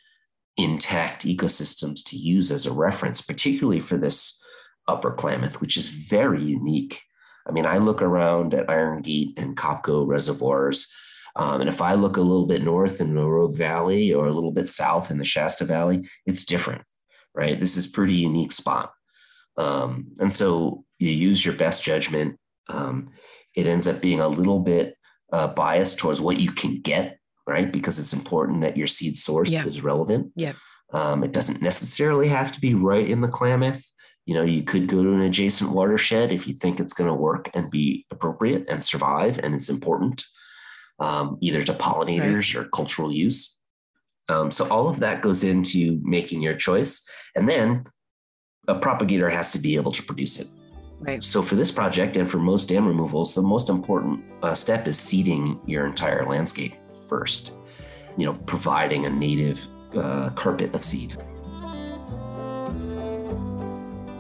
intact 0.56 1.26
ecosystems 1.26 2.04
to 2.06 2.18
use 2.18 2.52
as 2.52 2.66
a 2.66 2.72
reference 2.72 3.22
particularly 3.22 3.80
for 3.80 3.98
this 3.98 4.42
upper 4.88 5.12
klamath 5.12 5.62
which 5.62 5.78
is 5.78 5.90
very 5.90 6.44
unique. 6.44 7.02
I 7.48 7.52
mean 7.52 7.66
i 7.66 7.78
look 7.78 8.02
around 8.02 8.54
at 8.54 8.70
iron 8.70 9.02
gate 9.02 9.38
and 9.38 9.58
copco 9.58 10.06
reservoirs. 10.06 10.92
Um, 11.36 11.62
and 11.62 11.70
if 11.70 11.82
i 11.82 11.94
look 11.94 12.18
a 12.18 12.22
little 12.22 12.48
bit 12.48 12.64
north 12.64 13.02
in 13.02 13.16
the 13.16 13.26
rogue 13.26 13.56
valley 13.56 14.14
or 14.14 14.28
a 14.28 14.34
little 14.34 14.52
bit 14.52 14.68
south 14.68 15.12
in 15.12 15.18
the 15.18 15.26
shasta 15.26 15.66
valley 15.66 16.08
it's 16.26 16.46
different 16.46 16.82
right? 17.40 17.60
This 17.60 17.78
is 17.78 17.88
pretty 17.88 18.14
unique 18.14 18.52
spot. 18.52 18.92
Um, 19.58 20.12
and 20.20 20.32
so 20.32 20.84
you 21.00 21.10
use 21.12 21.46
your 21.46 21.56
best 21.56 21.84
judgment 21.84 22.38
um, 22.70 23.10
it 23.56 23.68
ends 23.68 23.88
up 23.88 24.02
being 24.02 24.22
a 24.22 24.28
little 24.28 24.60
bit 24.60 24.96
uh, 25.34 25.48
biased 25.48 25.98
towards 25.98 26.22
what 26.22 26.40
you 26.40 26.52
can 26.52 26.82
get, 26.82 27.20
right? 27.48 27.72
Because 27.72 28.00
it's 28.00 28.14
important 28.14 28.62
that 28.62 28.78
your 28.78 28.88
seed 28.88 29.18
source 29.18 29.52
yeah. 29.52 29.66
is 29.66 29.84
relevant. 29.84 30.32
Yeah. 30.36 30.54
Um, 30.94 31.24
it 31.24 31.34
doesn't 31.34 31.62
necessarily 31.62 32.30
have 32.30 32.52
to 32.52 32.60
be 32.60 32.74
right 32.74 33.08
in 33.08 33.22
the 33.22 33.28
Klamath. 33.28 33.84
You 34.26 34.36
know, 34.36 34.44
you 34.44 34.64
could 34.64 34.88
go 34.88 35.04
to 35.04 35.14
an 35.14 35.22
adjacent 35.22 35.72
watershed 35.72 36.32
if 36.32 36.48
you 36.48 36.54
think 36.54 36.80
it's 36.80 36.94
going 36.94 37.10
to 37.10 37.14
work 37.14 37.50
and 37.54 37.70
be 37.72 38.06
appropriate 38.12 38.66
and 38.70 38.84
survive, 38.84 39.40
and 39.40 39.56
it's 39.56 39.70
important, 39.70 40.24
um, 41.00 41.38
either 41.42 41.64
to 41.64 41.74
pollinators 41.74 42.56
right. 42.56 42.66
or 42.66 42.70
cultural 42.70 43.12
use. 43.12 43.58
Um, 44.28 44.52
so 44.52 44.68
all 44.70 44.88
of 44.88 45.00
that 45.00 45.22
goes 45.22 45.44
into 45.44 46.00
making 46.04 46.42
your 46.42 46.56
choice, 46.56 47.08
and 47.36 47.50
then 47.50 47.86
a 48.68 48.76
propagator 48.76 49.30
has 49.30 49.52
to 49.54 49.60
be 49.60 49.76
able 49.76 49.92
to 49.92 50.04
produce 50.04 50.40
it. 50.40 50.48
Right. 51.00 51.24
So 51.24 51.42
for 51.42 51.56
this 51.56 51.72
project 51.72 52.18
and 52.18 52.30
for 52.30 52.38
most 52.38 52.70
dam 52.70 52.86
removals, 52.86 53.34
the 53.34 53.42
most 53.42 53.70
important 53.70 54.24
uh, 54.44 54.54
step 54.54 54.88
is 54.88 55.00
seeding 55.00 55.60
your 55.66 55.86
entire 55.86 56.26
landscape 56.26 56.74
first. 57.08 57.54
You 58.18 58.26
know, 58.26 58.34
providing 58.46 59.06
a 59.06 59.10
native 59.10 59.66
uh, 59.96 60.30
carpet 60.32 60.74
of 60.74 60.84
seed. 60.84 61.16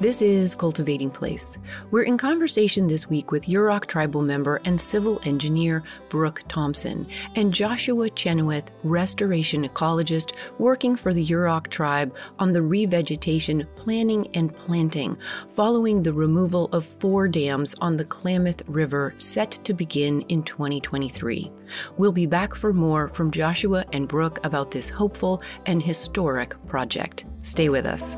This 0.02 0.22
is 0.22 0.56
Cultivating 0.56 1.10
Place. 1.10 1.58
We're 1.91 2.04
in 2.04 2.18
conversation 2.18 2.88
this 2.88 3.10
week 3.10 3.32
with 3.32 3.47
Yurok 3.47 3.86
tribal 3.86 4.22
member 4.22 4.62
and 4.64 4.80
civil 4.80 5.20
engineer 5.26 5.84
Brook 6.08 6.41
Thompson 6.47 7.06
and 7.36 7.54
Joshua 7.54 8.10
Chenoweth, 8.10 8.72
restoration 8.84 9.68
ecologist 9.68 10.38
working 10.58 10.95
for 10.95 11.14
the 11.14 11.26
Yurok 11.26 11.68
tribe 11.68 12.16
on 12.39 12.54
the 12.54 12.62
revegetation 12.62 13.68
planning 13.76 14.30
and 14.36 14.56
planting 14.56 15.18
following 15.50 16.02
the 16.02 16.14
removal 16.14 16.70
of 16.72 16.86
four 16.86 17.28
dams 17.28 17.76
on 17.82 17.97
the 17.97 18.06
Klamath 18.06 18.62
River 18.70 19.14
set 19.18 19.52
to 19.66 19.74
begin 19.74 20.22
in 20.30 20.43
2023. 20.43 21.52
We'll 21.97 22.14
be 22.14 22.26
back 22.26 22.56
for 22.56 22.72
more 22.72 23.10
from 23.10 23.32
Joshua 23.32 23.84
and 23.91 24.08
Brook 24.08 24.39
about 24.45 24.72
this 24.72 24.88
hopeful 24.88 25.43
and 25.66 25.84
historic 25.84 26.56
project. 26.68 27.26
Stay 27.43 27.68
with 27.68 27.86
us. 27.86 28.16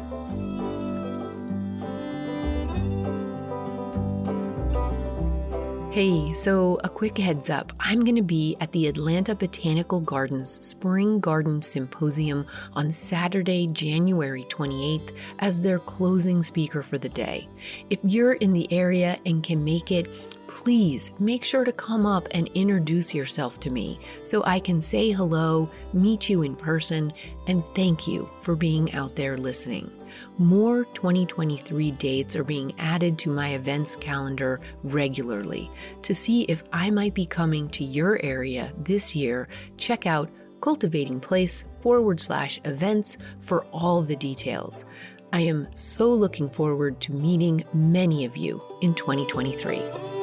Hey, 5.92 6.32
so 6.32 6.80
a 6.86 6.90
quick 6.90 7.18
heads 7.18 7.50
up. 7.50 7.74
I'm 7.82 8.06
going 8.06 8.16
to 8.16 8.22
be 8.22 8.56
at 8.62 8.72
the 8.72 8.88
Atlanta 8.88 9.36
Botanical 9.36 10.00
Gardens 10.00 10.66
Spring 10.66 11.20
Garden 11.20 11.62
Symposium 11.62 12.46
on 12.76 12.94
Saturday, 12.94 13.68
January 13.68 14.44
28th, 14.44 15.14
as 15.40 15.62
their 15.62 15.80
closing 15.80 16.44
speaker 16.44 16.82
for 16.82 16.98
the 16.98 17.10
day. 17.10 17.46
If 17.90 18.00
you're 18.06 18.36
in 18.36 18.54
the 18.54 18.72
area 18.72 19.20
and 19.26 19.44
can 19.44 19.66
make 19.66 19.92
it, 19.92 20.08
please 20.48 21.12
make 21.20 21.44
sure 21.44 21.66
to 21.66 21.74
come 21.74 22.06
up 22.06 22.30
and 22.32 22.48
introduce 22.54 23.14
yourself 23.14 23.60
to 23.60 23.70
me 23.70 24.00
so 24.24 24.46
I 24.46 24.62
can 24.62 24.82
say 24.82 25.12
hello, 25.12 25.70
meet 25.92 26.30
you 26.30 26.44
in 26.44 26.56
person, 26.56 27.12
and 27.48 27.66
thank 27.76 28.08
you 28.08 28.32
for 28.40 28.56
being 28.56 28.94
out 28.94 29.18
there 29.18 29.36
listening. 29.36 29.92
More 30.38 30.86
2023 30.86 31.92
dates 31.92 32.36
are 32.36 32.44
being 32.44 32.74
added 32.80 33.18
to 33.20 33.30
my 33.30 33.50
events 33.50 33.96
calendar 33.96 34.60
regularly. 34.84 35.70
To 36.04 36.16
see 36.16 36.44
if 36.44 36.64
I 36.74 36.90
might 36.90 37.14
be 37.14 37.26
coming 37.26 37.70
to 37.70 37.84
your 37.84 38.20
area 38.24 38.74
this 38.84 39.16
year, 39.16 39.48
check 39.78 40.06
out 40.06 40.30
cultivating 40.62 41.20
place 41.20 41.66
forward 41.82 42.20
slash 42.20 42.60
events 42.66 43.18
for 43.40 43.64
all 43.72 44.02
the 44.02 44.16
details. 44.16 44.86
I 45.34 45.42
am 45.42 45.68
so 45.76 46.12
looking 46.14 46.50
forward 46.50 47.00
to 47.02 47.14
meeting 47.14 47.64
many 47.74 48.26
of 48.26 48.38
you 48.38 48.62
in 48.82 48.94
2023. 48.94 50.21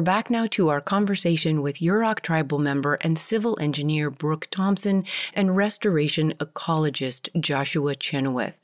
We're 0.00 0.04
back 0.04 0.30
now 0.30 0.46
to 0.52 0.70
our 0.70 0.80
conversation 0.80 1.60
with 1.60 1.80
Yurok 1.80 2.20
tribal 2.20 2.58
member 2.58 2.96
and 3.02 3.18
civil 3.18 3.58
engineer 3.60 4.08
Brook 4.08 4.48
Thompson 4.50 5.04
and 5.34 5.54
restoration 5.54 6.32
ecologist 6.40 7.28
Joshua 7.38 7.94
Chenoweth. 7.94 8.62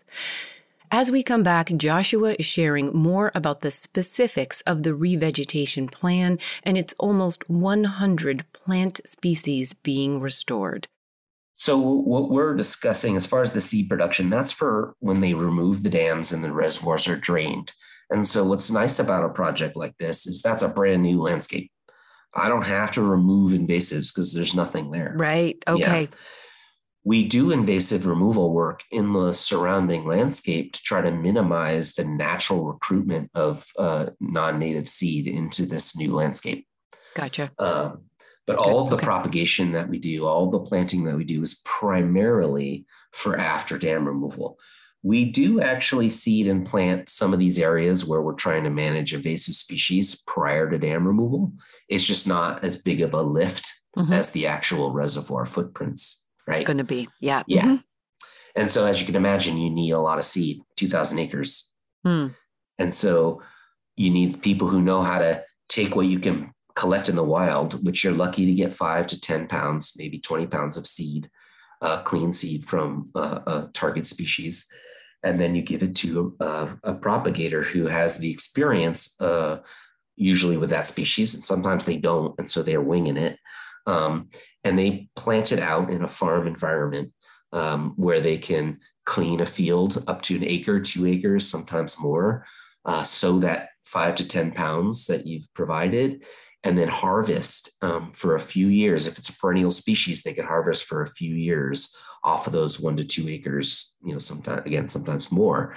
As 0.90 1.10
we 1.10 1.22
come 1.22 1.42
back, 1.42 1.70
Joshua 1.76 2.36
is 2.38 2.46
sharing 2.46 2.86
more 2.96 3.32
about 3.34 3.60
the 3.60 3.70
specifics 3.70 4.62
of 4.62 4.82
the 4.82 4.92
revegetation 4.92 5.92
plan 5.92 6.38
and 6.62 6.78
its 6.78 6.94
almost 6.98 7.50
100 7.50 8.50
plant 8.54 9.02
species 9.04 9.74
being 9.74 10.20
restored. 10.22 10.88
So, 11.54 11.76
what 11.76 12.30
we're 12.30 12.54
discussing 12.54 13.14
as 13.14 13.26
far 13.26 13.42
as 13.42 13.52
the 13.52 13.60
seed 13.60 13.90
production, 13.90 14.30
that's 14.30 14.52
for 14.52 14.94
when 15.00 15.20
they 15.20 15.34
remove 15.34 15.82
the 15.82 15.90
dams 15.90 16.32
and 16.32 16.42
the 16.42 16.50
reservoirs 16.50 17.06
are 17.06 17.16
drained. 17.16 17.74
And 18.10 18.26
so, 18.26 18.44
what's 18.44 18.70
nice 18.70 18.98
about 18.98 19.24
a 19.24 19.30
project 19.30 19.76
like 19.76 19.96
this 19.96 20.26
is 20.26 20.42
that's 20.42 20.62
a 20.62 20.68
brand 20.68 21.02
new 21.02 21.20
landscape. 21.20 21.70
I 22.34 22.48
don't 22.48 22.66
have 22.66 22.92
to 22.92 23.02
remove 23.02 23.52
invasives 23.52 24.14
because 24.14 24.32
there's 24.32 24.54
nothing 24.54 24.90
there. 24.90 25.14
Right. 25.16 25.56
Okay. 25.66 26.02
Yeah. 26.02 26.06
We 27.04 27.26
do 27.26 27.52
invasive 27.52 28.04
removal 28.04 28.52
work 28.52 28.80
in 28.90 29.12
the 29.12 29.32
surrounding 29.32 30.06
landscape 30.06 30.72
to 30.72 30.82
try 30.82 31.00
to 31.00 31.12
minimize 31.12 31.94
the 31.94 32.04
natural 32.04 32.66
recruitment 32.66 33.30
of 33.34 33.64
uh, 33.78 34.06
non 34.20 34.58
native 34.58 34.88
seed 34.88 35.28
into 35.28 35.66
this 35.66 35.96
new 35.96 36.12
landscape. 36.12 36.66
Gotcha. 37.14 37.50
Um, 37.58 38.06
but 38.46 38.56
all 38.56 38.80
of 38.80 38.90
the 38.90 38.96
okay. 38.96 39.04
propagation 39.04 39.72
that 39.72 39.88
we 39.88 39.98
do, 39.98 40.26
all 40.26 40.50
the 40.50 40.60
planting 40.60 41.04
that 41.04 41.16
we 41.16 41.24
do 41.24 41.42
is 41.42 41.60
primarily 41.64 42.86
for 43.12 43.36
after 43.36 43.78
dam 43.78 44.06
removal. 44.06 44.58
We 45.06 45.24
do 45.24 45.60
actually 45.60 46.10
seed 46.10 46.48
and 46.48 46.66
plant 46.66 47.08
some 47.08 47.32
of 47.32 47.38
these 47.38 47.60
areas 47.60 48.04
where 48.04 48.22
we're 48.22 48.32
trying 48.32 48.64
to 48.64 48.70
manage 48.70 49.14
invasive 49.14 49.54
species 49.54 50.20
prior 50.26 50.68
to 50.68 50.78
dam 50.78 51.06
removal. 51.06 51.52
It's 51.88 52.04
just 52.04 52.26
not 52.26 52.64
as 52.64 52.82
big 52.82 53.02
of 53.02 53.14
a 53.14 53.22
lift 53.22 53.72
mm-hmm. 53.96 54.12
as 54.12 54.30
the 54.30 54.48
actual 54.48 54.92
reservoir 54.92 55.46
footprints, 55.46 56.26
right? 56.48 56.66
Going 56.66 56.78
to 56.78 56.84
be, 56.84 57.08
yeah. 57.20 57.44
Yeah. 57.46 57.62
Mm-hmm. 57.62 57.76
And 58.56 58.68
so, 58.68 58.84
as 58.84 58.98
you 58.98 59.06
can 59.06 59.14
imagine, 59.14 59.58
you 59.58 59.70
need 59.70 59.92
a 59.92 60.00
lot 60.00 60.18
of 60.18 60.24
seed, 60.24 60.60
2,000 60.76 61.20
acres. 61.20 61.72
Mm. 62.04 62.34
And 62.80 62.92
so, 62.92 63.42
you 63.96 64.10
need 64.10 64.42
people 64.42 64.66
who 64.66 64.82
know 64.82 65.02
how 65.02 65.20
to 65.20 65.44
take 65.68 65.94
what 65.94 66.06
you 66.06 66.18
can 66.18 66.52
collect 66.74 67.08
in 67.08 67.14
the 67.14 67.22
wild, 67.22 67.84
which 67.86 68.02
you're 68.02 68.12
lucky 68.12 68.44
to 68.46 68.54
get 68.54 68.74
five 68.74 69.06
to 69.06 69.20
10 69.20 69.46
pounds, 69.46 69.94
maybe 69.96 70.18
20 70.18 70.48
pounds 70.48 70.76
of 70.76 70.84
seed, 70.84 71.30
uh, 71.80 72.02
clean 72.02 72.32
seed 72.32 72.64
from 72.64 73.10
uh, 73.14 73.38
a 73.46 73.70
target 73.72 74.04
species, 74.04 74.68
and 75.26 75.40
then 75.40 75.56
you 75.56 75.62
give 75.62 75.82
it 75.82 75.96
to 75.96 76.36
a, 76.38 76.68
a 76.84 76.94
propagator 76.94 77.64
who 77.64 77.86
has 77.86 78.16
the 78.16 78.30
experience, 78.30 79.20
uh, 79.20 79.58
usually 80.14 80.56
with 80.56 80.70
that 80.70 80.86
species, 80.86 81.34
and 81.34 81.42
sometimes 81.42 81.84
they 81.84 81.96
don't, 81.96 82.36
and 82.38 82.48
so 82.48 82.62
they're 82.62 82.80
winging 82.80 83.16
it. 83.16 83.36
Um, 83.88 84.28
and 84.62 84.78
they 84.78 85.08
plant 85.16 85.50
it 85.50 85.58
out 85.58 85.90
in 85.90 86.04
a 86.04 86.08
farm 86.08 86.46
environment 86.46 87.12
um, 87.52 87.94
where 87.96 88.20
they 88.20 88.38
can 88.38 88.78
clean 89.04 89.40
a 89.40 89.46
field 89.46 90.02
up 90.06 90.22
to 90.22 90.36
an 90.36 90.44
acre, 90.44 90.80
two 90.80 91.06
acres, 91.06 91.48
sometimes 91.48 92.00
more, 92.00 92.46
uh, 92.84 93.02
sow 93.02 93.40
that 93.40 93.70
five 93.84 94.14
to 94.16 94.28
10 94.28 94.52
pounds 94.52 95.08
that 95.08 95.26
you've 95.26 95.52
provided, 95.54 96.24
and 96.62 96.78
then 96.78 96.88
harvest 96.88 97.72
um, 97.82 98.12
for 98.12 98.36
a 98.36 98.40
few 98.40 98.68
years. 98.68 99.08
If 99.08 99.18
it's 99.18 99.28
a 99.28 99.36
perennial 99.36 99.72
species, 99.72 100.22
they 100.22 100.34
can 100.34 100.46
harvest 100.46 100.84
for 100.84 101.02
a 101.02 101.10
few 101.10 101.34
years 101.34 101.92
off 102.26 102.46
of 102.46 102.52
those 102.52 102.80
one 102.80 102.96
to 102.96 103.04
two 103.04 103.28
acres, 103.28 103.94
you 104.04 104.12
know, 104.12 104.18
sometimes 104.18 104.66
again, 104.66 104.88
sometimes 104.88 105.30
more. 105.30 105.76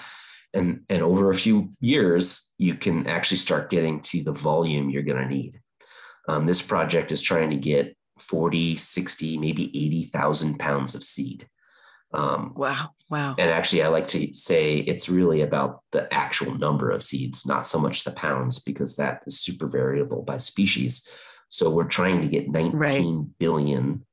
And, 0.53 0.81
and 0.89 1.03
over 1.03 1.29
a 1.29 1.35
few 1.35 1.71
years, 1.79 2.51
you 2.57 2.73
can 2.73 3.05
actually 3.05 3.37
start 3.37 3.69
getting 3.69 4.01
to 4.01 4.23
the 4.23 4.31
volume 4.31 4.89
you're 4.89 5.03
going 5.03 5.21
to 5.21 5.33
need. 5.33 5.61
Um, 6.27 6.47
this 6.47 6.61
project 6.61 7.11
is 7.11 7.21
trying 7.21 7.51
to 7.51 7.55
get 7.55 7.95
40, 8.17 8.75
60, 8.75 9.37
maybe 9.37 9.65
80,000 9.65 10.57
pounds 10.57 10.95
of 10.95 11.03
seed. 11.03 11.47
Um, 12.11 12.53
wow. 12.55 12.89
Wow. 13.11 13.35
And 13.37 13.51
actually, 13.51 13.83
I 13.83 13.87
like 13.89 14.07
to 14.09 14.33
say 14.33 14.77
it's 14.77 15.07
really 15.07 15.41
about 15.41 15.81
the 15.91 16.11
actual 16.11 16.55
number 16.55 16.89
of 16.89 17.03
seeds, 17.03 17.45
not 17.45 17.67
so 17.67 17.79
much 17.79 18.03
the 18.03 18.11
pounds, 18.11 18.57
because 18.57 18.95
that 18.95 19.21
is 19.27 19.39
super 19.39 19.67
variable 19.67 20.23
by 20.23 20.37
species. 20.37 21.07
So 21.49 21.69
we're 21.69 21.85
trying 21.85 22.21
to 22.21 22.27
get 22.27 22.49
nineteen 22.49 23.17
right. 23.17 23.37
billion 23.39 24.05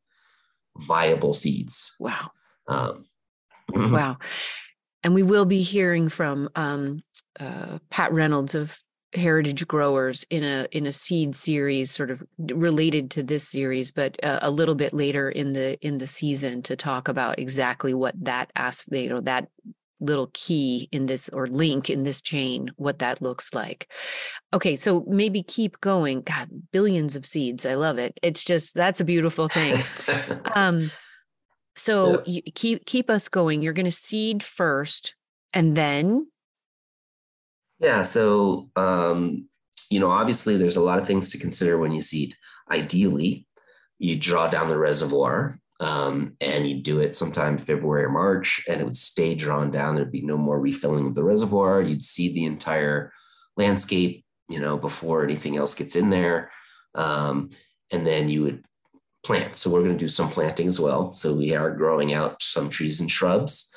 viable 0.79 1.35
seeds. 1.35 1.95
Wow. 1.99 2.31
Um, 2.69 3.07
wow. 3.75 4.19
And 5.03 5.15
we 5.15 5.23
will 5.23 5.45
be 5.45 5.63
hearing 5.63 6.09
from 6.09 6.49
um, 6.55 7.03
uh, 7.39 7.79
Pat 7.91 8.13
Reynolds 8.13 8.55
of 8.55 8.79
heritage 9.15 9.67
growers 9.67 10.27
in 10.31 10.43
a 10.43 10.67
in 10.73 10.87
a 10.87 10.93
seed 10.93 11.35
series 11.35 11.91
sort 11.91 12.11
of 12.11 12.23
related 12.39 13.11
to 13.11 13.23
this 13.23 13.49
series 13.49 13.91
but 13.91 14.17
uh, 14.23 14.41
a 14.43 14.51
little 14.51 14.75
bit 14.75 14.93
later 14.93 15.31
in 15.31 15.53
the 15.53 15.79
in 15.81 15.97
the 15.97 16.07
season 16.07 16.61
to 16.61 16.77
talk 16.77 17.09
about 17.09 17.39
exactly 17.39 17.95
what 17.95 18.15
that 18.23 18.51
aspect 18.57 19.01
you 19.01 19.09
know 19.09 19.21
that 19.21 19.49
little 20.01 20.31
key 20.35 20.89
in 20.93 21.07
this 21.07 21.29
or 21.31 21.47
link 21.47 21.89
in 21.89 22.03
this 22.03 22.21
chain 22.21 22.71
what 22.77 22.99
that 22.99 23.23
looks 23.23 23.55
like 23.55 23.91
okay 24.53 24.77
so 24.77 25.05
maybe 25.09 25.43
keep 25.43 25.81
going 25.81 26.21
god 26.23 26.49
billions 26.71 27.17
of 27.17 27.25
seeds 27.25 27.65
i 27.65 27.75
love 27.75 27.99
it 27.99 28.19
it's 28.23 28.45
just 28.45 28.75
that's 28.75 29.01
a 29.01 29.05
beautiful 29.05 29.49
thing 29.49 29.83
um 30.55 30.91
so 31.75 32.23
yeah. 32.27 32.41
keep 32.55 32.85
keep 32.85 33.09
us 33.09 33.29
going 33.29 33.63
you're 33.63 33.73
going 33.73 33.85
to 33.85 33.91
seed 33.91 34.43
first 34.43 35.15
and 35.53 35.77
then 35.77 36.27
yeah. 37.79 38.03
So, 38.03 38.71
um, 38.77 39.49
you 39.91 40.01
know, 40.01 40.11
obviously 40.11 40.57
there's 40.57 40.77
a 40.77 40.83
lot 40.83 40.99
of 40.99 41.07
things 41.07 41.29
to 41.31 41.39
consider 41.39 41.79
when 41.79 41.93
you 41.93 42.01
seed. 42.01 42.35
Ideally, 42.71 43.47
you 43.99 44.17
draw 44.17 44.49
down 44.49 44.69
the 44.69 44.79
reservoir 44.79 45.61
um, 45.81 46.37
and 46.41 46.67
you'd 46.67 46.83
do 46.83 47.01
it 47.01 47.15
sometime 47.15 47.59
February 47.59 48.05
or 48.05 48.11
March, 48.11 48.65
and 48.69 48.81
it 48.81 48.85
would 48.85 48.97
stay 48.97 49.35
drawn 49.35 49.71
down. 49.71 49.95
There'd 49.95 50.11
be 50.11 50.23
no 50.23 50.37
more 50.37 50.59
refilling 50.59 51.07
of 51.07 51.15
the 51.15 51.25
reservoir. 51.25 51.83
You'd 51.83 52.03
see 52.03 52.33
the 52.33 52.47
entire 52.47 53.13
landscape, 53.57 54.25
you 54.49 54.61
know, 54.61 54.77
before 54.77 55.23
anything 55.23 55.57
else 55.57 55.75
gets 55.75 55.97
in 55.97 56.11
there. 56.11 56.51
Um, 56.95 57.51
and 57.91 58.07
then 58.07 58.29
you 58.29 58.43
would 58.43 58.65
plant. 59.25 59.57
So 59.57 59.71
we're 59.71 59.83
going 59.83 59.93
to 59.93 59.99
do 59.99 60.09
some 60.09 60.31
planting 60.31 60.67
as 60.67 60.81
well. 60.81 61.13
So 61.13 61.35
we 61.35 61.55
are 61.55 61.71
growing 61.71 62.15
out 62.15 62.41
some 62.41 62.71
trees 62.71 63.01
and 63.01 63.11
shrubs 63.11 63.75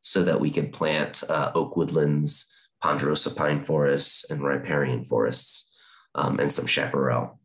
so 0.00 0.22
that 0.24 0.40
we 0.40 0.50
can 0.50 0.70
plant 0.70 1.22
uh, 1.28 1.52
oak 1.54 1.76
woodlands, 1.76 2.52
ponderosa 2.80 3.30
pine 3.30 3.62
forests 3.62 4.30
and 4.30 4.42
riparian 4.42 5.04
forests, 5.04 5.74
um, 6.14 6.38
and 6.40 6.50
some 6.50 6.66
chaparral. 6.66 7.38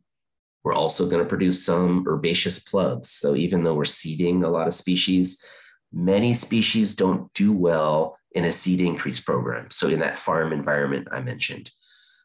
We're 0.67 0.73
also 0.73 1.07
going 1.07 1.23
to 1.23 1.29
produce 1.29 1.63
some 1.65 2.03
herbaceous 2.05 2.59
plugs. 2.59 3.07
So 3.07 3.37
even 3.37 3.63
though 3.63 3.75
we're 3.75 3.85
seeding 3.85 4.43
a 4.43 4.49
lot 4.49 4.67
of 4.67 4.73
species, 4.73 5.41
many 5.93 6.33
species 6.33 6.93
don't 6.93 7.33
do 7.33 7.53
well 7.53 8.17
in 8.33 8.43
a 8.43 8.51
seed 8.51 8.81
increase 8.81 9.21
program. 9.21 9.71
So 9.71 9.87
in 9.87 9.99
that 9.99 10.17
farm 10.17 10.51
environment 10.51 11.07
I 11.09 11.21
mentioned. 11.21 11.71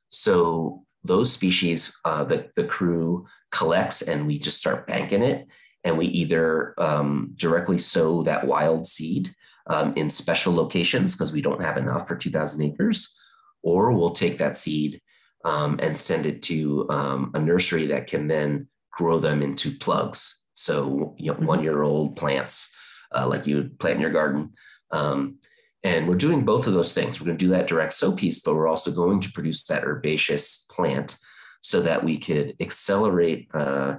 So 0.08 0.82
those 1.04 1.32
species, 1.32 1.96
uh, 2.04 2.24
the, 2.24 2.48
the 2.56 2.64
crew 2.64 3.26
collects 3.52 4.02
and 4.02 4.26
we 4.26 4.40
just 4.40 4.58
start 4.58 4.88
banking 4.88 5.22
it. 5.22 5.46
And 5.84 5.96
we 5.96 6.06
either 6.06 6.74
um, 6.78 7.34
directly 7.36 7.78
sow 7.78 8.24
that 8.24 8.44
wild 8.44 8.88
seed 8.88 9.32
um, 9.68 9.92
in 9.94 10.10
special 10.10 10.52
locations 10.52 11.14
because 11.14 11.32
we 11.32 11.42
don't 11.42 11.62
have 11.62 11.76
enough 11.76 12.08
for 12.08 12.16
2,000 12.16 12.60
acres, 12.60 13.16
or 13.62 13.92
we'll 13.92 14.10
take 14.10 14.38
that 14.38 14.56
seed 14.56 15.00
um, 15.44 15.78
and 15.82 15.96
send 15.96 16.26
it 16.26 16.42
to 16.44 16.88
um, 16.90 17.30
a 17.34 17.38
nursery 17.38 17.86
that 17.86 18.06
can 18.06 18.28
then 18.28 18.68
grow 18.92 19.18
them 19.18 19.42
into 19.42 19.70
plugs. 19.70 20.44
So 20.54 21.14
you 21.18 21.30
know, 21.30 21.34
mm-hmm. 21.38 21.46
one 21.46 21.62
year 21.62 21.82
old 21.82 22.16
plants 22.16 22.74
uh, 23.14 23.26
like 23.26 23.46
you 23.46 23.56
would 23.56 23.78
plant 23.78 23.96
in 23.96 24.02
your 24.02 24.10
garden. 24.10 24.52
Um, 24.90 25.38
and 25.84 26.08
we're 26.08 26.14
doing 26.14 26.44
both 26.44 26.66
of 26.66 26.74
those 26.74 26.92
things. 26.92 27.20
We're 27.20 27.26
going 27.26 27.38
to 27.38 27.44
do 27.44 27.50
that 27.50 27.66
direct 27.66 27.92
sow 27.92 28.12
piece, 28.12 28.40
but 28.40 28.54
we're 28.54 28.68
also 28.68 28.92
going 28.92 29.20
to 29.20 29.32
produce 29.32 29.64
that 29.64 29.84
herbaceous 29.84 30.66
plant 30.70 31.18
so 31.60 31.80
that 31.82 32.04
we 32.04 32.18
could 32.18 32.54
accelerate 32.60 33.48
uh, 33.52 33.96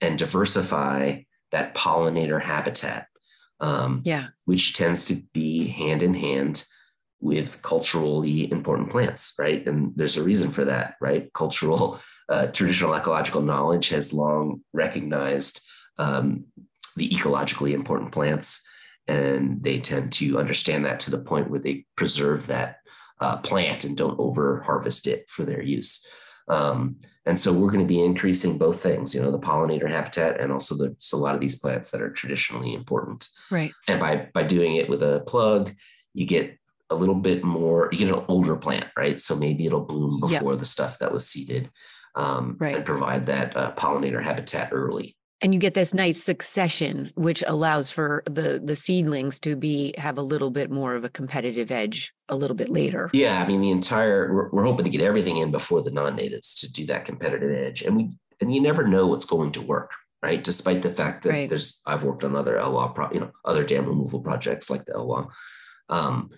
and 0.00 0.18
diversify 0.18 1.20
that 1.52 1.74
pollinator 1.74 2.42
habitat. 2.42 3.06
Um, 3.60 4.02
yeah. 4.04 4.28
Which 4.44 4.74
tends 4.74 5.04
to 5.06 5.22
be 5.32 5.68
hand 5.68 6.02
in 6.02 6.14
hand 6.14 6.64
with 7.26 7.60
culturally 7.62 8.50
important 8.52 8.88
plants, 8.88 9.34
right? 9.36 9.66
And 9.66 9.92
there's 9.96 10.16
a 10.16 10.22
reason 10.22 10.50
for 10.50 10.64
that, 10.64 10.94
right? 11.00 11.30
Cultural, 11.32 12.00
uh, 12.28 12.46
traditional 12.46 12.94
ecological 12.94 13.42
knowledge 13.42 13.88
has 13.88 14.12
long 14.12 14.60
recognized 14.72 15.60
um, 15.98 16.44
the 16.94 17.08
ecologically 17.08 17.72
important 17.72 18.12
plants, 18.12 18.66
and 19.08 19.62
they 19.62 19.80
tend 19.80 20.12
to 20.14 20.38
understand 20.38 20.84
that 20.84 21.00
to 21.00 21.10
the 21.10 21.18
point 21.18 21.50
where 21.50 21.60
they 21.60 21.84
preserve 21.96 22.46
that 22.46 22.76
uh, 23.20 23.38
plant 23.38 23.84
and 23.84 23.96
don't 23.96 24.18
over 24.20 24.60
harvest 24.60 25.08
it 25.08 25.28
for 25.28 25.44
their 25.44 25.62
use. 25.62 26.06
Um, 26.48 27.00
and 27.24 27.38
so 27.38 27.52
we're 27.52 27.72
going 27.72 27.80
to 27.80 27.86
be 27.86 28.04
increasing 28.04 28.56
both 28.56 28.80
things, 28.80 29.12
you 29.12 29.20
know, 29.20 29.32
the 29.32 29.38
pollinator 29.38 29.90
habitat 29.90 30.40
and 30.40 30.52
also 30.52 30.76
the 30.76 30.94
so 30.98 31.16
a 31.16 31.18
lot 31.18 31.34
of 31.34 31.40
these 31.40 31.58
plants 31.58 31.90
that 31.90 32.00
are 32.00 32.10
traditionally 32.10 32.72
important. 32.72 33.26
Right. 33.50 33.72
And 33.88 33.98
by 33.98 34.28
by 34.32 34.44
doing 34.44 34.76
it 34.76 34.88
with 34.88 35.02
a 35.02 35.24
plug, 35.26 35.74
you 36.14 36.24
get 36.24 36.56
a 36.90 36.94
little 36.94 37.14
bit 37.14 37.44
more, 37.44 37.88
you 37.92 37.98
get 37.98 38.14
an 38.14 38.24
older 38.28 38.56
plant, 38.56 38.86
right? 38.96 39.20
So 39.20 39.34
maybe 39.34 39.66
it'll 39.66 39.84
bloom 39.84 40.20
before 40.20 40.52
yep. 40.52 40.58
the 40.58 40.64
stuff 40.64 40.98
that 41.00 41.12
was 41.12 41.28
seeded 41.28 41.70
um, 42.14 42.56
right. 42.58 42.76
and 42.76 42.84
provide 42.84 43.26
that 43.26 43.56
uh, 43.56 43.72
pollinator 43.74 44.22
habitat 44.22 44.70
early 44.72 45.16
and 45.42 45.52
you 45.52 45.60
get 45.60 45.74
this 45.74 45.92
nice 45.92 46.22
succession 46.22 47.12
which 47.14 47.42
allows 47.46 47.90
for 47.90 48.22
the 48.26 48.60
the 48.62 48.76
seedlings 48.76 49.38
to 49.40 49.56
be 49.56 49.94
have 49.98 50.18
a 50.18 50.22
little 50.22 50.50
bit 50.50 50.70
more 50.70 50.94
of 50.94 51.04
a 51.04 51.08
competitive 51.08 51.70
edge 51.70 52.12
a 52.28 52.36
little 52.36 52.56
bit 52.56 52.68
later 52.68 53.10
yeah 53.12 53.42
i 53.42 53.46
mean 53.46 53.60
the 53.60 53.70
entire 53.70 54.32
we're, 54.32 54.50
we're 54.50 54.64
hoping 54.64 54.84
to 54.84 54.90
get 54.90 55.00
everything 55.00 55.36
in 55.38 55.50
before 55.50 55.82
the 55.82 55.90
non-natives 55.90 56.54
to 56.54 56.72
do 56.72 56.86
that 56.86 57.04
competitive 57.04 57.50
edge 57.50 57.82
and 57.82 57.96
we 57.96 58.10
and 58.40 58.54
you 58.54 58.60
never 58.60 58.86
know 58.86 59.06
what's 59.06 59.24
going 59.24 59.52
to 59.52 59.60
work 59.60 59.92
right 60.22 60.42
despite 60.42 60.82
the 60.82 60.92
fact 60.92 61.22
that 61.22 61.30
right. 61.30 61.48
there's 61.48 61.82
i've 61.86 62.02
worked 62.02 62.24
on 62.24 62.34
other 62.34 62.56
elwha 62.56 62.94
pro, 62.94 63.10
you 63.12 63.20
know 63.20 63.30
other 63.44 63.64
dam 63.64 63.86
removal 63.86 64.20
projects 64.20 64.70
like 64.70 64.84
the 64.84 64.92
elwha 64.92 65.28
um, 65.88 66.30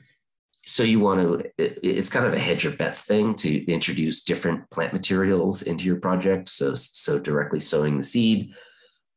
so 0.69 0.83
you 0.83 1.01
want 1.01 1.21
to 1.21 1.51
it, 1.57 1.79
it's 1.83 2.09
kind 2.09 2.27
of 2.27 2.35
a 2.35 2.39
hedge 2.39 2.65
your 2.65 2.73
bets 2.75 3.05
thing 3.05 3.35
to 3.35 3.65
introduce 3.71 4.23
different 4.23 4.69
plant 4.71 4.93
materials 4.93 5.63
into 5.63 5.85
your 5.85 6.01
project 6.01 6.49
so 6.49 6.75
so 6.75 7.19
directly 7.19 7.61
sowing 7.61 7.97
the 7.97 8.03
seed 8.03 8.51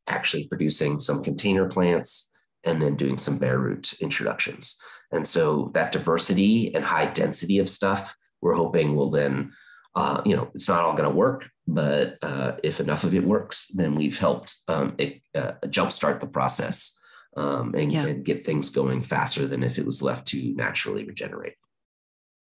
actually 0.08 0.46
producing 0.46 0.98
some 0.98 1.22
container 1.22 1.68
plants 1.68 2.30
and 2.64 2.80
then 2.80 2.96
doing 2.96 3.16
some 3.16 3.38
bare 3.38 3.58
root 3.58 3.92
introductions. 4.00 4.78
And 5.10 5.26
so 5.26 5.70
that 5.74 5.92
diversity 5.92 6.74
and 6.74 6.84
high 6.84 7.06
density 7.06 7.58
of 7.58 7.68
stuff, 7.68 8.16
we're 8.40 8.54
hoping 8.54 8.96
will 8.96 9.10
then, 9.10 9.52
uh, 9.94 10.22
you 10.24 10.36
know, 10.36 10.50
it's 10.54 10.68
not 10.68 10.82
all 10.82 10.92
going 10.96 11.08
to 11.08 11.14
work, 11.14 11.48
but 11.66 12.16
uh, 12.22 12.52
if 12.62 12.80
enough 12.80 13.04
of 13.04 13.14
it 13.14 13.24
works, 13.24 13.66
then 13.74 13.94
we've 13.94 14.18
helped 14.18 14.56
um, 14.68 14.94
it, 14.98 15.20
uh, 15.34 15.52
jumpstart 15.66 16.20
the 16.20 16.26
process 16.26 16.98
um, 17.36 17.74
and, 17.74 17.92
yeah. 17.92 18.06
and 18.06 18.24
get 18.24 18.44
things 18.44 18.70
going 18.70 19.02
faster 19.02 19.46
than 19.46 19.62
if 19.62 19.78
it 19.78 19.86
was 19.86 20.02
left 20.02 20.28
to 20.28 20.54
naturally 20.54 21.04
regenerate. 21.04 21.54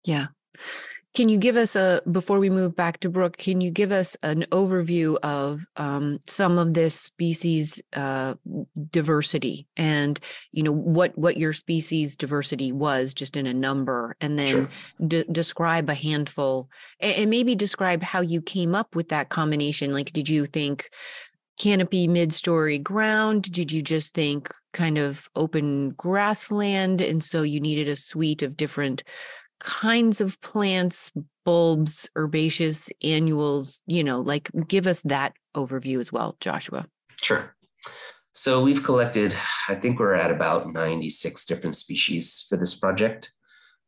Yeah. 0.04 0.28
Can 1.12 1.28
you 1.28 1.38
give 1.38 1.56
us 1.56 1.74
a 1.74 2.02
before 2.10 2.38
we 2.38 2.50
move 2.50 2.76
back 2.76 3.00
to 3.00 3.08
Brook? 3.08 3.36
Can 3.36 3.60
you 3.60 3.72
give 3.72 3.90
us 3.90 4.16
an 4.22 4.46
overview 4.52 5.18
of 5.24 5.66
um, 5.76 6.20
some 6.28 6.56
of 6.56 6.72
this 6.72 6.94
species 6.94 7.82
uh, 7.94 8.34
diversity 8.92 9.66
and 9.76 10.20
you 10.52 10.62
know 10.62 10.72
what 10.72 11.18
what 11.18 11.36
your 11.36 11.52
species 11.52 12.16
diversity 12.16 12.70
was 12.70 13.12
just 13.12 13.36
in 13.36 13.46
a 13.46 13.54
number, 13.54 14.14
and 14.20 14.38
then 14.38 14.48
sure. 14.48 14.68
d- 15.04 15.24
describe 15.32 15.90
a 15.90 15.94
handful 15.94 16.70
and, 17.00 17.16
and 17.16 17.30
maybe 17.30 17.56
describe 17.56 18.04
how 18.04 18.20
you 18.20 18.40
came 18.40 18.76
up 18.76 18.94
with 18.94 19.08
that 19.08 19.30
combination. 19.30 19.92
Like, 19.92 20.12
did 20.12 20.28
you 20.28 20.46
think 20.46 20.90
canopy 21.60 22.08
mid-story 22.08 22.78
ground? 22.78 23.42
Did 23.42 23.70
you 23.70 23.82
just 23.82 24.14
think 24.14 24.52
kind 24.72 24.96
of 24.96 25.28
open 25.36 25.90
grassland, 25.90 27.02
and 27.02 27.22
so 27.22 27.42
you 27.42 27.60
needed 27.60 27.86
a 27.86 27.96
suite 27.96 28.42
of 28.42 28.56
different 28.56 29.04
kinds 29.60 30.22
of 30.22 30.40
plants, 30.40 31.12
bulbs, 31.44 32.08
herbaceous, 32.16 32.88
annuals, 33.04 33.82
you 33.86 34.02
know, 34.02 34.20
like 34.20 34.48
give 34.66 34.86
us 34.86 35.02
that 35.02 35.34
overview 35.54 36.00
as 36.00 36.10
well, 36.10 36.34
Joshua. 36.40 36.86
Sure. 37.20 37.54
So 38.32 38.62
we've 38.62 38.82
collected, 38.82 39.36
I 39.68 39.74
think 39.74 39.98
we're 39.98 40.14
at 40.14 40.30
about 40.30 40.66
96 40.66 41.44
different 41.44 41.76
species 41.76 42.46
for 42.48 42.56
this 42.56 42.74
project. 42.74 43.32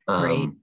Um. 0.09 0.59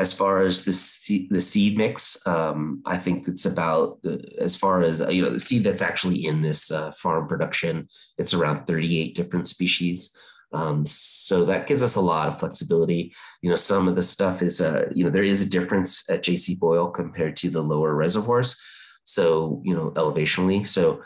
As 0.00 0.12
far 0.12 0.42
as 0.42 0.64
the, 0.64 1.28
the 1.30 1.40
seed 1.40 1.76
mix, 1.76 2.16
um, 2.26 2.82
I 2.86 2.96
think 2.96 3.28
it's 3.28 3.44
about, 3.44 3.98
uh, 4.06 4.16
as 4.38 4.56
far 4.56 4.82
as, 4.82 5.00
you 5.10 5.22
know, 5.22 5.32
the 5.32 5.38
seed 5.38 5.62
that's 5.64 5.82
actually 5.82 6.24
in 6.24 6.40
this 6.40 6.70
uh, 6.70 6.90
farm 6.92 7.28
production, 7.28 7.86
it's 8.16 8.32
around 8.32 8.66
38 8.66 9.14
different 9.14 9.46
species. 9.46 10.16
Um, 10.52 10.84
so 10.86 11.44
that 11.44 11.66
gives 11.66 11.82
us 11.82 11.96
a 11.96 12.00
lot 12.00 12.28
of 12.28 12.40
flexibility. 12.40 13.12
You 13.42 13.50
know, 13.50 13.56
some 13.56 13.88
of 13.88 13.94
the 13.94 14.02
stuff 14.02 14.42
is, 14.42 14.60
uh, 14.60 14.86
you 14.94 15.04
know, 15.04 15.10
there 15.10 15.22
is 15.22 15.42
a 15.42 15.48
difference 15.48 16.08
at 16.08 16.24
JC 16.24 16.58
Boyle 16.58 16.88
compared 16.88 17.36
to 17.36 17.50
the 17.50 17.62
lower 17.62 17.94
reservoirs. 17.94 18.60
So, 19.04 19.62
you 19.64 19.74
know, 19.74 19.90
elevationally. 19.96 20.66
So 20.66 21.02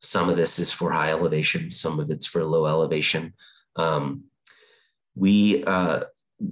some 0.00 0.28
of 0.28 0.36
this 0.36 0.58
is 0.58 0.72
for 0.72 0.90
high 0.90 1.10
elevation, 1.10 1.70
some 1.70 2.00
of 2.00 2.10
it's 2.10 2.26
for 2.26 2.44
low 2.44 2.66
elevation. 2.66 3.34
Um, 3.76 4.24
we, 5.14 5.62
uh, 5.64 6.04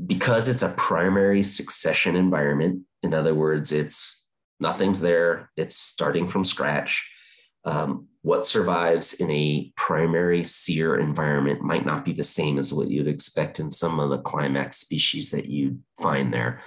because 0.07 0.49
it's 0.49 0.63
a 0.63 0.71
primary 0.71 1.43
succession 1.43 2.17
environment, 2.17 2.83
in 3.03 3.15
other 3.15 3.35
words, 3.35 3.73
it's 3.73 4.25
nothing's 4.61 5.01
there, 5.01 5.51
it's 5.57 5.77
starting 5.77 6.29
from 6.29 6.45
scratch. 6.45 7.09
Um, 7.65 8.09
what 8.23 8.45
survives 8.47 9.15
in 9.15 9.31
a 9.31 9.73
primary 9.77 10.45
sere 10.45 10.99
environment 10.99 11.63
might 11.63 11.87
not 11.87 12.05
be 12.05 12.13
the 12.13 12.23
same 12.23 12.59
as 12.59 12.73
what 12.73 12.91
you'd 12.91 13.09
expect 13.09 13.61
in 13.61 13.71
some 13.71 13.99
of 13.99 14.11
the 14.11 14.19
climax 14.19 14.79
species 14.79 15.31
that 15.31 15.47
you 15.47 15.79
find 16.01 16.33
there. 16.33 16.61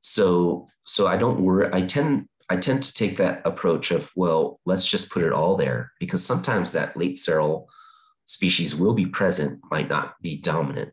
So, 0.00 0.68
so 0.84 1.06
I 1.06 1.16
don't 1.16 1.40
worry. 1.40 1.68
I 1.72 1.82
tend 1.82 2.28
I 2.50 2.56
tend 2.56 2.82
to 2.82 2.92
take 2.92 3.16
that 3.16 3.40
approach 3.46 3.92
of 3.92 4.12
well, 4.14 4.60
let's 4.66 4.84
just 4.84 5.10
put 5.10 5.22
it 5.22 5.32
all 5.32 5.56
there 5.56 5.92
because 5.98 6.24
sometimes 6.24 6.72
that 6.72 6.96
late 6.96 7.16
seral 7.16 7.68
species 8.26 8.76
will 8.76 8.92
be 8.92 9.06
present, 9.06 9.60
might 9.70 9.88
not 9.88 10.20
be 10.20 10.36
dominant, 10.36 10.92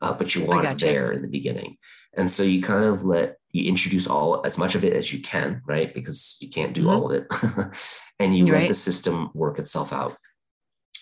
uh, 0.00 0.12
but 0.12 0.34
you 0.34 0.44
want 0.44 0.66
it 0.66 0.78
there 0.78 1.12
in 1.12 1.22
the 1.22 1.28
beginning. 1.28 1.76
And 2.14 2.30
so 2.30 2.42
you 2.42 2.62
kind 2.62 2.84
of 2.84 3.04
let 3.04 3.36
you 3.52 3.68
introduce 3.68 4.06
all 4.06 4.44
as 4.44 4.58
much 4.58 4.74
of 4.74 4.84
it 4.84 4.92
as 4.92 5.12
you 5.12 5.20
can, 5.20 5.62
right? 5.66 5.92
Because 5.94 6.36
you 6.40 6.48
can't 6.48 6.74
do 6.74 6.82
mm-hmm. 6.82 6.90
all 6.90 7.10
of 7.10 7.22
it. 7.22 7.74
and 8.18 8.36
you 8.36 8.44
right. 8.46 8.62
let 8.62 8.68
the 8.68 8.74
system 8.74 9.30
work 9.34 9.58
itself 9.58 9.92
out. 9.92 10.16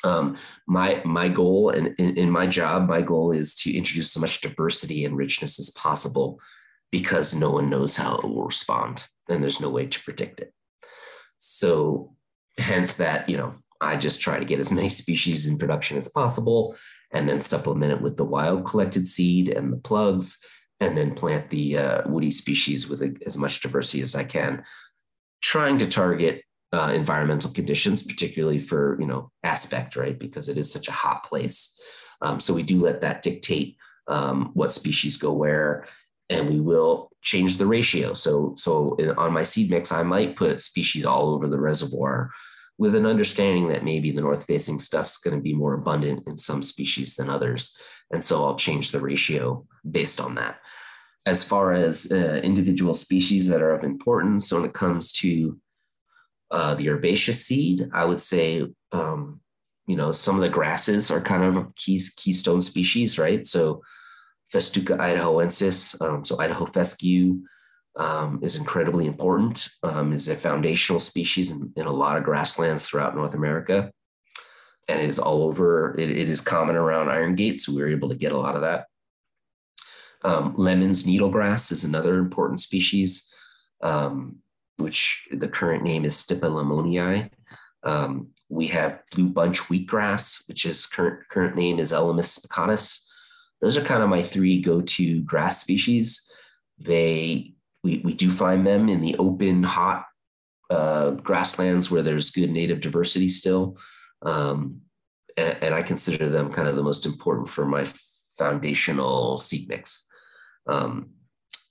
Um, 0.04 0.36
my 0.68 1.02
my 1.04 1.28
goal 1.28 1.70
and 1.70 1.88
in, 1.98 2.16
in 2.16 2.30
my 2.30 2.46
job, 2.46 2.88
my 2.88 3.02
goal 3.02 3.32
is 3.32 3.56
to 3.56 3.76
introduce 3.76 4.12
so 4.12 4.20
much 4.20 4.40
diversity 4.40 5.04
and 5.04 5.16
richness 5.16 5.58
as 5.58 5.70
possible 5.70 6.40
because 6.92 7.34
no 7.34 7.50
one 7.50 7.68
knows 7.68 7.96
how 7.96 8.14
it 8.16 8.24
will 8.24 8.44
respond 8.44 9.06
and 9.28 9.42
there's 9.42 9.60
no 9.60 9.68
way 9.68 9.86
to 9.86 10.04
predict 10.04 10.40
it. 10.40 10.52
So 11.38 12.14
hence 12.58 12.96
that, 12.96 13.28
you 13.28 13.36
know, 13.36 13.54
I 13.80 13.96
just 13.96 14.20
try 14.20 14.38
to 14.38 14.44
get 14.44 14.60
as 14.60 14.72
many 14.72 14.88
species 14.88 15.46
in 15.46 15.58
production 15.58 15.96
as 15.96 16.08
possible 16.08 16.76
and 17.12 17.28
then 17.28 17.40
supplement 17.40 17.92
it 17.92 18.00
with 18.00 18.16
the 18.16 18.24
wild 18.24 18.66
collected 18.66 19.06
seed 19.06 19.48
and 19.48 19.72
the 19.72 19.78
plugs 19.78 20.38
and 20.80 20.96
then 20.96 21.14
plant 21.14 21.50
the 21.50 21.76
uh, 21.76 22.02
woody 22.08 22.30
species 22.30 22.88
with 22.88 23.02
a, 23.02 23.14
as 23.26 23.36
much 23.36 23.60
diversity 23.60 24.00
as 24.00 24.14
I 24.14 24.24
can, 24.24 24.62
trying 25.42 25.78
to 25.78 25.86
target 25.86 26.42
uh, 26.72 26.92
environmental 26.94 27.50
conditions, 27.50 28.02
particularly 28.02 28.60
for 28.60 28.98
you 29.00 29.06
know 29.06 29.30
aspect, 29.42 29.96
right? 29.96 30.18
Because 30.18 30.48
it 30.48 30.58
is 30.58 30.70
such 30.70 30.88
a 30.88 30.92
hot 30.92 31.24
place. 31.24 31.78
Um, 32.20 32.40
so 32.40 32.52
we 32.54 32.62
do 32.62 32.80
let 32.80 33.00
that 33.00 33.22
dictate 33.22 33.76
um, 34.06 34.50
what 34.54 34.72
species 34.72 35.16
go 35.16 35.32
where, 35.32 35.86
and 36.28 36.48
we 36.48 36.60
will 36.60 37.10
change 37.22 37.56
the 37.56 37.66
ratio. 37.66 38.12
So 38.14 38.54
so 38.56 38.94
in, 38.96 39.10
on 39.12 39.32
my 39.32 39.42
seed 39.42 39.70
mix, 39.70 39.92
I 39.92 40.02
might 40.02 40.36
put 40.36 40.60
species 40.60 41.04
all 41.04 41.30
over 41.30 41.48
the 41.48 41.60
reservoir, 41.60 42.30
with 42.78 42.94
an 42.94 43.06
understanding 43.06 43.68
that 43.68 43.84
maybe 43.84 44.12
the 44.12 44.20
north 44.20 44.44
facing 44.44 44.78
stuff's 44.78 45.18
going 45.18 45.36
to 45.36 45.42
be 45.42 45.52
more 45.52 45.74
abundant 45.74 46.22
in 46.28 46.36
some 46.36 46.62
species 46.62 47.16
than 47.16 47.28
others, 47.28 47.76
and 48.12 48.22
so 48.22 48.44
I'll 48.44 48.56
change 48.56 48.90
the 48.90 49.00
ratio 49.00 49.66
based 49.88 50.20
on 50.20 50.36
that. 50.36 50.60
As 51.26 51.44
far 51.44 51.74
as 51.74 52.10
uh, 52.10 52.40
individual 52.42 52.94
species 52.94 53.48
that 53.48 53.60
are 53.60 53.74
of 53.74 53.84
importance, 53.84 54.48
so 54.48 54.56
when 54.56 54.64
it 54.64 54.74
comes 54.74 55.12
to 55.12 55.58
uh, 56.50 56.74
the 56.76 56.88
herbaceous 56.88 57.44
seed, 57.44 57.90
I 57.92 58.04
would 58.04 58.20
say, 58.20 58.64
um, 58.92 59.40
you 59.86 59.96
know, 59.96 60.12
some 60.12 60.36
of 60.36 60.40
the 60.40 60.48
grasses 60.48 61.10
are 61.10 61.20
kind 61.20 61.42
of 61.44 61.74
key, 61.74 62.00
keystone 62.16 62.62
species, 62.62 63.18
right? 63.18 63.44
So 63.44 63.82
Festuca 64.52 64.96
idahoensis, 64.96 66.00
um, 66.00 66.24
so 66.24 66.38
Idaho 66.38 66.64
fescue 66.64 67.40
um, 67.98 68.38
is 68.42 68.56
incredibly 68.56 69.06
important, 69.06 69.68
um, 69.82 70.12
is 70.12 70.28
a 70.28 70.36
foundational 70.36 71.00
species 71.00 71.50
in, 71.50 71.72
in, 71.76 71.86
a 71.86 71.92
lot 71.92 72.16
of 72.16 72.22
grasslands 72.22 72.86
throughout 72.86 73.16
North 73.16 73.34
America. 73.34 73.90
and 74.86 75.00
it 75.00 75.08
is 75.08 75.18
all 75.18 75.42
over. 75.42 75.98
It, 75.98 76.10
it 76.10 76.30
is 76.30 76.40
common 76.40 76.76
around 76.76 77.10
Iron 77.10 77.34
Gate, 77.34 77.60
so 77.60 77.74
we 77.74 77.82
were 77.82 77.88
able 77.88 78.08
to 78.08 78.14
get 78.14 78.32
a 78.32 78.38
lot 78.38 78.54
of 78.54 78.62
that. 78.62 78.86
Um, 80.22 80.56
Lemmon's 80.56 81.04
needlegrass 81.04 81.72
is 81.72 81.84
another 81.84 82.18
important 82.18 82.60
species, 82.60 83.32
um, 83.82 84.36
which 84.76 85.26
the 85.32 85.48
current 85.48 85.82
name 85.82 86.04
is 86.04 86.14
Stipa 86.14 86.48
lemmonii. 86.48 87.30
Um, 87.82 88.28
we 88.48 88.68
have 88.68 89.02
blue 89.12 89.28
bunch 89.28 89.60
wheatgrass, 89.62 90.46
which 90.48 90.64
is 90.64 90.86
current 90.86 91.28
current 91.28 91.56
name 91.56 91.78
is 91.78 91.92
Elymus 91.92 92.38
spicatus. 92.38 93.04
Those 93.60 93.76
are 93.76 93.82
kind 93.82 94.02
of 94.02 94.08
my 94.08 94.22
three 94.22 94.60
go-to 94.62 95.20
grass 95.22 95.60
species. 95.60 96.30
They 96.78 97.54
we, 97.88 98.02
we 98.04 98.12
do 98.12 98.30
find 98.30 98.66
them 98.66 98.90
in 98.90 99.00
the 99.00 99.16
open, 99.16 99.62
hot 99.62 100.04
uh, 100.68 101.10
grasslands 101.12 101.90
where 101.90 102.02
there's 102.02 102.30
good 102.30 102.50
native 102.50 102.82
diversity 102.82 103.30
still. 103.30 103.78
Um, 104.20 104.82
and, 105.38 105.56
and, 105.62 105.74
I 105.74 105.82
consider 105.82 106.28
them 106.28 106.52
kind 106.52 106.68
of 106.68 106.76
the 106.76 106.82
most 106.82 107.06
important 107.06 107.48
for 107.48 107.64
my 107.64 107.86
foundational 108.36 109.38
seed 109.38 109.68
mix. 109.68 110.06
Um, 110.66 111.10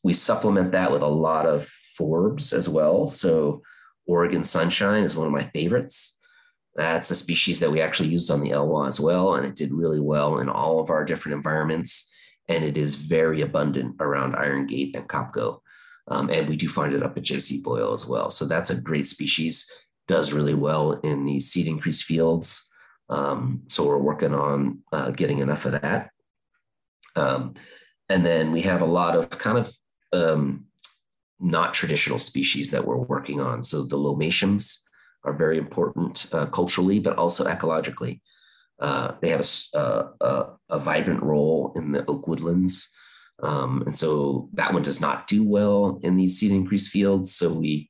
we 0.04 0.14
supplement 0.14 0.72
that 0.72 0.92
with 0.92 1.04
a 1.04 1.08
lot 1.08 1.46
of 1.46 1.70
forbs 2.00 2.52
as 2.52 2.68
well. 2.68 3.10
So 3.10 3.62
Oregon 4.08 4.44
Sunshine 4.44 5.04
is 5.04 5.16
one 5.16 5.28
of 5.28 5.34
my 5.34 5.44
favorites. 5.44 6.18
That's 6.76 7.12
a 7.12 7.16
species 7.16 7.60
that 7.60 7.72
we 7.72 7.82
actually 7.82 8.10
used 8.10 8.32
on 8.32 8.42
the 8.42 8.52
Elwha 8.52 8.88
as 8.88 9.00
well, 9.00 9.36
and 9.36 9.46
it 9.46 9.56
did 9.56 9.72
really 9.72 10.00
well 10.00 10.40
in 10.40 10.50
all 10.50 10.80
of 10.80 10.90
our 10.90 11.04
different 11.04 11.36
environments. 11.36 12.12
And 12.48 12.64
it 12.64 12.78
is 12.78 12.96
very 12.96 13.42
abundant 13.42 13.98
around 14.00 14.36
Iron 14.36 14.66
Gate 14.66 14.96
and 14.96 15.08
Copco. 15.08 15.60
Um, 16.10 16.30
and 16.30 16.48
we 16.48 16.56
do 16.56 16.68
find 16.68 16.94
it 16.94 17.04
up 17.04 17.18
at 17.18 17.24
JC 17.24 17.62
Boyle 17.62 17.94
as 17.94 18.08
well. 18.08 18.30
So 18.30 18.46
that's 18.46 18.70
a 18.70 18.80
great 18.80 19.08
species, 19.08 19.70
does 20.08 20.34
really 20.34 20.54
well 20.54 20.94
in 21.04 21.26
these 21.26 21.52
seed 21.52 21.68
increase 21.68 22.02
fields. 22.02 22.70
Um, 23.10 23.64
so 23.68 23.86
we're 23.88 23.98
working 23.98 24.34
on 24.34 24.80
uh, 24.92 25.12
getting 25.12 25.40
enough 25.40 25.66
of 25.66 25.82
that. 25.82 26.12
Um, 27.16 27.56
and 28.10 28.26
then 28.26 28.52
we 28.52 28.62
have 28.62 28.82
a 28.82 28.86
lot 28.86 29.16
of 29.16 29.30
kind 29.30 29.58
of 29.58 29.76
um, 30.14 30.66
not 31.40 31.74
traditional 31.74 32.20
species 32.20 32.72
that 32.72 32.86
we're 32.86 32.98
working 32.98 33.42
on. 33.42 33.64
So 33.64 33.84
the 33.84 33.98
lomatiums 33.98 34.82
are 35.24 35.34
very 35.34 35.58
important 35.58 36.30
uh, 36.34 36.46
culturally, 36.48 37.00
but 37.00 37.18
also 37.18 37.46
ecologically. 37.46 38.22
Uh, 38.80 39.14
they 39.22 39.30
have 39.30 39.42
a, 39.42 39.78
uh, 39.78 40.08
a, 40.22 40.76
a, 40.76 40.80
vibrant 40.80 41.24
role 41.24 41.74
in 41.76 41.92
the 41.92 42.06
oak 42.06 42.28
woodlands. 42.28 42.94
Um, 43.44 43.84
and 43.86 43.96
so 43.96 44.50
that 44.54 44.74
one 44.74 44.84
does 44.84 45.00
not 45.00 45.28
do 45.28 45.44
well 45.44 46.00
in 46.04 46.18
these 46.18 46.40
seed 46.40 46.52
increase 46.52 46.90
fields. 46.90 47.36
So 47.36 47.54
we, 47.54 47.90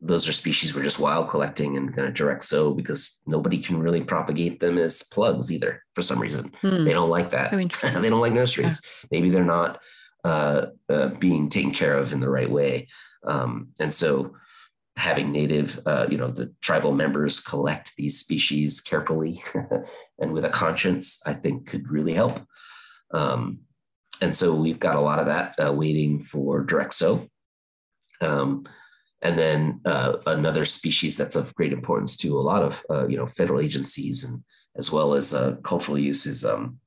those 0.00 0.28
are 0.28 0.32
species 0.32 0.74
we're 0.74 0.82
just 0.82 0.98
wild 0.98 1.30
collecting 1.30 1.76
and 1.76 1.94
going 1.94 2.08
to 2.08 2.12
direct 2.12 2.44
sow 2.44 2.72
because 2.72 3.20
nobody 3.26 3.62
can 3.62 3.78
really 3.78 4.02
propagate 4.02 4.58
them 4.58 4.78
as 4.78 5.02
plugs 5.02 5.52
either 5.52 5.82
for 5.94 6.02
some 6.02 6.18
reason. 6.18 6.52
Hmm. 6.60 6.84
They 6.84 6.92
don't 6.92 7.10
like 7.10 7.30
that. 7.30 7.52
they 7.82 8.10
don't 8.10 8.20
like 8.20 8.32
nurseries. 8.32 8.80
Yeah. 8.82 9.08
Maybe 9.12 9.30
they're 9.30 9.44
not 9.44 9.82
uh, 10.24 10.66
uh, 10.88 11.08
being 11.18 11.48
taken 11.48 11.72
care 11.72 11.96
of 11.96 12.12
in 12.12 12.20
the 12.20 12.30
right 12.30 12.50
way. 12.50 12.88
Um, 13.26 13.68
and 13.78 13.92
so 13.92 14.34
having 14.96 15.30
native, 15.32 15.80
uh, 15.86 16.06
you 16.10 16.18
know, 16.18 16.30
the 16.30 16.52
tribal 16.60 16.92
members 16.92 17.40
collect 17.40 17.94
these 17.96 18.18
species 18.18 18.80
carefully 18.80 19.42
and 20.18 20.32
with 20.32 20.44
a 20.44 20.50
conscience, 20.50 21.20
I 21.26 21.34
think 21.34 21.68
could 21.68 21.90
really 21.90 22.12
help. 22.12 22.40
Um, 23.12 23.60
and 24.22 24.34
so 24.34 24.54
we've 24.54 24.78
got 24.78 24.96
a 24.96 25.00
lot 25.00 25.18
of 25.18 25.26
that 25.26 25.54
uh, 25.58 25.72
waiting 25.72 26.22
for 26.22 26.62
direct 26.62 26.94
sow. 26.94 27.26
Um, 28.20 28.66
and 29.22 29.38
then 29.38 29.80
uh, 29.84 30.18
another 30.26 30.64
species 30.64 31.16
that's 31.16 31.36
of 31.36 31.54
great 31.54 31.72
importance 31.72 32.16
to 32.18 32.38
a 32.38 32.40
lot 32.40 32.62
of 32.62 32.84
uh, 32.90 33.06
you 33.06 33.16
know 33.16 33.26
federal 33.26 33.60
agencies 33.60 34.24
and 34.24 34.42
as 34.76 34.90
well 34.90 35.14
as 35.14 35.34
uh, 35.34 35.56
cultural 35.64 35.98
use 35.98 36.26
is 36.26 36.44
um, 36.44 36.78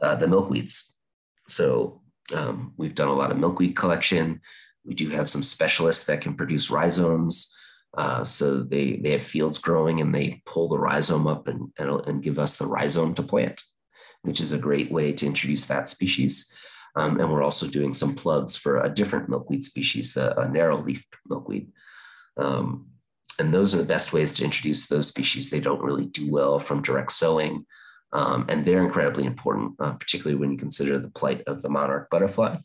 uh, 0.00 0.14
the 0.14 0.26
milkweeds. 0.26 0.92
So 1.48 2.00
um, 2.34 2.72
we've 2.76 2.94
done 2.94 3.08
a 3.08 3.14
lot 3.14 3.30
of 3.30 3.38
milkweed 3.38 3.76
collection. 3.76 4.40
We 4.84 4.94
do 4.94 5.10
have 5.10 5.28
some 5.28 5.42
specialists 5.42 6.04
that 6.04 6.20
can 6.20 6.34
produce 6.34 6.70
rhizomes. 6.70 7.54
Uh, 7.96 8.24
so 8.24 8.62
they 8.62 8.96
they 9.02 9.10
have 9.10 9.22
fields 9.22 9.58
growing 9.58 10.00
and 10.00 10.14
they 10.14 10.40
pull 10.46 10.68
the 10.68 10.78
rhizome 10.78 11.26
up 11.26 11.48
and, 11.48 11.72
and, 11.78 11.90
and 12.06 12.22
give 12.22 12.38
us 12.38 12.56
the 12.56 12.66
rhizome 12.66 13.14
to 13.14 13.22
plant 13.22 13.60
which 14.22 14.40
is 14.40 14.52
a 14.52 14.58
great 14.58 14.90
way 14.90 15.12
to 15.12 15.26
introduce 15.26 15.66
that 15.66 15.88
species. 15.88 16.52
Um, 16.96 17.20
and 17.20 17.32
we're 17.32 17.42
also 17.42 17.66
doing 17.66 17.92
some 17.92 18.14
plugs 18.14 18.56
for 18.56 18.80
a 18.80 18.90
different 18.90 19.28
milkweed 19.28 19.64
species, 19.64 20.12
the 20.12 20.34
narrow 20.50 20.82
leaf 20.82 21.06
milkweed. 21.28 21.70
Um, 22.36 22.86
and 23.38 23.54
those 23.54 23.74
are 23.74 23.78
the 23.78 23.84
best 23.84 24.12
ways 24.12 24.34
to 24.34 24.44
introduce 24.44 24.86
those 24.86 25.08
species. 25.08 25.48
They 25.48 25.60
don't 25.60 25.82
really 25.82 26.06
do 26.06 26.30
well 26.30 26.58
from 26.58 26.82
direct 26.82 27.12
sowing. 27.12 27.64
Um, 28.12 28.46
and 28.48 28.64
they're 28.64 28.84
incredibly 28.84 29.24
important, 29.24 29.74
uh, 29.78 29.92
particularly 29.92 30.36
when 30.36 30.52
you 30.52 30.58
consider 30.58 30.98
the 30.98 31.10
plight 31.10 31.42
of 31.46 31.62
the 31.62 31.68
monarch 31.68 32.10
butterfly. 32.10 32.56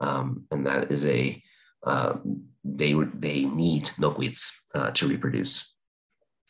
Um, 0.00 0.44
and 0.50 0.66
that 0.66 0.90
is 0.90 1.06
a, 1.06 1.40
uh, 1.84 2.14
they, 2.64 2.92
they 3.14 3.44
need 3.44 3.90
milkweeds 3.98 4.52
uh, 4.74 4.90
to 4.90 5.06
reproduce. 5.06 5.72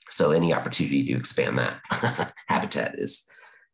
So 0.08 0.30
any 0.32 0.54
opportunity 0.54 1.04
to 1.06 1.18
expand 1.18 1.58
that 1.58 1.80
habitat 2.48 2.98
is, 2.98 3.28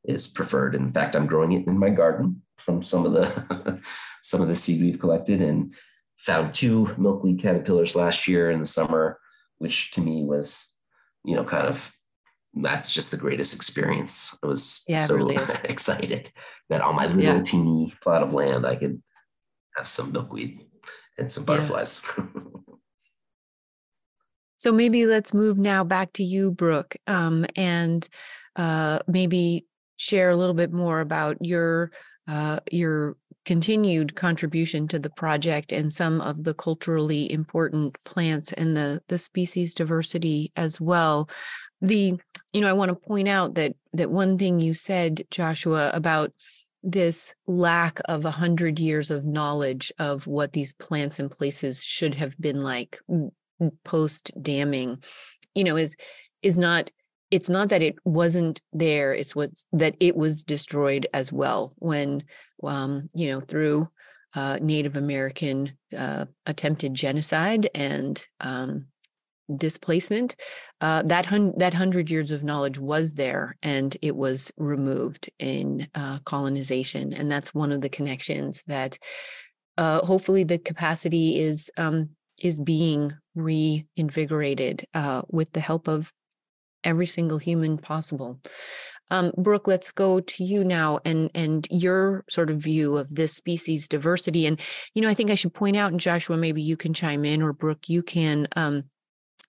is 0.04 0.26
preferred. 0.28 0.74
In 0.74 0.90
fact, 0.90 1.14
I'm 1.14 1.26
growing 1.26 1.52
it 1.52 1.66
in 1.66 1.78
my 1.78 1.90
garden 1.90 2.42
from 2.58 2.82
some 2.82 3.06
of 3.06 3.12
the 3.12 3.80
some 4.22 4.40
of 4.40 4.48
the 4.48 4.56
seed 4.56 4.80
we've 4.80 5.00
collected 5.00 5.42
and 5.42 5.74
found 6.18 6.54
two 6.54 6.92
milkweed 6.98 7.40
caterpillars 7.40 7.96
last 7.96 8.28
year 8.28 8.50
in 8.50 8.60
the 8.60 8.66
summer, 8.66 9.18
which 9.58 9.90
to 9.92 10.00
me 10.00 10.24
was, 10.24 10.74
you 11.24 11.34
know, 11.34 11.44
kind 11.44 11.66
of 11.66 11.92
that's 12.54 12.92
just 12.92 13.10
the 13.10 13.16
greatest 13.16 13.54
experience. 13.54 14.36
I 14.42 14.46
was 14.46 14.82
yeah, 14.88 15.06
so 15.06 15.14
really 15.14 15.38
excited 15.64 16.30
that 16.68 16.80
on 16.80 16.96
my 16.96 17.06
little 17.06 17.36
yeah. 17.36 17.42
teeny 17.42 17.94
plot 18.02 18.22
of 18.22 18.34
land 18.34 18.66
I 18.66 18.76
could 18.76 19.02
have 19.76 19.88
some 19.88 20.12
milkweed 20.12 20.66
and 21.18 21.30
some 21.30 21.44
butterflies. 21.44 22.00
Yeah. 22.18 22.24
so 24.58 24.72
maybe 24.72 25.06
let's 25.06 25.32
move 25.32 25.58
now 25.58 25.84
back 25.84 26.12
to 26.14 26.24
you, 26.24 26.50
Brook, 26.50 26.96
um, 27.06 27.46
and 27.56 28.06
uh, 28.56 29.00
maybe 29.06 29.66
share 30.00 30.30
a 30.30 30.36
little 30.36 30.54
bit 30.54 30.72
more 30.72 31.00
about 31.00 31.36
your 31.44 31.90
uh, 32.26 32.60
your 32.70 33.16
continued 33.44 34.14
contribution 34.14 34.86
to 34.86 34.98
the 34.98 35.10
project 35.10 35.72
and 35.72 35.92
some 35.92 36.20
of 36.20 36.44
the 36.44 36.54
culturally 36.54 37.30
important 37.32 37.96
plants 38.04 38.52
and 38.52 38.76
the 38.76 39.00
the 39.08 39.18
species 39.18 39.74
diversity 39.74 40.52
as 40.56 40.80
well. 40.80 41.28
The 41.80 42.18
you 42.52 42.60
know 42.60 42.68
i 42.68 42.72
want 42.72 42.88
to 42.88 43.08
point 43.08 43.28
out 43.28 43.54
that 43.54 43.74
that 43.92 44.10
one 44.10 44.38
thing 44.38 44.60
you 44.60 44.74
said 44.74 45.22
joshua 45.30 45.90
about 45.92 46.32
this 46.82 47.34
lack 47.46 48.00
of 48.06 48.24
a 48.24 48.30
hundred 48.30 48.78
years 48.78 49.10
of 49.10 49.24
knowledge 49.24 49.92
of 49.98 50.26
what 50.26 50.52
these 50.52 50.72
plants 50.72 51.18
and 51.18 51.30
places 51.30 51.84
should 51.84 52.14
have 52.14 52.38
been 52.38 52.62
like 52.62 52.98
post 53.84 54.32
damming 54.40 55.02
you 55.54 55.64
know 55.64 55.76
is 55.76 55.96
is 56.42 56.58
not 56.58 56.90
it's 57.30 57.48
not 57.48 57.68
that 57.68 57.82
it 57.82 57.96
wasn't 58.04 58.60
there 58.72 59.14
it's 59.14 59.34
what 59.34 59.50
that 59.72 59.96
it 60.00 60.16
was 60.16 60.44
destroyed 60.44 61.06
as 61.12 61.32
well 61.32 61.72
when 61.78 62.22
um, 62.64 63.08
you 63.14 63.28
know 63.28 63.40
through 63.40 63.88
uh, 64.34 64.58
native 64.60 64.96
american 64.96 65.72
uh, 65.96 66.24
attempted 66.46 66.94
genocide 66.94 67.68
and 67.74 68.26
um, 68.40 68.86
displacement 69.56 70.36
uh, 70.80 71.02
that 71.02 71.26
hun- 71.26 71.54
that 71.56 71.74
hundred 71.74 72.10
years 72.10 72.30
of 72.30 72.44
knowledge 72.44 72.78
was 72.78 73.14
there 73.14 73.56
and 73.62 73.96
it 74.02 74.14
was 74.14 74.52
removed 74.56 75.30
in 75.38 75.88
uh, 75.94 76.18
colonization. 76.20 77.12
And 77.12 77.30
that's 77.30 77.54
one 77.54 77.72
of 77.72 77.80
the 77.80 77.88
connections 77.88 78.62
that 78.66 78.98
uh, 79.76 80.04
hopefully 80.04 80.44
the 80.44 80.58
capacity 80.58 81.38
is 81.40 81.70
um, 81.76 82.10
is 82.38 82.58
being 82.58 83.12
reinvigorated 83.34 84.86
uh, 84.94 85.22
with 85.28 85.52
the 85.52 85.60
help 85.60 85.88
of 85.88 86.12
every 86.84 87.06
single 87.06 87.38
human 87.38 87.78
possible. 87.78 88.40
Um, 89.10 89.32
Brook, 89.36 89.66
let's 89.66 89.90
go 89.90 90.20
to 90.20 90.44
you 90.44 90.62
now 90.62 91.00
and 91.04 91.30
and 91.34 91.66
your 91.70 92.24
sort 92.30 92.48
of 92.48 92.58
view 92.58 92.96
of 92.96 93.12
this 93.12 93.34
species 93.34 93.88
diversity. 93.88 94.46
And 94.46 94.60
you 94.94 95.02
know, 95.02 95.08
I 95.08 95.14
think 95.14 95.30
I 95.30 95.34
should 95.34 95.52
point 95.52 95.76
out, 95.76 95.90
and 95.90 96.00
Joshua, 96.00 96.36
maybe 96.36 96.62
you 96.62 96.76
can 96.76 96.94
chime 96.94 97.24
in, 97.24 97.42
or 97.42 97.52
Brook, 97.52 97.88
you 97.88 98.02
can. 98.02 98.46
Um, 98.56 98.84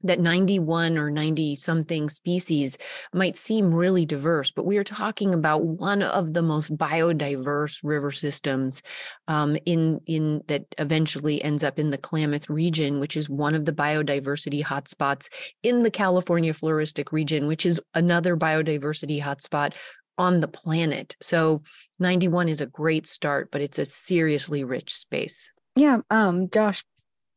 that 0.03 0.19
91 0.19 0.97
or 0.97 1.09
90 1.09 1.55
something 1.55 2.09
species 2.09 2.77
might 3.13 3.37
seem 3.37 3.73
really 3.73 4.05
diverse, 4.05 4.51
but 4.51 4.65
we 4.65 4.77
are 4.77 4.83
talking 4.83 5.33
about 5.33 5.63
one 5.63 6.01
of 6.01 6.33
the 6.33 6.41
most 6.41 6.75
biodiverse 6.75 7.79
river 7.83 8.11
systems 8.11 8.81
um, 9.27 9.57
in 9.65 10.01
in 10.05 10.41
that 10.47 10.65
eventually 10.77 11.43
ends 11.43 11.63
up 11.63 11.79
in 11.79 11.89
the 11.89 11.97
Klamath 11.97 12.49
region, 12.49 12.99
which 12.99 13.15
is 13.17 13.29
one 13.29 13.55
of 13.55 13.65
the 13.65 13.73
biodiversity 13.73 14.63
hotspots 14.63 15.29
in 15.63 15.83
the 15.83 15.91
California 15.91 16.53
floristic 16.53 17.11
region, 17.11 17.47
which 17.47 17.65
is 17.65 17.79
another 17.93 18.35
biodiversity 18.35 19.21
hotspot 19.21 19.73
on 20.17 20.39
the 20.39 20.47
planet. 20.47 21.15
So 21.21 21.63
91 21.99 22.49
is 22.49 22.61
a 22.61 22.65
great 22.65 23.07
start, 23.07 23.49
but 23.51 23.61
it's 23.61 23.79
a 23.79 23.85
seriously 23.85 24.63
rich 24.63 24.93
space. 24.93 25.51
Yeah, 25.75 25.99
um, 26.09 26.49
Josh, 26.49 26.83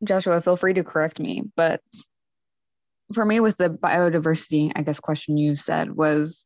Joshua, 0.03 0.41
feel 0.41 0.57
free 0.57 0.73
to 0.73 0.83
correct 0.83 1.19
me, 1.19 1.43
but 1.55 1.81
for 3.13 3.25
me 3.25 3.39
with 3.39 3.57
the 3.57 3.69
biodiversity 3.69 4.71
i 4.75 4.81
guess 4.81 4.99
question 4.99 5.37
you 5.37 5.55
said 5.55 5.95
was 5.95 6.45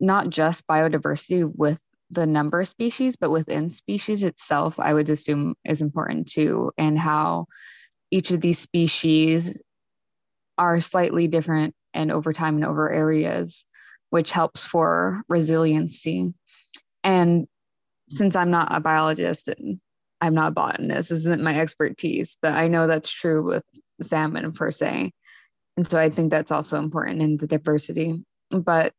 not 0.00 0.28
just 0.28 0.66
biodiversity 0.66 1.50
with 1.54 1.80
the 2.10 2.26
number 2.26 2.60
of 2.60 2.68
species, 2.68 3.16
but 3.16 3.30
within 3.30 3.70
species 3.70 4.24
itself, 4.24 4.78
I 4.78 4.94
would 4.94 5.10
assume 5.10 5.54
is 5.64 5.82
important 5.82 6.28
too, 6.28 6.70
and 6.78 6.98
how 6.98 7.46
each 8.10 8.30
of 8.30 8.40
these 8.40 8.58
species 8.58 9.62
are 10.56 10.80
slightly 10.80 11.26
different 11.26 11.74
and 11.92 12.12
over 12.12 12.32
time 12.32 12.56
and 12.56 12.64
over 12.64 12.90
areas, 12.90 13.64
which 14.10 14.30
helps 14.30 14.64
for 14.64 15.22
resiliency. 15.28 16.32
And 17.02 17.46
since 18.10 18.36
I'm 18.36 18.50
not 18.50 18.74
a 18.74 18.80
biologist 18.80 19.48
and 19.48 19.80
I'm 20.20 20.34
not 20.34 20.48
a 20.48 20.52
botanist, 20.52 21.10
this 21.10 21.20
isn't 21.20 21.42
my 21.42 21.58
expertise, 21.58 22.36
but 22.40 22.52
I 22.52 22.68
know 22.68 22.86
that's 22.86 23.10
true 23.10 23.42
with 23.42 23.64
salmon 24.00 24.52
per 24.52 24.70
se. 24.70 25.12
And 25.76 25.86
so 25.86 25.98
I 25.98 26.10
think 26.10 26.30
that's 26.30 26.52
also 26.52 26.78
important 26.78 27.20
in 27.20 27.36
the 27.36 27.46
diversity. 27.46 28.24
But 28.50 28.92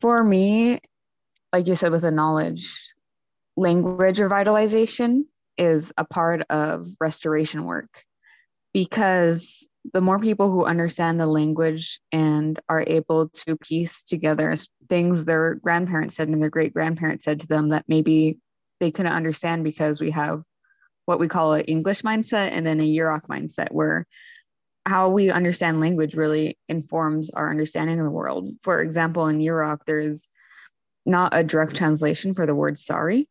for 0.00 0.22
me, 0.22 0.80
like 1.52 1.66
you 1.66 1.74
said, 1.74 1.90
with 1.90 2.02
the 2.02 2.10
knowledge, 2.10 2.92
language 3.56 4.18
revitalization 4.18 5.22
is 5.58 5.92
a 5.98 6.04
part 6.04 6.42
of 6.48 6.86
restoration 7.00 7.64
work 7.64 8.04
because 8.72 9.66
the 9.92 10.00
more 10.00 10.18
people 10.18 10.50
who 10.50 10.64
understand 10.64 11.18
the 11.18 11.26
language 11.26 12.00
and 12.12 12.58
are 12.68 12.84
able 12.86 13.28
to 13.30 13.56
piece 13.56 14.02
together 14.02 14.54
things 14.88 15.24
their 15.24 15.54
grandparents 15.56 16.16
said 16.16 16.28
and 16.28 16.40
their 16.40 16.50
great 16.50 16.72
grandparents 16.72 17.24
said 17.24 17.40
to 17.40 17.46
them 17.46 17.70
that 17.70 17.84
maybe 17.88 18.38
they 18.78 18.90
couldn't 18.90 19.12
understand 19.12 19.64
because 19.64 20.00
we 20.00 20.10
have 20.10 20.42
what 21.06 21.18
we 21.18 21.28
call 21.28 21.54
an 21.54 21.62
English 21.62 22.02
mindset 22.02 22.50
and 22.52 22.66
then 22.66 22.80
a 22.80 22.84
Yurok 22.84 23.26
mindset, 23.26 23.72
where 23.72 24.06
how 24.86 25.08
we 25.10 25.30
understand 25.30 25.80
language 25.80 26.14
really 26.14 26.58
informs 26.68 27.30
our 27.30 27.50
understanding 27.50 27.98
of 27.98 28.06
the 28.06 28.10
world. 28.10 28.48
For 28.62 28.80
example, 28.80 29.26
in 29.28 29.38
Yurok, 29.38 29.80
there's 29.86 30.26
not 31.06 31.34
a 31.34 31.44
direct 31.44 31.76
translation 31.76 32.34
for 32.34 32.46
the 32.46 32.54
word 32.54 32.78
sorry. 32.78 33.28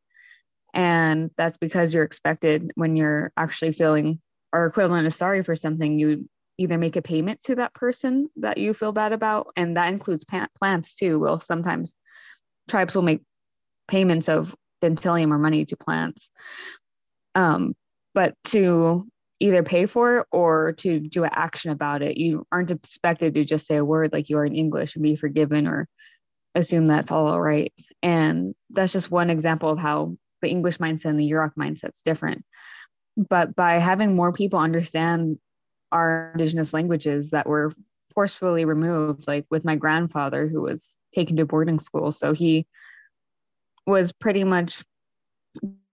And 0.74 1.32
that's 1.38 1.58
because 1.58 1.94
you're 1.94 2.04
expected 2.04 2.72
when 2.76 2.96
you're 2.96 3.32
actually 3.36 3.74
feeling 3.74 4.22
or 4.54 4.66
equivalent 4.66 5.08
of 5.08 5.14
sorry 5.14 5.44
for 5.44 5.56
something, 5.56 6.00
you 6.00 6.30
either 6.58 6.78
make 6.78 6.96
a 6.96 7.02
payment 7.02 7.42
to 7.44 7.56
that 7.56 7.74
person 7.74 8.30
that 8.38 8.58
you 8.58 8.74
feel 8.74 8.92
bad 8.92 9.14
about, 9.14 9.48
and 9.56 9.78
that 9.78 9.92
includes 9.92 10.26
plants 10.58 10.96
too. 10.96 11.20
Well, 11.20 11.40
sometimes 11.40 11.96
tribes 12.68 12.96
will 12.96 13.04
make 13.04 13.22
payments 13.88 14.28
of 14.30 14.56
dentalium 14.82 15.32
or 15.32 15.38
money 15.38 15.66
to 15.66 15.78
plants. 15.78 16.30
Um, 17.36 17.76
but 18.14 18.36
to 18.46 19.08
either 19.40 19.64
pay 19.64 19.86
for 19.86 20.20
it 20.20 20.28
or 20.32 20.74
to 20.74 21.00
do 21.00 21.24
an 21.24 21.30
action 21.34 21.72
about 21.72 22.02
it, 22.02 22.18
you 22.18 22.46
aren't 22.52 22.72
expected 22.72 23.34
to 23.34 23.46
just 23.46 23.66
say 23.66 23.78
a 23.78 23.86
word 23.86 24.12
like 24.12 24.30
you 24.30 24.38
are 24.38 24.46
in 24.46 24.56
English 24.56 24.96
and 24.96 25.04
be 25.04 25.16
forgiven 25.16 25.68
or 25.68 25.88
assume 26.56 26.88
that's 26.88 27.12
all 27.12 27.40
right. 27.40 27.74
And 28.04 28.54
that's 28.70 28.94
just 28.94 29.12
one 29.12 29.30
example 29.30 29.70
of 29.70 29.80
how 29.80 30.18
the 30.42 30.50
English 30.50 30.78
mindset 30.78 31.06
and 31.06 31.20
the 31.20 31.30
Yurok 31.30 31.54
mindset's 31.56 32.02
different. 32.02 32.44
But 33.18 33.56
by 33.56 33.80
having 33.80 34.16
more 34.16 34.32
people 34.32 34.60
understand 34.60 35.38
our 35.92 36.32
indigenous 36.34 36.74
languages 36.74 37.32
that 37.32 37.48
were 37.48 37.74
forcefully 38.14 38.66
removed, 38.66 39.28
like 39.28 39.46
with 39.50 39.66
my 39.66 39.76
grandfather 39.76 40.48
who 40.48 40.62
was 40.62 40.96
taken 41.14 41.38
to 41.38 41.46
boarding 41.46 41.80
school. 41.80 42.12
So 42.12 42.34
he 42.34 42.68
was 43.86 44.12
pretty 44.12 44.44
much 44.44 44.84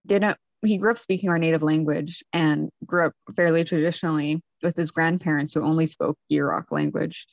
didn't 0.07 0.37
he 0.65 0.79
grew 0.79 0.91
up 0.91 0.99
speaking 0.99 1.31
our 1.31 1.39
native 1.39 1.63
language 1.63 2.23
and 2.33 2.71
grew 2.85 3.07
up 3.07 3.13
fairly 3.35 3.65
traditionally 3.65 4.41
with 4.63 4.77
his 4.77 4.91
grandparents 4.91 5.55
who 5.55 5.63
only 5.63 5.87
spoke 5.87 6.19
Yurok 6.31 6.71
language. 6.71 7.27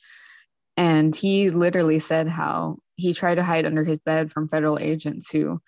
And 0.76 1.14
he 1.14 1.50
literally 1.50 1.98
said 1.98 2.28
how 2.28 2.76
he 2.96 3.14
tried 3.14 3.36
to 3.36 3.44
hide 3.44 3.66
under 3.66 3.84
his 3.84 4.00
bed 4.00 4.32
from 4.32 4.48
federal 4.48 4.78
agents 4.78 5.30
who 5.30 5.60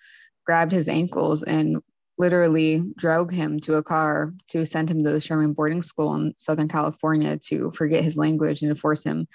grabbed 0.45 0.71
his 0.71 0.87
ankles 0.87 1.43
and 1.43 1.77
literally 2.17 2.83
drove 2.97 3.29
him 3.29 3.59
to 3.59 3.75
a 3.75 3.83
car 3.83 4.33
to 4.49 4.65
send 4.65 4.89
him 4.89 5.03
to 5.03 5.11
the 5.11 5.19
Sherman 5.19 5.53
boarding 5.53 5.81
school 5.81 6.15
in 6.15 6.33
Southern 6.37 6.67
California 6.67 7.37
to 7.47 7.71
forget 7.71 8.03
his 8.03 8.17
language 8.17 8.61
and 8.61 8.73
to 8.73 8.79
force 8.79 9.03
him 9.03 9.27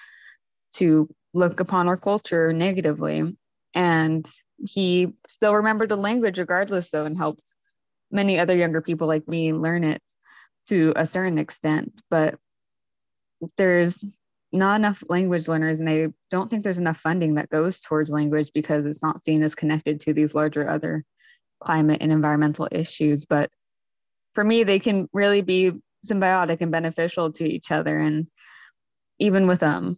to 0.75 1.07
look 1.33 1.59
upon 1.59 1.87
our 1.87 1.97
culture 1.97 2.51
negatively. 2.51 3.35
And 3.73 4.25
he 4.57 5.13
still 5.27 5.55
remembered 5.55 5.89
the 5.89 5.95
language 5.95 6.39
regardless, 6.39 6.91
though, 6.91 7.05
and 7.05 7.17
helped 7.17 7.55
many 8.13 8.39
other 8.39 8.55
younger 8.55 8.81
people 8.81 9.07
like 9.07 9.27
me 9.27 9.51
learn 9.51 9.83
it 9.83 10.01
to 10.67 10.93
a 10.95 11.05
certain 11.05 11.37
extent. 11.37 12.01
But 12.09 12.35
there's 13.57 14.05
not 14.53 14.75
enough 14.75 15.03
language 15.09 15.47
learners, 15.47 15.79
and 15.79 15.89
I 15.89 16.07
don't 16.29 16.49
think 16.49 16.63
there's 16.63 16.79
enough 16.79 16.97
funding 16.97 17.35
that 17.35 17.49
goes 17.49 17.81
towards 17.81 18.11
language 18.11 18.51
because 18.53 18.85
it's 18.85 19.03
not 19.03 19.23
seen 19.23 19.43
as 19.43 19.55
connected 19.55 19.99
to 20.01 20.13
these 20.13 20.35
larger 20.35 20.69
other 20.69 21.03
climate 21.59 21.99
and 22.01 22.11
environmental 22.11 22.67
issues. 22.71 23.25
But 23.25 23.49
for 24.33 24.43
me, 24.43 24.63
they 24.63 24.79
can 24.79 25.09
really 25.11 25.41
be 25.41 25.71
symbiotic 26.05 26.61
and 26.61 26.71
beneficial 26.71 27.31
to 27.33 27.45
each 27.45 27.71
other. 27.71 27.99
And 27.99 28.27
even 29.19 29.47
with 29.47 29.63
um, 29.63 29.97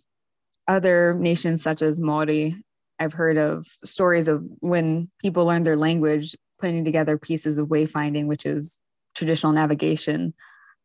other 0.68 1.13
nations 1.13 1.61
such 1.61 1.82
as 1.82 1.99
Maori, 1.99 2.63
I've 2.99 3.13
heard 3.13 3.38
of 3.38 3.68
stories 3.84 4.28
of 4.28 4.43
when 4.59 5.09
people 5.22 5.45
learn 5.45 5.63
their 5.63 5.76
language, 5.76 6.36
putting 6.60 6.86
together 6.86 7.18
pieces 7.18 7.58
of 7.58 7.68
wayfinding, 7.68 8.28
which 8.28 8.45
is 8.45 8.80
traditional 9.16 9.53
navigation 9.53 10.34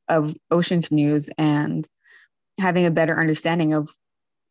of 0.08 0.34
ocean 0.50 0.82
canoes, 0.82 1.30
and 1.38 1.86
having 2.58 2.86
a 2.86 2.90
better 2.90 3.18
understanding 3.18 3.74
of 3.74 3.88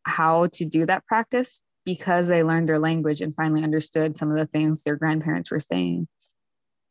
how 0.03 0.47
to 0.53 0.65
do 0.65 0.85
that 0.85 1.05
practice 1.05 1.61
because 1.85 2.27
they 2.27 2.43
learned 2.43 2.67
their 2.67 2.79
language 2.79 3.21
and 3.21 3.35
finally 3.35 3.63
understood 3.63 4.17
some 4.17 4.31
of 4.31 4.37
the 4.37 4.45
things 4.45 4.83
their 4.83 4.95
grandparents 4.95 5.51
were 5.51 5.59
saying. 5.59 6.07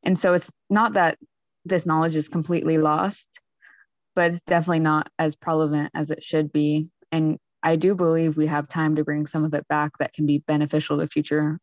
And 0.05 0.19
so 0.19 0.35
it's 0.35 0.51
not 0.71 0.95
that 0.95 1.19
this 1.65 1.87
knowledge 1.87 2.17
is 2.17 2.29
completely 2.29 2.79
lost, 2.79 3.41
but 4.15 4.33
it's 4.33 4.41
definitely 4.43 4.81
not 4.81 5.09
as 5.19 5.37
prevalent 5.37 5.91
as 5.95 6.11
it 6.11 6.25
should 6.25 6.53
be. 6.53 6.89
And 7.13 7.39
I 7.63 7.77
do 7.77 7.95
believe 7.95 8.37
we 8.37 8.47
have 8.47 8.69
time 8.69 8.97
to 8.97 9.05
bring 9.05 9.27
some 9.27 9.45
of 9.45 9.55
it 9.55 9.67
back 9.69 9.93
that 9.99 10.13
can 10.13 10.27
be 10.27 10.39
beneficial 10.47 10.99
to 10.99 11.07
future 11.07 11.59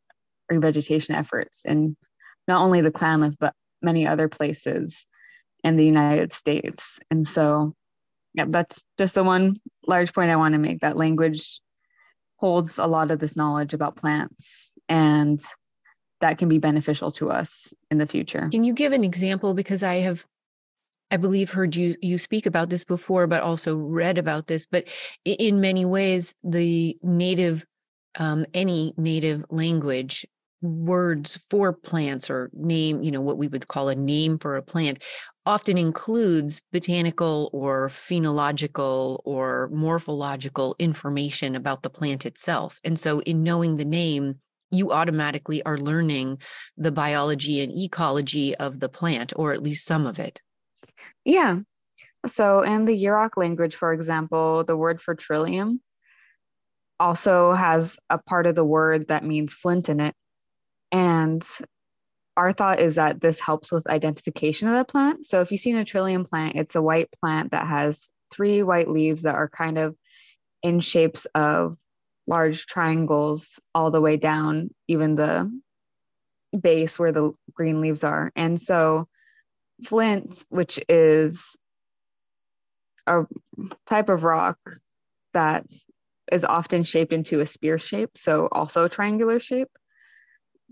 revegetation 0.51 1.15
efforts 1.15 1.63
and 1.65 1.95
not 2.47 2.61
only 2.61 2.81
the 2.81 2.91
Klamath, 2.91 3.37
but 3.39 3.53
many 3.81 4.07
other 4.07 4.27
places 4.27 5.05
in 5.63 5.75
the 5.77 5.85
United 5.85 6.31
States. 6.31 6.99
And 7.09 7.25
so, 7.25 7.73
yeah, 8.33 8.45
that's 8.47 8.83
just 8.97 9.15
the 9.15 9.23
one 9.23 9.57
large 9.87 10.13
point 10.13 10.31
I 10.31 10.35
want 10.35 10.53
to 10.53 10.59
make 10.59 10.81
that 10.81 10.97
language 10.97 11.59
holds 12.37 12.77
a 12.77 12.85
lot 12.85 13.11
of 13.11 13.19
this 13.19 13.35
knowledge 13.35 13.73
about 13.73 13.95
plants 13.95 14.73
and 14.89 15.41
that 16.21 16.37
can 16.37 16.49
be 16.49 16.57
beneficial 16.57 17.11
to 17.11 17.29
us 17.29 17.73
in 17.89 17.97
the 17.97 18.07
future. 18.07 18.49
Can 18.51 18.63
you 18.63 18.73
give 18.73 18.93
an 18.93 19.03
example? 19.03 19.53
Because 19.53 19.83
I 19.83 19.95
have 19.95 20.25
I 21.11 21.17
believe 21.17 21.51
heard 21.51 21.75
you 21.75 21.95
you 22.01 22.17
speak 22.17 22.45
about 22.45 22.69
this 22.69 22.83
before, 22.83 23.27
but 23.27 23.43
also 23.43 23.75
read 23.75 24.17
about 24.17 24.47
this. 24.47 24.65
But 24.65 24.87
in 25.23 25.61
many 25.61 25.85
ways, 25.85 26.33
the 26.43 26.97
native, 27.03 27.65
um, 28.17 28.45
any 28.53 28.93
native 28.97 29.45
language 29.49 30.25
words 30.65 31.45
for 31.49 31.73
plants 31.73 32.29
or 32.29 32.49
name, 32.53 33.01
you 33.01 33.11
know, 33.11 33.21
what 33.21 33.37
we 33.37 33.47
would 33.47 33.67
call 33.67 33.89
a 33.89 33.95
name 33.95 34.37
for 34.37 34.55
a 34.55 34.61
plant, 34.61 35.03
often 35.45 35.77
includes 35.77 36.61
botanical 36.71 37.49
or 37.53 37.87
phenological 37.87 39.21
or 39.25 39.69
morphological 39.71 40.75
information 40.79 41.55
about 41.55 41.83
the 41.83 41.89
plant 41.89 42.25
itself. 42.25 42.79
And 42.83 42.99
so, 42.99 43.19
in 43.21 43.43
knowing 43.43 43.77
the 43.77 43.85
name, 43.85 44.39
you 44.71 44.91
automatically 44.91 45.63
are 45.63 45.77
learning 45.77 46.39
the 46.77 46.91
biology 46.91 47.61
and 47.61 47.71
ecology 47.77 48.55
of 48.55 48.79
the 48.79 48.89
plant, 48.89 49.33
or 49.35 49.53
at 49.53 49.63
least 49.63 49.85
some 49.85 50.05
of 50.05 50.19
it. 50.19 50.41
Yeah. 51.23 51.59
So 52.27 52.61
in 52.63 52.85
the 52.85 53.03
Yurok 53.03 53.37
language, 53.37 53.75
for 53.75 53.93
example, 53.93 54.63
the 54.63 54.75
word 54.75 55.01
for 55.01 55.15
trillium 55.15 55.81
also 56.99 57.53
has 57.53 57.97
a 58.09 58.17
part 58.17 58.47
of 58.47 58.55
the 58.55 58.65
word 58.65 59.09
that 59.09 59.23
means 59.23 59.53
flint 59.53 59.89
in 59.89 59.99
it. 59.99 60.15
And 60.91 61.45
our 62.37 62.51
thought 62.51 62.79
is 62.79 62.95
that 62.95 63.21
this 63.21 63.39
helps 63.39 63.71
with 63.71 63.87
identification 63.87 64.67
of 64.67 64.75
the 64.75 64.85
plant. 64.85 65.25
So 65.25 65.41
if 65.41 65.51
you 65.51 65.57
see 65.57 65.71
a 65.71 65.85
trillium 65.85 66.25
plant, 66.25 66.55
it's 66.55 66.75
a 66.75 66.81
white 66.81 67.09
plant 67.11 67.51
that 67.51 67.67
has 67.67 68.11
three 68.31 68.63
white 68.63 68.89
leaves 68.89 69.23
that 69.23 69.35
are 69.35 69.49
kind 69.49 69.77
of 69.77 69.95
in 70.63 70.79
shapes 70.79 71.25
of 71.35 71.77
large 72.27 72.65
triangles 72.65 73.59
all 73.73 73.91
the 73.91 74.01
way 74.01 74.17
down, 74.17 74.69
even 74.87 75.15
the 75.15 75.51
base 76.59 76.97
where 76.97 77.11
the 77.11 77.33
green 77.53 77.81
leaves 77.81 78.03
are. 78.03 78.31
And 78.35 78.59
so 78.59 79.07
flint, 79.83 80.45
which 80.49 80.79
is 80.89 81.55
a 83.07 83.25
type 83.85 84.09
of 84.09 84.23
rock 84.23 84.57
that 85.33 85.65
is 86.31 86.43
often 86.43 86.83
shaped 86.83 87.13
into 87.13 87.39
a 87.39 87.47
spear 87.47 87.77
shape, 87.77 88.17
so 88.17 88.47
also 88.51 88.83
a 88.83 88.89
triangular 88.89 89.39
shape. 89.39 89.69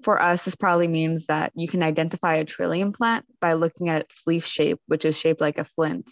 For 0.03 0.21
us, 0.21 0.43
this 0.43 0.55
probably 0.55 0.89
means 0.89 1.27
that 1.27 1.53
you 1.55 1.67
can 1.67 1.81
identify 1.81 2.35
a 2.35 2.45
trillium 2.45 2.91
plant 2.91 3.25
by 3.39 3.53
looking 3.53 3.89
at 3.89 4.01
its 4.01 4.27
leaf 4.27 4.45
shape, 4.45 4.79
which 4.87 5.05
is 5.05 5.17
shaped 5.17 5.39
like 5.39 5.57
a 5.57 5.63
flint 5.63 6.09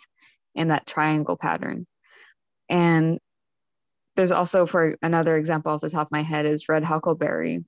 in 0.56 0.70
that 0.70 0.88
triangle 0.88 1.36
pattern. 1.36 1.86
And 2.70 3.20
there's 4.16 4.32
also, 4.32 4.66
for 4.66 4.98
another 5.02 5.36
example 5.36 5.74
off 5.74 5.82
the 5.82 5.90
top 5.90 6.08
of 6.08 6.12
my 6.12 6.24
head, 6.24 6.46
is 6.46 6.70
red 6.70 6.86
huckleberry, 6.86 7.66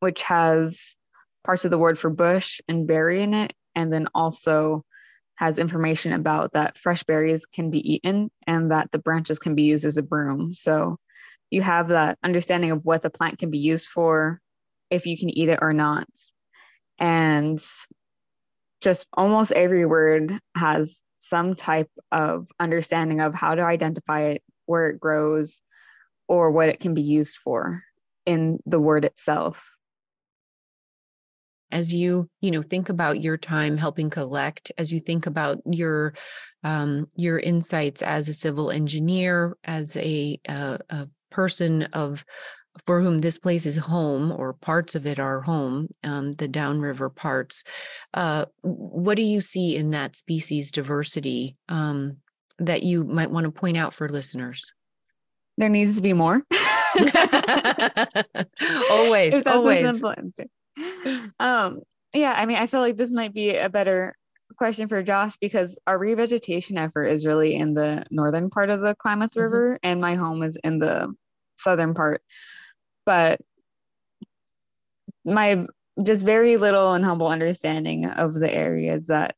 which 0.00 0.22
has 0.22 0.94
parts 1.44 1.64
of 1.64 1.70
the 1.70 1.78
word 1.78 1.98
for 1.98 2.10
bush 2.10 2.60
and 2.68 2.86
berry 2.86 3.22
in 3.22 3.32
it, 3.32 3.54
and 3.74 3.90
then 3.90 4.08
also 4.14 4.84
has 5.36 5.58
information 5.58 6.12
about 6.12 6.52
that 6.52 6.78
fresh 6.78 7.02
berries 7.02 7.46
can 7.46 7.70
be 7.70 7.94
eaten 7.94 8.30
and 8.46 8.70
that 8.70 8.90
the 8.92 8.98
branches 8.98 9.38
can 9.38 9.54
be 9.54 9.64
used 9.64 9.84
as 9.84 9.96
a 9.96 10.02
broom. 10.02 10.52
So 10.52 10.98
you 11.50 11.62
have 11.62 11.88
that 11.88 12.18
understanding 12.22 12.70
of 12.70 12.84
what 12.84 13.02
the 13.02 13.10
plant 13.10 13.38
can 13.38 13.50
be 13.50 13.58
used 13.58 13.88
for, 13.88 14.40
if 14.94 15.06
you 15.06 15.18
can 15.18 15.30
eat 15.30 15.48
it 15.48 15.58
or 15.62 15.72
not. 15.72 16.08
And 16.98 17.58
just 18.80 19.06
almost 19.12 19.52
every 19.52 19.86
word 19.86 20.38
has 20.56 21.02
some 21.18 21.54
type 21.54 21.90
of 22.12 22.48
understanding 22.60 23.20
of 23.20 23.34
how 23.34 23.54
to 23.54 23.62
identify 23.62 24.22
it, 24.22 24.42
where 24.66 24.90
it 24.90 25.00
grows, 25.00 25.60
or 26.28 26.50
what 26.50 26.68
it 26.68 26.80
can 26.80 26.94
be 26.94 27.02
used 27.02 27.38
for 27.38 27.82
in 28.26 28.58
the 28.66 28.80
word 28.80 29.04
itself 29.04 29.74
as 31.74 31.92
you 31.92 32.30
you 32.40 32.50
know 32.50 32.62
think 32.62 32.88
about 32.88 33.20
your 33.20 33.36
time 33.36 33.76
helping 33.76 34.08
collect 34.08 34.70
as 34.78 34.92
you 34.92 35.00
think 35.00 35.26
about 35.26 35.58
your 35.66 36.14
um, 36.62 37.06
your 37.16 37.38
insights 37.38 38.00
as 38.00 38.28
a 38.28 38.34
civil 38.34 38.70
engineer 38.70 39.54
as 39.64 39.96
a, 39.98 40.40
a, 40.48 40.78
a 40.88 41.08
person 41.30 41.82
of 41.92 42.24
for 42.86 43.00
whom 43.00 43.18
this 43.18 43.38
place 43.38 43.66
is 43.66 43.76
home 43.76 44.32
or 44.32 44.52
parts 44.52 44.94
of 44.94 45.06
it 45.06 45.18
are 45.18 45.40
home, 45.42 45.88
um, 46.02 46.32
the 46.32 46.48
downriver 46.48 47.08
parts. 47.08 47.62
Uh, 48.12 48.46
what 48.62 49.14
do 49.14 49.22
you 49.22 49.40
see 49.40 49.76
in 49.76 49.90
that 49.90 50.16
species 50.16 50.72
diversity 50.72 51.54
um, 51.68 52.16
that 52.58 52.82
you 52.82 53.04
might 53.04 53.30
want 53.30 53.44
to 53.44 53.52
point 53.52 53.76
out 53.76 53.94
for 53.94 54.08
listeners? 54.08 54.72
There 55.56 55.68
needs 55.68 55.94
to 55.96 56.02
be 56.02 56.14
more. 56.14 56.42
always, 58.90 59.42
always. 59.46 60.00
Um, 61.38 61.80
yeah, 62.12 62.32
I 62.32 62.46
mean, 62.46 62.56
I 62.56 62.66
feel 62.66 62.80
like 62.80 62.96
this 62.96 63.12
might 63.12 63.32
be 63.32 63.54
a 63.56 63.68
better 63.68 64.16
question 64.56 64.88
for 64.88 65.02
Josh 65.02 65.36
because 65.36 65.78
our 65.86 65.98
revegetation 65.98 66.76
effort 66.76 67.06
is 67.06 67.24
really 67.26 67.54
in 67.54 67.74
the 67.74 68.04
northern 68.10 68.50
part 68.50 68.70
of 68.70 68.80
the 68.80 68.96
Klamath 68.96 69.30
mm-hmm. 69.30 69.40
River, 69.42 69.78
and 69.82 70.00
my 70.00 70.16
home 70.16 70.42
is 70.42 70.58
in 70.64 70.80
the 70.80 71.14
southern 71.56 71.94
part 71.94 72.20
but 73.06 73.40
my 75.24 75.66
just 76.02 76.24
very 76.24 76.56
little 76.56 76.92
and 76.92 77.04
humble 77.04 77.28
understanding 77.28 78.06
of 78.06 78.34
the 78.34 78.52
areas 78.52 79.06
that 79.06 79.36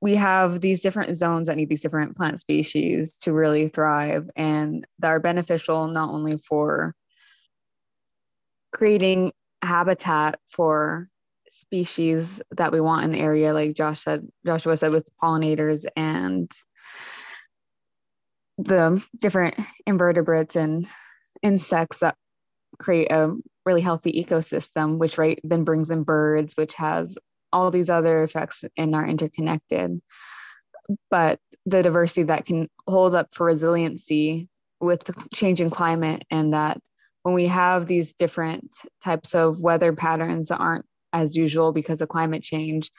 we 0.00 0.14
have 0.14 0.60
these 0.60 0.80
different 0.80 1.16
zones 1.16 1.48
that 1.48 1.56
need 1.56 1.68
these 1.68 1.82
different 1.82 2.16
plant 2.16 2.38
species 2.38 3.16
to 3.16 3.32
really 3.32 3.68
thrive 3.68 4.30
and 4.36 4.86
that 5.00 5.08
are 5.08 5.20
beneficial 5.20 5.88
not 5.88 6.10
only 6.10 6.36
for 6.38 6.94
creating 8.72 9.32
habitat 9.62 10.38
for 10.46 11.08
species 11.50 12.40
that 12.50 12.72
we 12.72 12.80
want 12.80 13.04
in 13.04 13.12
the 13.12 13.18
area 13.18 13.54
like 13.54 13.74
Josh 13.74 14.02
said 14.02 14.28
Joshua 14.46 14.76
said 14.76 14.92
with 14.92 15.08
pollinators 15.22 15.86
and 15.96 16.50
the 18.58 19.04
different 19.16 19.54
invertebrates 19.86 20.56
and 20.56 20.86
insects 21.42 21.98
that 22.00 22.16
create 22.78 23.10
a 23.10 23.34
really 23.66 23.80
healthy 23.80 24.12
ecosystem, 24.12 24.98
which 24.98 25.18
right 25.18 25.38
then 25.44 25.64
brings 25.64 25.90
in 25.90 26.02
birds, 26.02 26.56
which 26.56 26.74
has 26.74 27.18
all 27.52 27.70
these 27.70 27.90
other 27.90 28.22
effects 28.22 28.64
and 28.76 28.94
are 28.94 29.06
interconnected. 29.06 30.00
But 31.10 31.38
the 31.66 31.82
diversity 31.82 32.24
that 32.24 32.46
can 32.46 32.68
hold 32.86 33.14
up 33.14 33.34
for 33.34 33.46
resiliency 33.46 34.48
with 34.80 35.04
the 35.04 35.14
changing 35.34 35.70
climate, 35.70 36.24
and 36.30 36.54
that 36.54 36.80
when 37.22 37.34
we 37.34 37.48
have 37.48 37.86
these 37.86 38.12
different 38.14 38.74
types 39.04 39.34
of 39.34 39.60
weather 39.60 39.92
patterns 39.92 40.48
that 40.48 40.58
aren't 40.58 40.86
as 41.12 41.36
usual 41.36 41.72
because 41.72 42.00
of 42.00 42.08
climate 42.08 42.42
change, 42.42 42.90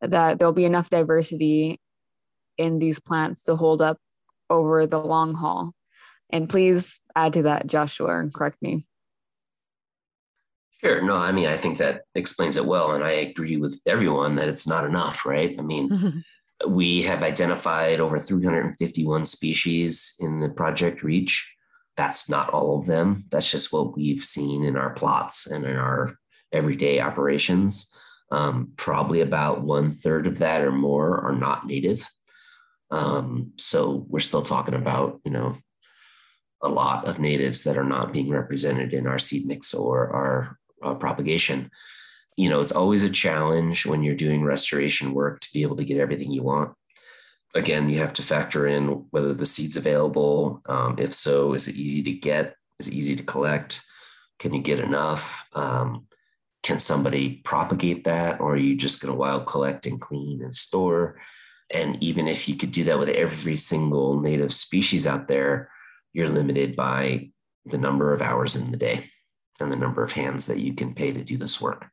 that 0.00 0.38
there'll 0.38 0.52
be 0.52 0.64
enough 0.64 0.90
diversity 0.90 1.80
in 2.58 2.78
these 2.78 3.00
plants 3.00 3.44
to 3.44 3.54
hold 3.54 3.82
up 3.82 3.98
over 4.48 4.86
the 4.86 4.98
long 4.98 5.34
haul. 5.34 5.72
And 6.30 6.48
please 6.48 7.00
add 7.14 7.34
to 7.34 7.42
that, 7.42 7.66
Joshua, 7.66 8.18
and 8.18 8.32
correct 8.32 8.60
me. 8.60 8.86
Sure. 10.84 11.00
No, 11.00 11.14
I 11.14 11.32
mean, 11.32 11.46
I 11.46 11.56
think 11.56 11.78
that 11.78 12.02
explains 12.14 12.56
it 12.56 12.66
well. 12.66 12.92
And 12.92 13.02
I 13.02 13.12
agree 13.12 13.56
with 13.56 13.80
everyone 13.86 14.36
that 14.36 14.48
it's 14.48 14.66
not 14.66 14.84
enough, 14.84 15.24
right? 15.24 15.56
I 15.58 15.62
mean, 15.62 16.22
we 16.68 17.02
have 17.02 17.22
identified 17.22 18.00
over 18.00 18.18
351 18.18 19.24
species 19.24 20.14
in 20.20 20.40
the 20.40 20.50
Project 20.50 21.02
Reach. 21.02 21.50
That's 21.96 22.28
not 22.28 22.50
all 22.50 22.78
of 22.78 22.86
them. 22.86 23.24
That's 23.30 23.50
just 23.50 23.72
what 23.72 23.96
we've 23.96 24.22
seen 24.22 24.64
in 24.64 24.76
our 24.76 24.90
plots 24.90 25.46
and 25.46 25.64
in 25.64 25.76
our 25.76 26.18
everyday 26.52 27.00
operations. 27.00 27.94
Um, 28.30 28.72
probably 28.76 29.20
about 29.20 29.62
one 29.62 29.90
third 29.90 30.26
of 30.26 30.38
that 30.38 30.62
or 30.62 30.72
more 30.72 31.20
are 31.20 31.34
not 31.34 31.66
native. 31.66 32.06
Um, 32.90 33.52
so 33.56 34.04
we're 34.08 34.20
still 34.20 34.42
talking 34.42 34.74
about, 34.74 35.20
you 35.24 35.30
know, 35.30 35.56
a 36.62 36.68
lot 36.68 37.06
of 37.06 37.18
natives 37.18 37.64
that 37.64 37.78
are 37.78 37.84
not 37.84 38.12
being 38.12 38.28
represented 38.28 38.92
in 38.92 39.06
our 39.06 39.18
seed 39.18 39.46
mix 39.46 39.72
or 39.72 40.10
our 40.10 40.58
uh, 40.86 40.94
propagation. 40.94 41.70
You 42.36 42.50
know, 42.50 42.60
it's 42.60 42.72
always 42.72 43.02
a 43.02 43.10
challenge 43.10 43.86
when 43.86 44.02
you're 44.02 44.14
doing 44.14 44.44
restoration 44.44 45.14
work 45.14 45.40
to 45.40 45.52
be 45.52 45.62
able 45.62 45.76
to 45.76 45.84
get 45.84 45.98
everything 45.98 46.30
you 46.30 46.42
want. 46.42 46.74
Again, 47.54 47.88
you 47.88 47.98
have 47.98 48.12
to 48.14 48.22
factor 48.22 48.66
in 48.66 49.06
whether 49.10 49.32
the 49.32 49.46
seed's 49.46 49.76
available. 49.76 50.60
Um, 50.66 50.96
if 50.98 51.14
so, 51.14 51.54
is 51.54 51.68
it 51.68 51.76
easy 51.76 52.02
to 52.02 52.12
get? 52.12 52.54
Is 52.78 52.88
it 52.88 52.94
easy 52.94 53.16
to 53.16 53.22
collect? 53.22 53.82
Can 54.38 54.52
you 54.52 54.60
get 54.60 54.80
enough? 54.80 55.46
Um, 55.54 56.06
can 56.62 56.78
somebody 56.78 57.40
propagate 57.44 58.04
that, 58.04 58.40
or 58.40 58.54
are 58.54 58.58
you 58.58 58.76
just 58.76 59.00
going 59.00 59.12
to 59.12 59.18
wild 59.18 59.46
collect 59.46 59.86
and 59.86 60.00
clean 60.00 60.42
and 60.42 60.54
store? 60.54 61.16
And 61.72 62.02
even 62.02 62.28
if 62.28 62.48
you 62.48 62.56
could 62.56 62.72
do 62.72 62.84
that 62.84 62.98
with 62.98 63.08
every 63.08 63.56
single 63.56 64.20
native 64.20 64.52
species 64.52 65.06
out 65.06 65.26
there, 65.26 65.70
you're 66.12 66.28
limited 66.28 66.76
by 66.76 67.30
the 67.64 67.78
number 67.78 68.12
of 68.12 68.20
hours 68.20 68.56
in 68.56 68.70
the 68.70 68.76
day 68.76 69.10
and 69.60 69.70
the 69.70 69.76
number 69.76 70.02
of 70.02 70.12
hands 70.12 70.46
that 70.46 70.60
you 70.60 70.74
can 70.74 70.94
pay 70.94 71.12
to 71.12 71.24
do 71.24 71.36
this 71.36 71.60
work. 71.60 71.86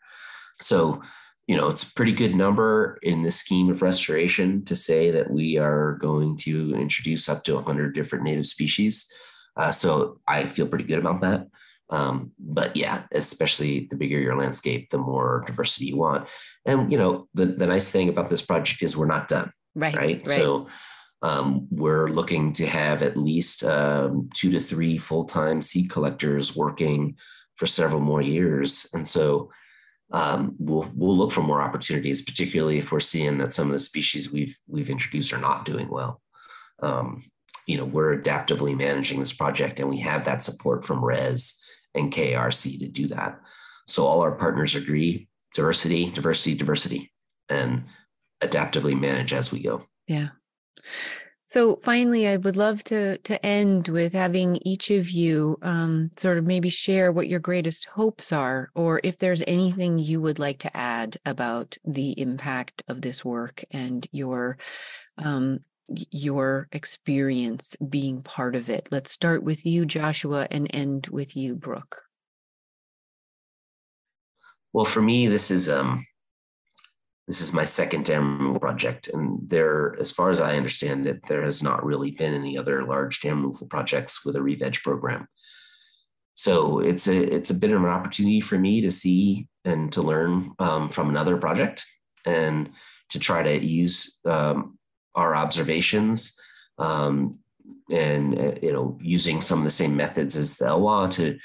So, 0.61 1.01
you 1.47 1.57
know, 1.57 1.67
it's 1.67 1.83
a 1.83 1.93
pretty 1.93 2.13
good 2.13 2.35
number 2.35 2.97
in 3.01 3.23
the 3.23 3.31
scheme 3.31 3.69
of 3.69 3.81
restoration 3.81 4.63
to 4.65 4.75
say 4.75 5.11
that 5.11 5.29
we 5.29 5.57
are 5.57 5.93
going 6.01 6.37
to 6.37 6.73
introduce 6.75 7.27
up 7.27 7.43
to 7.45 7.55
100 7.55 7.93
different 7.93 8.23
native 8.23 8.47
species. 8.47 9.11
Uh, 9.57 9.71
so 9.71 10.19
I 10.27 10.45
feel 10.45 10.67
pretty 10.67 10.85
good 10.85 10.99
about 10.99 11.21
that. 11.21 11.47
Um, 11.89 12.31
but 12.39 12.75
yeah, 12.75 13.03
especially 13.11 13.87
the 13.89 13.95
bigger 13.95 14.19
your 14.19 14.35
landscape, 14.35 14.89
the 14.89 14.97
more 14.97 15.43
diversity 15.45 15.87
you 15.87 15.97
want. 15.97 16.27
And 16.65 16.91
you 16.91 16.97
know, 16.97 17.27
the, 17.33 17.45
the 17.45 17.67
nice 17.67 17.91
thing 17.91 18.09
about 18.09 18.29
this 18.29 18.41
project 18.41 18.81
is 18.81 18.97
we're 18.97 19.05
not 19.05 19.27
done. 19.27 19.51
Right. 19.75 19.95
Right. 19.95 20.17
right. 20.17 20.27
So 20.27 20.67
um, 21.21 21.67
we're 21.71 22.09
looking 22.09 22.51
to 22.53 22.65
have 22.65 23.01
at 23.01 23.17
least 23.17 23.63
um, 23.63 24.29
two 24.33 24.51
to 24.51 24.59
three 24.59 24.97
full-time 24.97 25.61
seed 25.61 25.89
collectors 25.89 26.55
working 26.55 27.15
for 27.55 27.65
several 27.65 28.01
more 28.01 28.21
years. 28.21 28.87
And 28.93 29.07
so 29.07 29.51
um, 30.11 30.55
we'll 30.59 30.89
we'll 30.95 31.17
look 31.17 31.31
for 31.31 31.41
more 31.41 31.61
opportunities, 31.61 32.21
particularly 32.21 32.77
if 32.77 32.91
we're 32.91 32.99
seeing 32.99 33.39
that 33.39 33.53
some 33.53 33.67
of 33.67 33.73
the 33.73 33.79
species 33.79 34.31
we've 34.31 34.57
we've 34.67 34.89
introduced 34.89 35.33
are 35.33 35.39
not 35.39 35.65
doing 35.65 35.89
well. 35.89 36.21
Um, 36.81 37.23
you 37.65 37.77
know, 37.77 37.85
we're 37.85 38.17
adaptively 38.17 38.77
managing 38.77 39.19
this 39.19 39.33
project, 39.33 39.79
and 39.79 39.89
we 39.89 39.99
have 39.99 40.25
that 40.25 40.43
support 40.43 40.85
from 40.85 41.03
RES 41.03 41.59
and 41.95 42.11
KRC 42.11 42.79
to 42.79 42.87
do 42.87 43.07
that. 43.07 43.39
So 43.87 44.05
all 44.05 44.21
our 44.21 44.33
partners 44.33 44.75
agree: 44.75 45.29
diversity, 45.55 46.11
diversity, 46.11 46.53
diversity, 46.53 47.11
and 47.49 47.85
adaptively 48.41 48.99
manage 48.99 49.33
as 49.33 49.51
we 49.51 49.63
go. 49.63 49.83
Yeah. 50.07 50.29
So 51.45 51.75
finally, 51.83 52.27
I 52.27 52.37
would 52.37 52.55
love 52.55 52.83
to 52.85 53.17
to 53.17 53.45
end 53.45 53.89
with 53.89 54.13
having 54.13 54.57
each 54.65 54.89
of 54.89 55.09
you 55.09 55.57
um, 55.61 56.09
sort 56.17 56.37
of 56.37 56.45
maybe 56.45 56.69
share 56.69 57.11
what 57.11 57.27
your 57.27 57.39
greatest 57.39 57.85
hopes 57.85 58.31
are, 58.31 58.69
or 58.75 59.01
if 59.03 59.17
there's 59.17 59.43
anything 59.45 59.99
you 59.99 60.21
would 60.21 60.39
like 60.39 60.59
to 60.59 60.75
add 60.75 61.17
about 61.25 61.77
the 61.85 62.19
impact 62.19 62.81
of 62.87 63.01
this 63.01 63.23
work 63.25 63.63
and 63.71 64.07
your 64.11 64.57
um, 65.17 65.59
your 65.87 66.69
experience 66.71 67.75
being 67.87 68.21
part 68.21 68.55
of 68.55 68.69
it. 68.69 68.87
Let's 68.89 69.11
start 69.11 69.43
with 69.43 69.65
you, 69.65 69.85
Joshua, 69.85 70.47
and 70.49 70.67
end 70.73 71.07
with 71.07 71.35
you, 71.35 71.55
Brook. 71.55 72.03
Well, 74.71 74.85
for 74.85 75.01
me, 75.01 75.27
this 75.27 75.51
is 75.51 75.69
um, 75.69 76.05
this 77.27 77.39
is 77.39 77.53
my 77.53 77.63
second 77.63 78.05
dam 78.05 78.57
project. 78.59 79.07
And 79.07 79.39
there, 79.49 79.95
as 79.99 80.11
far 80.11 80.29
as 80.29 80.41
I 80.41 80.57
understand 80.57 81.07
it, 81.07 81.25
there 81.27 81.43
has 81.43 81.63
not 81.63 81.85
really 81.85 82.11
been 82.11 82.33
any 82.33 82.57
other 82.57 82.85
large 82.85 83.21
dam 83.21 83.37
removal 83.37 83.67
projects 83.67 84.25
with 84.25 84.35
a 84.35 84.41
re-veg 84.41 84.75
program. 84.83 85.27
So 86.35 86.79
it's 86.79 87.07
a 87.07 87.33
it's 87.33 87.51
a 87.51 87.55
bit 87.55 87.71
of 87.71 87.83
an 87.83 87.89
opportunity 87.89 88.41
for 88.41 88.57
me 88.57 88.81
to 88.81 88.91
see 88.91 89.47
and 89.65 89.93
to 89.93 90.01
learn 90.01 90.51
um, 90.59 90.89
from 90.89 91.09
another 91.09 91.37
project 91.37 91.85
and 92.25 92.71
to 93.09 93.19
try 93.19 93.43
to 93.43 93.63
use 93.63 94.19
um, 94.25 94.77
our 95.15 95.35
observations 95.35 96.37
um, 96.79 97.37
and 97.91 98.37
uh, 98.37 98.55
you 98.61 98.73
know 98.73 98.97
using 98.99 99.41
some 99.41 99.59
of 99.59 99.63
the 99.63 99.69
same 99.69 99.95
methods 99.95 100.35
as 100.35 100.57
the 100.57 100.65
Elwha 100.65 101.11
to 101.11 101.37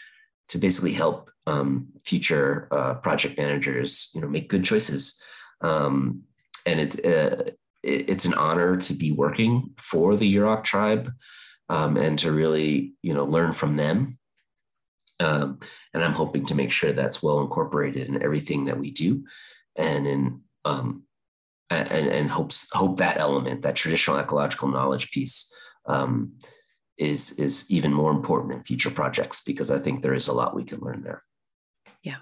to 0.48 0.58
basically 0.58 0.94
help 0.94 1.30
um, 1.46 1.88
future 2.04 2.68
uh, 2.70 2.94
project 2.94 3.36
managers 3.36 4.10
you 4.14 4.22
know 4.22 4.28
make 4.28 4.48
good 4.48 4.64
choices 4.64 5.22
um, 5.60 6.22
and 6.66 6.80
it's 6.80 6.96
uh, 6.98 7.50
it's 7.82 8.24
an 8.24 8.34
honor 8.34 8.76
to 8.76 8.92
be 8.92 9.12
working 9.12 9.70
for 9.78 10.16
the 10.16 10.34
Yurok 10.34 10.64
tribe 10.64 11.12
um, 11.68 11.96
and 11.96 12.18
to 12.20 12.32
really 12.32 12.94
you 13.02 13.14
know 13.14 13.24
learn 13.24 13.52
from 13.52 13.76
them 13.76 14.18
um, 15.20 15.58
and 15.94 16.04
I'm 16.04 16.12
hoping 16.12 16.46
to 16.46 16.54
make 16.54 16.70
sure 16.70 16.92
that's 16.92 17.22
well 17.22 17.40
incorporated 17.40 18.08
in 18.08 18.22
everything 18.22 18.66
that 18.66 18.78
we 18.78 18.90
do 18.90 19.24
and 19.76 20.06
in 20.06 20.40
um, 20.64 21.04
and, 21.70 21.90
and 21.90 22.30
hopes 22.30 22.68
hope 22.72 22.98
that 22.98 23.18
element 23.18 23.62
that 23.62 23.76
traditional 23.76 24.18
ecological 24.18 24.68
knowledge 24.68 25.10
piece 25.10 25.52
um, 25.86 26.32
is 26.98 27.38
is 27.38 27.64
even 27.70 27.92
more 27.92 28.10
important 28.10 28.52
in 28.52 28.62
future 28.62 28.90
projects 28.90 29.42
because 29.42 29.70
I 29.70 29.78
think 29.78 30.02
there 30.02 30.14
is 30.14 30.28
a 30.28 30.34
lot 30.34 30.54
we 30.54 30.64
can 30.64 30.80
learn 30.80 31.02
there. 31.02 31.22
Yeah, 32.02 32.16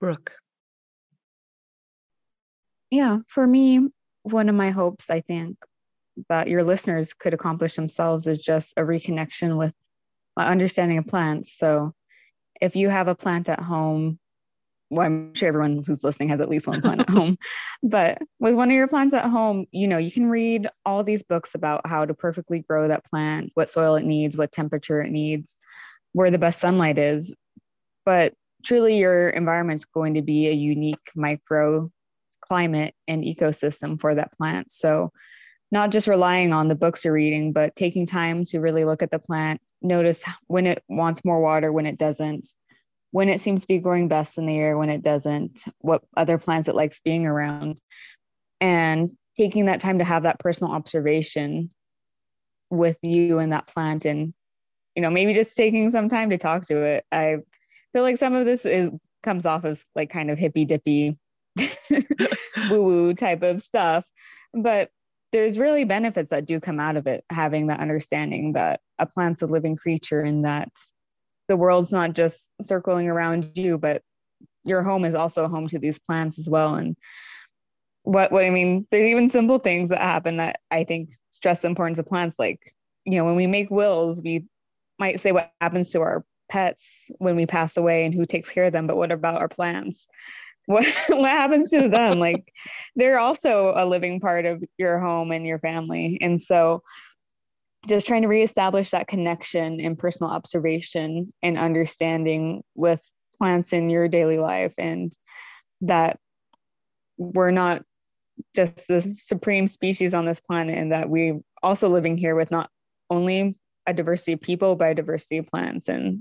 Brook. 0.00 0.34
Yeah, 2.92 3.20
for 3.26 3.46
me, 3.46 3.88
one 4.24 4.50
of 4.50 4.54
my 4.54 4.68
hopes 4.68 5.08
I 5.08 5.22
think 5.22 5.56
that 6.28 6.48
your 6.48 6.62
listeners 6.62 7.14
could 7.14 7.32
accomplish 7.32 7.74
themselves 7.74 8.26
is 8.26 8.44
just 8.44 8.74
a 8.76 8.82
reconnection 8.82 9.56
with 9.56 9.74
my 10.36 10.46
understanding 10.46 10.98
of 10.98 11.06
plants. 11.06 11.56
So, 11.56 11.94
if 12.60 12.76
you 12.76 12.90
have 12.90 13.08
a 13.08 13.14
plant 13.14 13.48
at 13.48 13.60
home 13.60 14.18
well, 14.90 15.06
I'm 15.06 15.34
sure 15.34 15.48
everyone 15.48 15.82
who's 15.86 16.04
listening 16.04 16.28
has 16.28 16.42
at 16.42 16.50
least 16.50 16.68
one 16.68 16.82
plant 16.82 17.00
at 17.00 17.08
home. 17.18 17.38
But 17.82 18.18
with 18.38 18.54
one 18.54 18.68
of 18.68 18.74
your 18.74 18.88
plants 18.88 19.14
at 19.14 19.24
home, 19.24 19.64
you 19.72 19.88
know, 19.88 19.96
you 19.96 20.12
can 20.12 20.28
read 20.28 20.68
all 20.84 21.02
these 21.02 21.22
books 21.22 21.54
about 21.54 21.86
how 21.86 22.04
to 22.04 22.12
perfectly 22.12 22.58
grow 22.58 22.88
that 22.88 23.06
plant, 23.06 23.52
what 23.54 23.70
soil 23.70 23.96
it 23.96 24.04
needs, 24.04 24.36
what 24.36 24.52
temperature 24.52 25.00
it 25.00 25.10
needs, 25.10 25.56
where 26.12 26.30
the 26.30 26.38
best 26.38 26.60
sunlight 26.60 26.98
is. 26.98 27.34
But 28.04 28.34
truly, 28.66 28.98
your 28.98 29.30
environment's 29.30 29.86
going 29.86 30.12
to 30.14 30.22
be 30.22 30.48
a 30.48 30.52
unique 30.52 31.10
micro 31.16 31.90
climate 32.52 32.94
and 33.08 33.24
ecosystem 33.24 33.98
for 33.98 34.14
that 34.14 34.30
plant. 34.32 34.70
So, 34.70 35.10
not 35.70 35.90
just 35.90 36.06
relying 36.06 36.52
on 36.52 36.68
the 36.68 36.74
books 36.74 37.02
you're 37.02 37.14
reading, 37.14 37.54
but 37.54 37.74
taking 37.74 38.04
time 38.04 38.44
to 38.44 38.60
really 38.60 38.84
look 38.84 39.02
at 39.02 39.10
the 39.10 39.18
plant, 39.18 39.58
notice 39.80 40.22
when 40.48 40.66
it 40.66 40.84
wants 40.86 41.24
more 41.24 41.40
water, 41.40 41.72
when 41.72 41.86
it 41.86 41.96
doesn't, 41.96 42.46
when 43.10 43.30
it 43.30 43.40
seems 43.40 43.62
to 43.62 43.68
be 43.68 43.78
growing 43.78 44.06
best 44.06 44.36
in 44.36 44.44
the 44.44 44.58
air, 44.58 44.76
when 44.76 44.90
it 44.90 45.02
doesn't, 45.02 45.64
what 45.78 46.02
other 46.14 46.36
plants 46.36 46.68
it 46.68 46.74
likes 46.74 47.00
being 47.00 47.24
around. 47.24 47.80
And 48.60 49.12
taking 49.38 49.64
that 49.64 49.80
time 49.80 50.00
to 50.00 50.04
have 50.04 50.24
that 50.24 50.38
personal 50.38 50.74
observation 50.74 51.70
with 52.68 52.98
you 53.00 53.38
and 53.38 53.52
that 53.52 53.66
plant 53.66 54.04
and 54.04 54.34
you 54.94 55.00
know 55.00 55.10
maybe 55.10 55.32
just 55.32 55.56
taking 55.56 55.88
some 55.88 56.10
time 56.10 56.28
to 56.30 56.38
talk 56.38 56.66
to 56.66 56.82
it 56.82 57.04
i 57.12 57.36
feel 57.92 58.02
like 58.02 58.16
some 58.16 58.34
of 58.34 58.44
this 58.44 58.64
is 58.64 58.90
comes 59.22 59.46
off 59.46 59.64
as 59.64 59.84
like 59.94 60.10
kind 60.10 60.30
of 60.30 60.38
hippy 60.38 60.64
dippy 60.64 61.16
woo 62.70 62.82
woo 62.82 63.14
type 63.14 63.42
of 63.42 63.60
stuff 63.60 64.04
but 64.54 64.90
there's 65.32 65.58
really 65.58 65.84
benefits 65.84 66.30
that 66.30 66.44
do 66.44 66.60
come 66.60 66.78
out 66.78 66.96
of 66.96 67.06
it 67.06 67.24
having 67.30 67.68
that 67.68 67.80
understanding 67.80 68.52
that 68.52 68.80
a 68.98 69.06
plant's 69.06 69.42
a 69.42 69.46
living 69.46 69.76
creature 69.76 70.20
and 70.20 70.44
that 70.44 70.68
the 71.48 71.56
world's 71.56 71.90
not 71.90 72.12
just 72.12 72.50
circling 72.60 73.08
around 73.08 73.50
you, 73.54 73.78
but 73.78 74.02
your 74.64 74.82
home 74.82 75.04
is 75.04 75.14
also 75.14 75.48
home 75.48 75.66
to 75.68 75.78
these 75.78 75.98
plants 75.98 76.38
as 76.38 76.48
well. 76.48 76.74
And 76.74 76.96
what, 78.02 78.30
what 78.30 78.44
I 78.44 78.50
mean, 78.50 78.86
there's 78.90 79.06
even 79.06 79.28
simple 79.28 79.58
things 79.58 79.90
that 79.90 80.00
happen 80.00 80.36
that 80.36 80.60
I 80.70 80.84
think 80.84 81.10
stress 81.30 81.62
the 81.62 81.68
importance 81.68 81.98
of 81.98 82.06
plants. 82.06 82.38
Like, 82.38 82.60
you 83.04 83.16
know, 83.16 83.24
when 83.24 83.36
we 83.36 83.46
make 83.46 83.70
wills, 83.70 84.22
we 84.22 84.44
might 84.98 85.18
say 85.18 85.32
what 85.32 85.52
happens 85.60 85.92
to 85.92 86.00
our 86.02 86.24
pets 86.48 87.10
when 87.18 87.36
we 87.36 87.46
pass 87.46 87.76
away 87.76 88.04
and 88.04 88.14
who 88.14 88.26
takes 88.26 88.50
care 88.50 88.64
of 88.64 88.72
them, 88.72 88.86
but 88.86 88.96
what 88.96 89.10
about 89.10 89.40
our 89.40 89.48
plants? 89.48 90.06
What 90.66 90.84
what 91.08 91.30
happens 91.30 91.70
to 91.70 91.88
them? 91.88 92.18
like 92.18 92.52
they're 92.96 93.18
also 93.18 93.74
a 93.76 93.86
living 93.86 94.20
part 94.20 94.46
of 94.46 94.62
your 94.78 94.98
home 94.98 95.32
and 95.32 95.46
your 95.46 95.58
family. 95.58 96.18
And 96.20 96.40
so 96.40 96.82
just 97.88 98.06
trying 98.06 98.22
to 98.22 98.28
reestablish 98.28 98.90
that 98.90 99.08
connection 99.08 99.80
and 99.80 99.98
personal 99.98 100.32
observation 100.32 101.32
and 101.42 101.58
understanding 101.58 102.62
with 102.74 103.00
plants 103.36 103.72
in 103.72 103.90
your 103.90 104.06
daily 104.06 104.38
life 104.38 104.74
and 104.78 105.12
that 105.80 106.18
we're 107.16 107.50
not 107.50 107.82
just 108.54 108.86
the 108.88 109.02
supreme 109.18 109.66
species 109.66 110.14
on 110.14 110.24
this 110.24 110.40
planet 110.40 110.78
and 110.78 110.92
that 110.92 111.08
we're 111.08 111.40
also 111.62 111.88
living 111.88 112.16
here 112.16 112.34
with 112.34 112.50
not 112.50 112.70
only 113.10 113.56
a 113.86 113.92
diversity 113.92 114.32
of 114.32 114.40
people 114.40 114.76
but 114.76 114.90
a 114.90 114.94
diversity 114.94 115.38
of 115.38 115.46
plants 115.46 115.88
and 115.88 116.20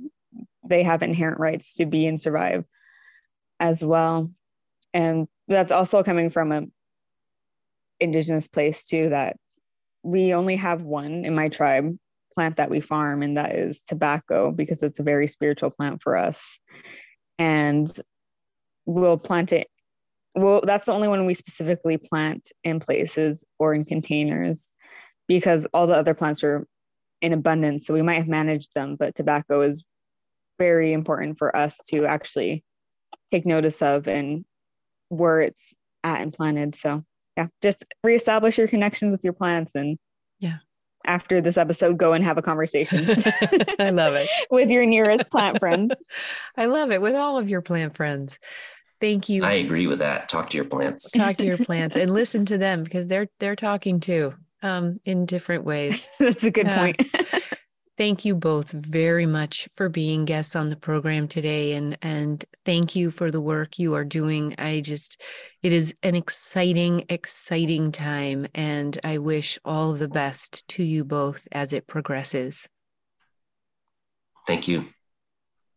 they 0.67 0.83
have 0.83 1.03
inherent 1.03 1.39
rights 1.39 1.75
to 1.75 1.85
be 1.85 2.07
and 2.07 2.19
survive 2.19 2.65
as 3.61 3.85
well 3.85 4.29
and 4.93 5.27
that's 5.47 5.71
also 5.71 6.03
coming 6.03 6.29
from 6.29 6.51
a 6.51 6.63
indigenous 8.01 8.47
place 8.47 8.83
too 8.83 9.09
that 9.09 9.37
we 10.03 10.33
only 10.33 10.55
have 10.55 10.81
one 10.81 11.23
in 11.25 11.35
my 11.35 11.47
tribe 11.47 11.95
plant 12.33 12.57
that 12.57 12.69
we 12.69 12.79
farm, 12.79 13.21
and 13.21 13.37
that 13.37 13.55
is 13.55 13.81
tobacco 13.81 14.51
because 14.51 14.83
it's 14.83 14.99
a 14.99 15.03
very 15.03 15.27
spiritual 15.27 15.69
plant 15.69 16.01
for 16.01 16.17
us. 16.17 16.59
And 17.37 17.91
we'll 18.85 19.17
plant 19.17 19.53
it. 19.53 19.67
Well, 20.35 20.61
that's 20.65 20.85
the 20.85 20.93
only 20.93 21.07
one 21.07 21.25
we 21.25 21.33
specifically 21.33 21.97
plant 21.97 22.51
in 22.63 22.79
places 22.79 23.43
or 23.59 23.73
in 23.73 23.83
containers 23.83 24.71
because 25.27 25.67
all 25.73 25.87
the 25.87 25.95
other 25.95 26.13
plants 26.13 26.43
are 26.43 26.65
in 27.21 27.33
abundance. 27.33 27.85
So 27.85 27.93
we 27.93 28.01
might 28.01 28.17
have 28.17 28.27
managed 28.27 28.73
them, 28.73 28.95
but 28.97 29.15
tobacco 29.15 29.61
is 29.61 29.83
very 30.57 30.93
important 30.93 31.37
for 31.37 31.55
us 31.55 31.79
to 31.89 32.05
actually 32.05 32.63
take 33.31 33.45
notice 33.45 33.81
of 33.81 34.07
and 34.07 34.45
where 35.09 35.41
it's 35.41 35.73
at 36.03 36.21
and 36.21 36.33
planted. 36.33 36.75
So 36.75 37.03
yeah, 37.37 37.47
just 37.61 37.85
reestablish 38.03 38.57
your 38.57 38.67
connections 38.67 39.11
with 39.11 39.23
your 39.23 39.33
plants 39.33 39.75
and 39.75 39.97
yeah. 40.39 40.57
After 41.07 41.41
this 41.41 41.57
episode, 41.57 41.97
go 41.97 42.13
and 42.13 42.23
have 42.23 42.37
a 42.37 42.43
conversation. 42.43 43.05
I 43.79 43.89
love 43.89 44.13
it. 44.13 44.29
with 44.51 44.69
your 44.69 44.85
nearest 44.85 45.31
plant 45.31 45.57
friend. 45.59 45.95
I 46.57 46.67
love 46.67 46.91
it 46.91 47.01
with 47.01 47.15
all 47.15 47.39
of 47.39 47.49
your 47.49 47.61
plant 47.61 47.95
friends. 47.95 48.37
Thank 48.99 49.27
you. 49.27 49.43
I 49.43 49.53
agree 49.53 49.87
with 49.87 49.97
that. 49.97 50.29
Talk 50.29 50.51
to 50.51 50.57
your 50.57 50.65
plants. 50.65 51.09
Talk 51.09 51.37
to 51.37 51.43
your 51.43 51.57
plants 51.57 51.95
and 51.95 52.13
listen 52.13 52.45
to 52.45 52.59
them 52.59 52.83
because 52.83 53.07
they're 53.07 53.27
they're 53.39 53.55
talking 53.55 53.99
too 53.99 54.35
um, 54.61 54.97
in 55.05 55.25
different 55.25 55.63
ways. 55.63 56.07
That's 56.19 56.43
a 56.43 56.51
good 56.51 56.67
point. 56.67 57.03
Thank 58.01 58.25
you 58.25 58.33
both 58.33 58.71
very 58.71 59.27
much 59.27 59.69
for 59.75 59.87
being 59.87 60.25
guests 60.25 60.55
on 60.55 60.69
the 60.69 60.75
program 60.75 61.27
today 61.27 61.73
and 61.73 61.99
and 62.01 62.43
thank 62.65 62.95
you 62.95 63.11
for 63.11 63.29
the 63.29 63.39
work 63.39 63.77
you 63.77 63.93
are 63.93 64.03
doing. 64.03 64.55
I 64.57 64.81
just 64.81 65.21
it 65.61 65.71
is 65.71 65.93
an 66.01 66.15
exciting 66.15 67.05
exciting 67.09 67.91
time 67.91 68.47
and 68.55 68.99
I 69.03 69.19
wish 69.19 69.59
all 69.63 69.93
the 69.93 70.07
best 70.07 70.67
to 70.69 70.83
you 70.83 71.05
both 71.05 71.47
as 71.51 71.73
it 71.73 71.85
progresses. 71.85 72.67
Thank 74.47 74.67
you. 74.67 74.85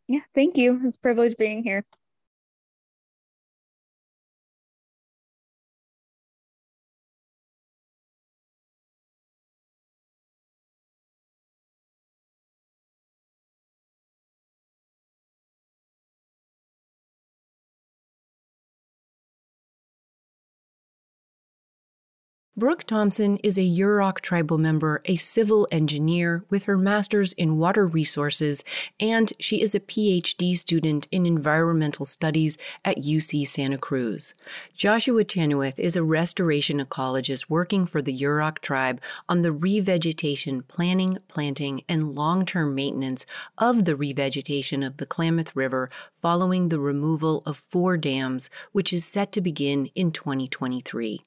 Yeah, 0.08 0.20
thank 0.34 0.56
you. 0.56 0.80
It's 0.82 0.96
a 0.96 1.00
privilege 1.00 1.36
being 1.36 1.62
here. 1.62 1.84
Brook 22.56 22.84
Thompson 22.84 23.38
is 23.38 23.58
a 23.58 23.62
Yurok 23.62 24.20
tribal 24.20 24.58
member, 24.58 25.02
a 25.06 25.16
civil 25.16 25.66
engineer 25.72 26.44
with 26.50 26.62
her 26.64 26.78
master's 26.78 27.32
in 27.32 27.58
water 27.58 27.84
resources, 27.84 28.62
and 29.00 29.32
she 29.40 29.60
is 29.60 29.74
a 29.74 29.80
PhD 29.80 30.56
student 30.56 31.08
in 31.10 31.26
environmental 31.26 32.06
studies 32.06 32.56
at 32.84 32.98
UC 32.98 33.48
Santa 33.48 33.76
Cruz. 33.76 34.34
Joshua 34.72 35.24
Chenoweth 35.24 35.80
is 35.80 35.96
a 35.96 36.04
restoration 36.04 36.78
ecologist 36.78 37.46
working 37.48 37.86
for 37.86 38.00
the 38.00 38.14
Yurok 38.14 38.60
tribe 38.60 39.02
on 39.28 39.42
the 39.42 39.50
revegetation, 39.50 40.62
planning, 40.68 41.18
planting, 41.26 41.82
and 41.88 42.14
long 42.14 42.46
term 42.46 42.72
maintenance 42.72 43.26
of 43.58 43.84
the 43.84 43.96
revegetation 43.96 44.86
of 44.86 44.98
the 44.98 45.06
Klamath 45.06 45.56
River 45.56 45.90
following 46.22 46.68
the 46.68 46.78
removal 46.78 47.42
of 47.46 47.56
four 47.56 47.96
dams, 47.96 48.48
which 48.70 48.92
is 48.92 49.04
set 49.04 49.32
to 49.32 49.40
begin 49.40 49.86
in 49.96 50.12
2023. 50.12 51.20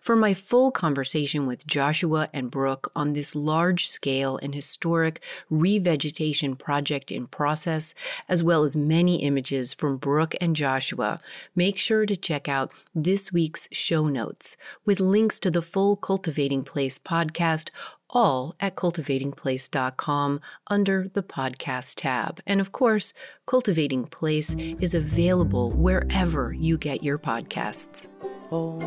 For 0.00 0.16
my 0.16 0.34
full 0.34 0.70
conversation 0.70 1.46
with 1.46 1.66
Joshua 1.66 2.28
and 2.32 2.50
Brook 2.50 2.90
on 2.94 3.12
this 3.12 3.34
large 3.34 3.86
scale 3.86 4.38
and 4.42 4.54
historic 4.54 5.22
revegetation 5.50 6.58
project 6.58 7.10
in 7.10 7.26
process, 7.26 7.94
as 8.28 8.42
well 8.42 8.64
as 8.64 8.76
many 8.76 9.22
images 9.22 9.72
from 9.74 9.96
Brook 9.96 10.34
and 10.40 10.56
Joshua, 10.56 11.18
make 11.54 11.76
sure 11.76 12.06
to 12.06 12.16
check 12.16 12.48
out 12.48 12.72
this 12.94 13.32
week's 13.32 13.68
show 13.72 14.08
notes 14.08 14.56
with 14.84 15.00
links 15.00 15.40
to 15.40 15.50
the 15.50 15.62
full 15.62 15.96
Cultivating 15.96 16.64
Place 16.64 16.98
podcast 16.98 17.70
all 18.12 18.54
at 18.60 18.76
cultivatingplace.com 18.76 20.40
under 20.68 21.08
the 21.08 21.22
podcast 21.22 21.94
tab. 21.96 22.40
And 22.46 22.60
of 22.60 22.70
course, 22.72 23.12
Cultivating 23.46 24.04
Place 24.04 24.54
is 24.54 24.94
available 24.94 25.72
wherever 25.72 26.52
you 26.52 26.78
get 26.78 27.02
your 27.02 27.18
podcasts. 27.18 28.08
Oh, 28.52 28.78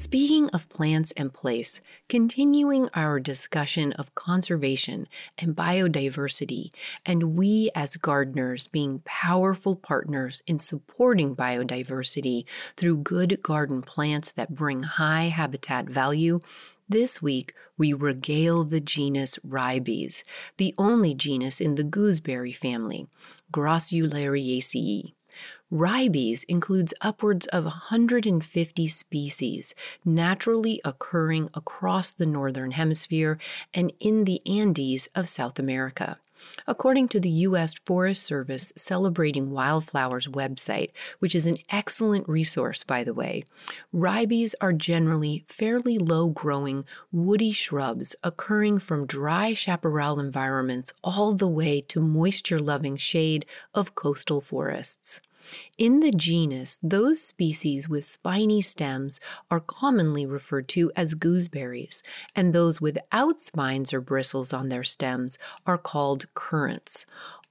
Speaking 0.00 0.48
of 0.48 0.70
plants 0.70 1.12
and 1.12 1.30
place, 1.30 1.82
continuing 2.08 2.88
our 2.94 3.20
discussion 3.20 3.92
of 3.92 4.14
conservation 4.14 5.06
and 5.36 5.54
biodiversity, 5.54 6.70
and 7.04 7.36
we 7.36 7.70
as 7.74 7.98
gardeners 7.98 8.66
being 8.66 9.02
powerful 9.04 9.76
partners 9.76 10.42
in 10.46 10.58
supporting 10.58 11.36
biodiversity 11.36 12.44
through 12.78 13.02
good 13.02 13.42
garden 13.42 13.82
plants 13.82 14.32
that 14.32 14.54
bring 14.54 14.84
high 14.84 15.24
habitat 15.24 15.84
value, 15.84 16.40
this 16.88 17.20
week, 17.20 17.52
we 17.76 17.92
regale 17.92 18.64
the 18.64 18.80
genus 18.80 19.38
Ribes, 19.44 20.24
the 20.56 20.74
only 20.78 21.14
genus 21.14 21.60
in 21.60 21.74
the 21.74 21.84
gooseberry 21.84 22.52
family, 22.52 23.06
Grossulariaceae. 23.52 25.12
Ribes 25.72 26.42
includes 26.48 26.92
upwards 27.00 27.46
of 27.46 27.64
150 27.64 28.88
species 28.88 29.72
naturally 30.04 30.80
occurring 30.84 31.48
across 31.54 32.10
the 32.10 32.26
Northern 32.26 32.72
Hemisphere 32.72 33.38
and 33.72 33.92
in 34.00 34.24
the 34.24 34.42
Andes 34.46 35.08
of 35.14 35.28
South 35.28 35.60
America. 35.60 36.18
According 36.66 37.06
to 37.08 37.20
the 37.20 37.30
U.S. 37.46 37.74
Forest 37.74 38.24
Service 38.24 38.72
Celebrating 38.74 39.50
Wildflowers 39.50 40.26
website, 40.26 40.90
which 41.20 41.36
is 41.36 41.46
an 41.46 41.58
excellent 41.68 42.28
resource, 42.28 42.82
by 42.82 43.04
the 43.04 43.14
way, 43.14 43.44
ribes 43.92 44.56
are 44.60 44.72
generally 44.72 45.44
fairly 45.46 45.98
low 45.98 46.30
growing 46.30 46.84
woody 47.12 47.52
shrubs 47.52 48.16
occurring 48.24 48.80
from 48.80 49.06
dry 49.06 49.52
chaparral 49.52 50.18
environments 50.18 50.92
all 51.04 51.34
the 51.34 51.46
way 51.46 51.80
to 51.82 52.00
moisture 52.00 52.58
loving 52.58 52.96
shade 52.96 53.46
of 53.72 53.94
coastal 53.94 54.40
forests. 54.40 55.20
In 55.78 56.00
the 56.00 56.10
genus, 56.10 56.78
those 56.82 57.22
species 57.22 57.88
with 57.88 58.04
spiny 58.04 58.60
stems 58.60 59.20
are 59.50 59.60
commonly 59.60 60.26
referred 60.26 60.68
to 60.68 60.92
as 60.94 61.14
gooseberries, 61.14 62.02
and 62.36 62.52
those 62.52 62.80
without 62.80 63.40
spines 63.40 63.92
or 63.92 64.00
bristles 64.00 64.52
on 64.52 64.68
their 64.68 64.84
stems 64.84 65.38
are 65.66 65.78
called 65.78 66.32
currants. 66.34 67.06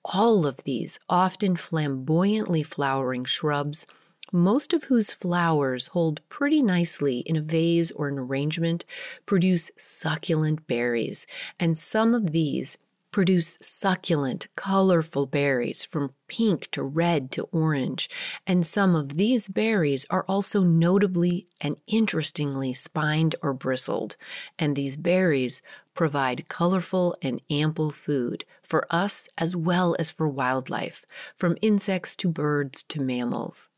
All 0.05 0.45
of 0.45 0.63
these, 0.63 0.99
often 1.09 1.55
flamboyantly 1.55 2.63
flowering 2.63 3.25
shrubs, 3.25 3.85
most 4.31 4.73
of 4.73 4.85
whose 4.85 5.11
flowers 5.11 5.87
hold 5.87 6.21
pretty 6.29 6.61
nicely 6.61 7.19
in 7.19 7.35
a 7.35 7.41
vase 7.41 7.91
or 7.91 8.07
an 8.07 8.19
arrangement, 8.19 8.85
produce 9.25 9.71
succulent 9.77 10.67
berries, 10.67 11.25
and 11.59 11.77
some 11.77 12.13
of 12.13 12.31
these, 12.31 12.77
produce 13.11 13.57
succulent, 13.61 14.47
colorful 14.55 15.25
berries 15.25 15.83
from 15.83 16.13
pink 16.27 16.69
to 16.71 16.83
red 16.83 17.31
to 17.31 17.43
orange, 17.51 18.09
and 18.45 18.65
some 18.65 18.95
of 18.95 19.17
these 19.17 19.47
berries 19.47 20.05
are 20.09 20.25
also 20.27 20.61
notably 20.61 21.47
and 21.59 21.75
interestingly 21.87 22.73
spined 22.73 23.35
or 23.41 23.53
bristled, 23.53 24.15
and 24.57 24.75
these 24.75 24.97
berries 24.97 25.61
provide 25.93 26.47
colorful 26.47 27.15
and 27.21 27.41
ample 27.49 27.91
food 27.91 28.45
for 28.61 28.85
us 28.89 29.27
as 29.37 29.55
well 29.55 29.95
as 29.99 30.11
for 30.11 30.27
wildlife, 30.27 31.05
from 31.35 31.57
insects 31.61 32.15
to 32.15 32.29
birds 32.29 32.83
to 32.83 33.01
mammals. 33.03 33.69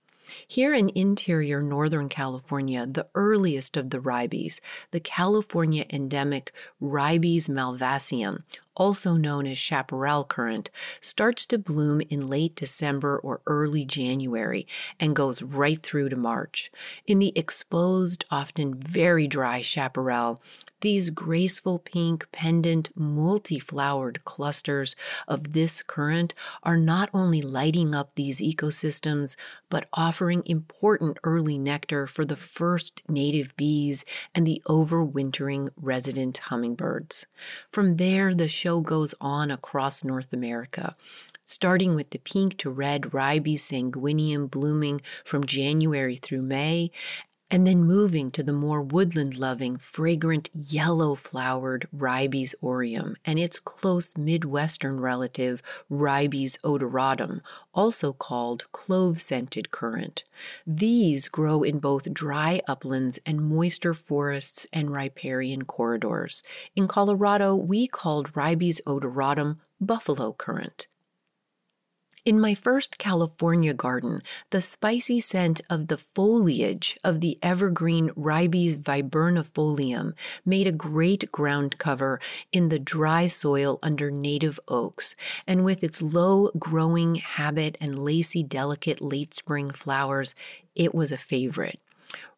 Here 0.48 0.74
in 0.74 0.92
interior 0.96 1.62
Northern 1.62 2.08
California, 2.08 2.86
the 2.86 3.08
earliest 3.16 3.76
of 3.76 3.90
the 3.90 4.00
ribes, 4.00 4.62
the 4.92 5.00
California 5.00 5.86
endemic 5.90 6.54
Ribes 6.80 7.48
malvaceum, 7.48 8.44
also 8.76 9.14
known 9.14 9.46
as 9.46 9.58
chaparral 9.58 10.24
currant, 10.24 10.70
starts 11.00 11.46
to 11.48 11.58
bloom 11.58 12.02
in 12.10 12.28
late 12.28 12.56
December 12.56 13.18
or 13.18 13.42
early 13.48 13.86
January 13.86 14.68
and 15.00 15.16
goes 15.16 15.42
right 15.42 15.82
through 15.82 16.10
to 16.10 16.16
March. 16.16 16.72
In 17.06 17.20
the 17.20 17.34
exposed, 17.36 18.26
often 18.32 18.76
very 18.76 19.28
dry 19.28 19.62
chaparral, 19.62 20.40
these 20.82 21.12
graceful 21.12 21.78
pink, 21.78 22.28
pendant, 22.32 22.90
multi 22.96 23.60
flowered 23.60 24.26
clusters 24.26 24.96
of 25.28 25.54
this 25.54 25.84
currant 25.84 26.34
are 26.64 26.78
not 26.78 27.10
only 27.14 27.42
lighting 27.42 27.94
up 27.94 28.16
these 28.16 28.42
ecosystems, 28.42 29.36
but 29.70 29.88
offering 29.94 30.42
important 30.46 31.20
early 31.24 31.60
nectar 31.60 32.08
for 32.08 32.26
the 32.26 32.36
first 32.36 33.04
native 33.08 33.56
bees 33.56 34.04
and 34.34 34.46
the 34.46 34.62
overwintering 34.68 35.70
resident 35.76 36.40
hummingbirds. 36.40 37.28
From 37.70 37.98
there, 37.98 38.34
the 38.34 38.48
show 38.62 38.80
goes 38.80 39.16
on 39.20 39.50
across 39.50 40.04
North 40.04 40.32
America 40.34 40.96
starting 41.52 41.96
with 41.96 42.12
the 42.12 42.20
pink 42.20 42.58
to 42.58 42.70
red 42.70 43.14
ribes 43.14 43.62
sanguineum 43.62 44.50
blooming 44.50 45.02
from 45.26 45.44
January 45.44 46.16
through 46.16 46.42
May, 46.42 46.92
and 47.52 47.68
then 47.68 47.84
moving 47.84 48.32
to 48.32 48.42
the 48.42 48.54
more 48.54 48.82
woodland 48.82 49.38
loving, 49.38 49.76
fragrant, 49.76 50.50
yellow 50.54 51.14
flowered 51.16 51.86
Ribes 51.92 52.56
aureum 52.64 53.18
and 53.26 53.38
its 53.38 53.60
close 53.60 54.16
Midwestern 54.16 55.02
relative 55.02 55.62
Ribes 55.90 56.58
odoratum, 56.64 57.42
also 57.74 58.14
called 58.14 58.72
clove 58.72 59.20
scented 59.20 59.70
currant. 59.70 60.24
These 60.66 61.28
grow 61.28 61.62
in 61.62 61.80
both 61.80 62.14
dry 62.14 62.62
uplands 62.70 63.20
and 63.26 63.42
moister 63.42 63.94
forests 63.94 64.66
and 64.72 64.90
riparian 64.90 65.66
corridors. 65.66 66.44
In 66.74 66.88
Colorado, 66.88 67.54
we 67.56 67.86
called 67.86 68.34
Ribes 68.34 68.80
odoratum 68.88 69.58
buffalo 69.82 70.32
currant. 70.32 70.88
In 72.24 72.40
my 72.40 72.54
first 72.54 73.00
California 73.00 73.74
garden, 73.74 74.22
the 74.52 74.62
spicy 74.62 75.20
scent 75.20 75.60
of 75.72 75.88
the 75.88 75.98
foliage 75.98 76.96
of 77.04 77.20
the 77.20 77.40
evergreen 77.42 78.12
Ribes 78.16 78.78
viburnifolium 78.78 80.14
made 80.46 80.68
a 80.68 80.72
great 80.72 81.32
ground 81.32 81.80
cover 81.80 82.20
in 82.52 82.70
the 82.70 82.78
dry 82.78 83.26
soil 83.26 83.80
under 83.82 84.12
native 84.12 84.60
oaks, 84.68 85.16
and 85.48 85.66
with 85.66 85.84
its 85.84 86.00
low 86.00 86.52
growing 86.60 87.16
habit 87.16 87.76
and 87.82 87.98
lacy, 87.98 88.44
delicate 88.44 89.02
late 89.02 89.34
spring 89.34 89.72
flowers, 89.72 90.36
it 90.76 90.94
was 90.94 91.12
a 91.12 91.18
favorite. 91.18 91.80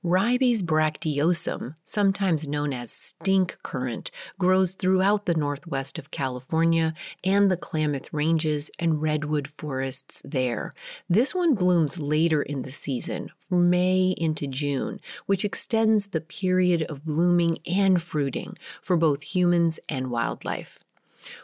Ribes 0.06 0.62
bracteosum, 0.62 1.76
sometimes 1.86 2.46
known 2.48 2.74
as 2.74 2.92
stink 2.92 3.58
currant, 3.64 4.12
grows 4.38 4.74
throughout 4.74 5.26
the 5.26 5.34
northwest 5.34 5.98
of 5.98 6.12
California 6.12 6.94
and 7.24 7.50
the 7.50 7.56
Klamath 7.56 8.12
Ranges 8.12 8.70
and 8.78 9.02
redwood 9.02 9.48
forests 9.48 10.22
there. 10.26 10.74
This 11.10 11.34
one 11.34 11.56
blooms 11.56 12.00
later 12.00 12.42
in 12.42 12.64
the 12.64 12.72
season, 12.72 13.32
from 13.40 13.70
May 13.70 14.14
into 14.18 14.46
June, 14.46 15.00
which 15.26 15.46
extends 15.46 16.08
the 16.08 16.22
period 16.22 16.84
of 16.84 17.06
blooming 17.06 17.60
and 17.66 18.02
fruiting 18.02 18.58
for 18.82 18.98
both 18.98 19.24
humans 19.24 19.80
and 19.88 20.12
wildlife. 20.12 20.83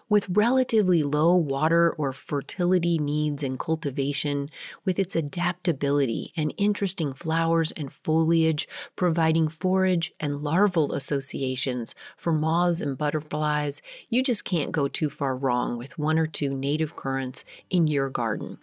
With 0.08 0.30
relatively 0.30 1.04
low 1.04 1.36
water 1.36 1.92
or 1.92 2.12
fertility 2.14 2.98
needs 2.98 3.44
and 3.44 3.60
cultivation, 3.60 4.50
with 4.86 5.00
its 5.00 5.16
adaptability 5.16 6.32
and 6.36 6.54
interesting 6.58 7.14
flowers 7.14 7.72
and 7.72 7.92
foliage 7.92 8.68
providing 8.96 9.48
forage 9.48 10.12
and 10.20 10.40
larval 10.40 10.94
associations 10.94 11.96
for 12.18 12.32
moths 12.32 12.82
and 12.82 12.98
butterflies, 12.98 13.82
you 14.10 14.24
just 14.24 14.46
can't 14.46 14.72
go 14.72 14.88
too 14.88 15.10
far 15.10 15.36
wrong 15.36 15.78
with 15.78 15.98
one 15.98 16.20
or 16.20 16.28
two 16.28 16.50
native 16.50 16.96
currants 16.96 17.46
in 17.70 17.88
your 17.88 18.10
garden. 18.10 18.58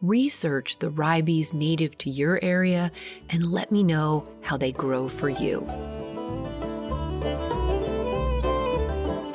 Research 0.00 0.78
the 0.80 0.90
ribes 0.90 1.54
native 1.54 1.96
to 1.98 2.10
your 2.10 2.40
area 2.42 2.90
and 3.30 3.52
let 3.52 3.70
me 3.70 3.82
know 3.82 4.24
how 4.40 4.56
they 4.56 4.72
grow 4.72 5.08
for 5.08 5.28
you. 5.28 5.66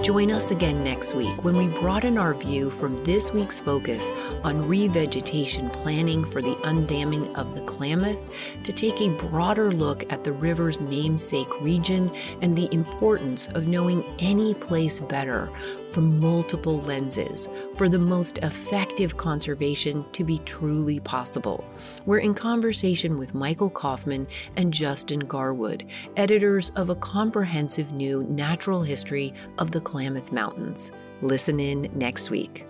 Join 0.04 0.32
us 0.32 0.52
again 0.52 0.84
next 0.84 1.16
week 1.16 1.44
when 1.44 1.58
we 1.58 1.68
broaden 1.68 2.20
our 2.20 2.34
view 2.34 2.70
from 2.70 2.96
this 2.98 3.34
week's 3.34 3.60
focus 3.60 4.12
on 4.44 4.64
revegetation 4.64 5.74
planning 5.74 6.24
for 6.24 6.40
the 6.40 6.56
undamming 6.66 7.36
of 7.36 7.56
the 7.56 7.62
Klamath 7.62 8.24
to 8.62 8.72
take 8.72 9.02
a 9.02 9.10
broader 9.10 9.72
look 9.72 10.10
at 10.14 10.24
the 10.24 10.32
river's 10.32 10.80
namesake 10.80 11.50
region 11.62 12.12
and 12.42 12.56
the 12.56 12.72
importance 12.72 13.48
of 13.56 13.68
knowing 13.68 14.06
any 14.20 14.54
place 14.54 15.00
better 15.00 15.50
from 15.90 16.20
multiple 16.20 16.82
lenses 16.82 17.48
for 17.76 17.90
the 17.90 17.98
most 17.98 18.38
effective 18.40 19.18
conservation 19.18 20.06
to 20.12 20.24
be 20.24 20.40
truly 20.40 21.00
possible. 21.00 21.66
We're 22.06 22.20
in 22.20 22.34
conversation 22.34 23.18
with 23.18 23.34
Michael 23.34 23.70
Kauffmann 23.70 24.28
and 24.56 24.74
Justin 24.74 25.22
Garwood, 25.22 25.86
editors 26.16 26.70
of 26.76 26.90
a 26.90 26.96
comprehensive 26.96 27.94
new 27.94 28.24
natural 28.24 28.84
history 28.84 29.34
of 29.58 29.72
the 29.72 29.82
Klamath 29.82 30.32
Mountains. 30.32 30.92
Listen 31.22 31.60
in 31.60 31.90
next 31.96 32.30
week. 32.30 32.67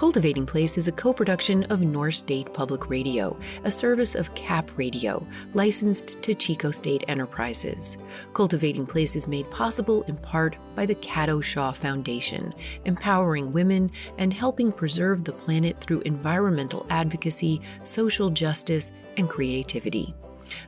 Cultivating 0.00 0.46
Place 0.46 0.78
is 0.78 0.88
a 0.88 0.92
co 0.92 1.12
production 1.12 1.64
of 1.64 1.82
North 1.82 2.14
State 2.14 2.54
Public 2.54 2.88
Radio, 2.88 3.38
a 3.64 3.70
service 3.70 4.14
of 4.14 4.34
CAP 4.34 4.70
Radio, 4.78 5.26
licensed 5.52 6.22
to 6.22 6.32
Chico 6.32 6.70
State 6.70 7.04
Enterprises. 7.06 7.98
Cultivating 8.32 8.86
Place 8.86 9.14
is 9.14 9.28
made 9.28 9.50
possible 9.50 10.02
in 10.04 10.16
part 10.16 10.56
by 10.74 10.86
the 10.86 10.94
Cato 10.94 11.42
Shaw 11.42 11.70
Foundation, 11.70 12.54
empowering 12.86 13.52
women 13.52 13.90
and 14.16 14.32
helping 14.32 14.72
preserve 14.72 15.22
the 15.22 15.34
planet 15.34 15.78
through 15.78 16.00
environmental 16.06 16.86
advocacy, 16.88 17.60
social 17.82 18.30
justice, 18.30 18.92
and 19.18 19.28
creativity. 19.28 20.14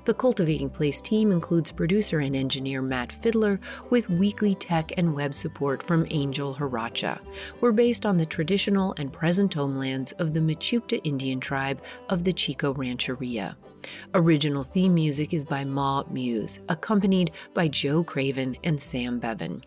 The 0.05 0.15
Cultivating 0.15 0.71
Place 0.71 1.01
team 1.01 1.33
includes 1.33 1.71
producer 1.71 2.21
and 2.21 2.35
engineer 2.35 2.83
Matt 2.83 3.13
Fiddler 3.13 3.61
with 3.91 4.11
weekly 4.11 4.55
tech 4.55 4.93
and 4.97 5.15
web 5.15 5.35
support 5.35 5.83
from 5.83 6.07
Angel 6.11 6.55
Haracha. 6.55 7.21
We're 7.61 7.73
based 7.73 8.07
on 8.07 8.17
the 8.17 8.27
traditional 8.27 8.95
and 8.99 9.13
present 9.13 9.55
homelands 9.55 10.13
of 10.13 10.35
the 10.35 10.41
Mechoopda 10.41 11.01
Indian 11.05 11.41
tribe 11.41 11.83
of 12.09 12.25
the 12.25 12.33
Chico 12.33 12.73
Rancheria. 12.75 13.57
Original 14.15 14.63
theme 14.63 14.95
music 14.95 15.35
is 15.35 15.45
by 15.45 15.65
MaMuse, 15.65 16.61
accompanied 16.69 17.33
by 17.55 17.69
Joe 17.69 18.05
Craven 18.05 18.57
and 18.65 18.81
Sam 18.81 19.19
Bevan. 19.19 19.61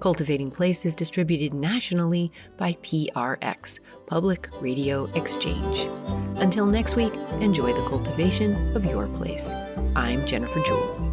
Cultivating 0.00 0.50
Place 0.50 0.86
is 0.86 0.94
distributed 0.94 1.52
nationally 1.52 2.32
by 2.56 2.72
PRX, 2.82 3.80
Public 4.10 4.48
Radio 4.60 5.04
Exchange. 5.14 5.88
Until 6.42 6.66
next 6.66 6.96
week, 6.96 7.14
enjoy 7.40 7.72
the 7.72 7.84
cultivation 7.84 8.74
of 8.76 8.84
your 8.84 9.06
place. 9.06 9.54
I'm 9.94 10.26
Jennifer 10.26 10.60
Jewell. 10.64 11.09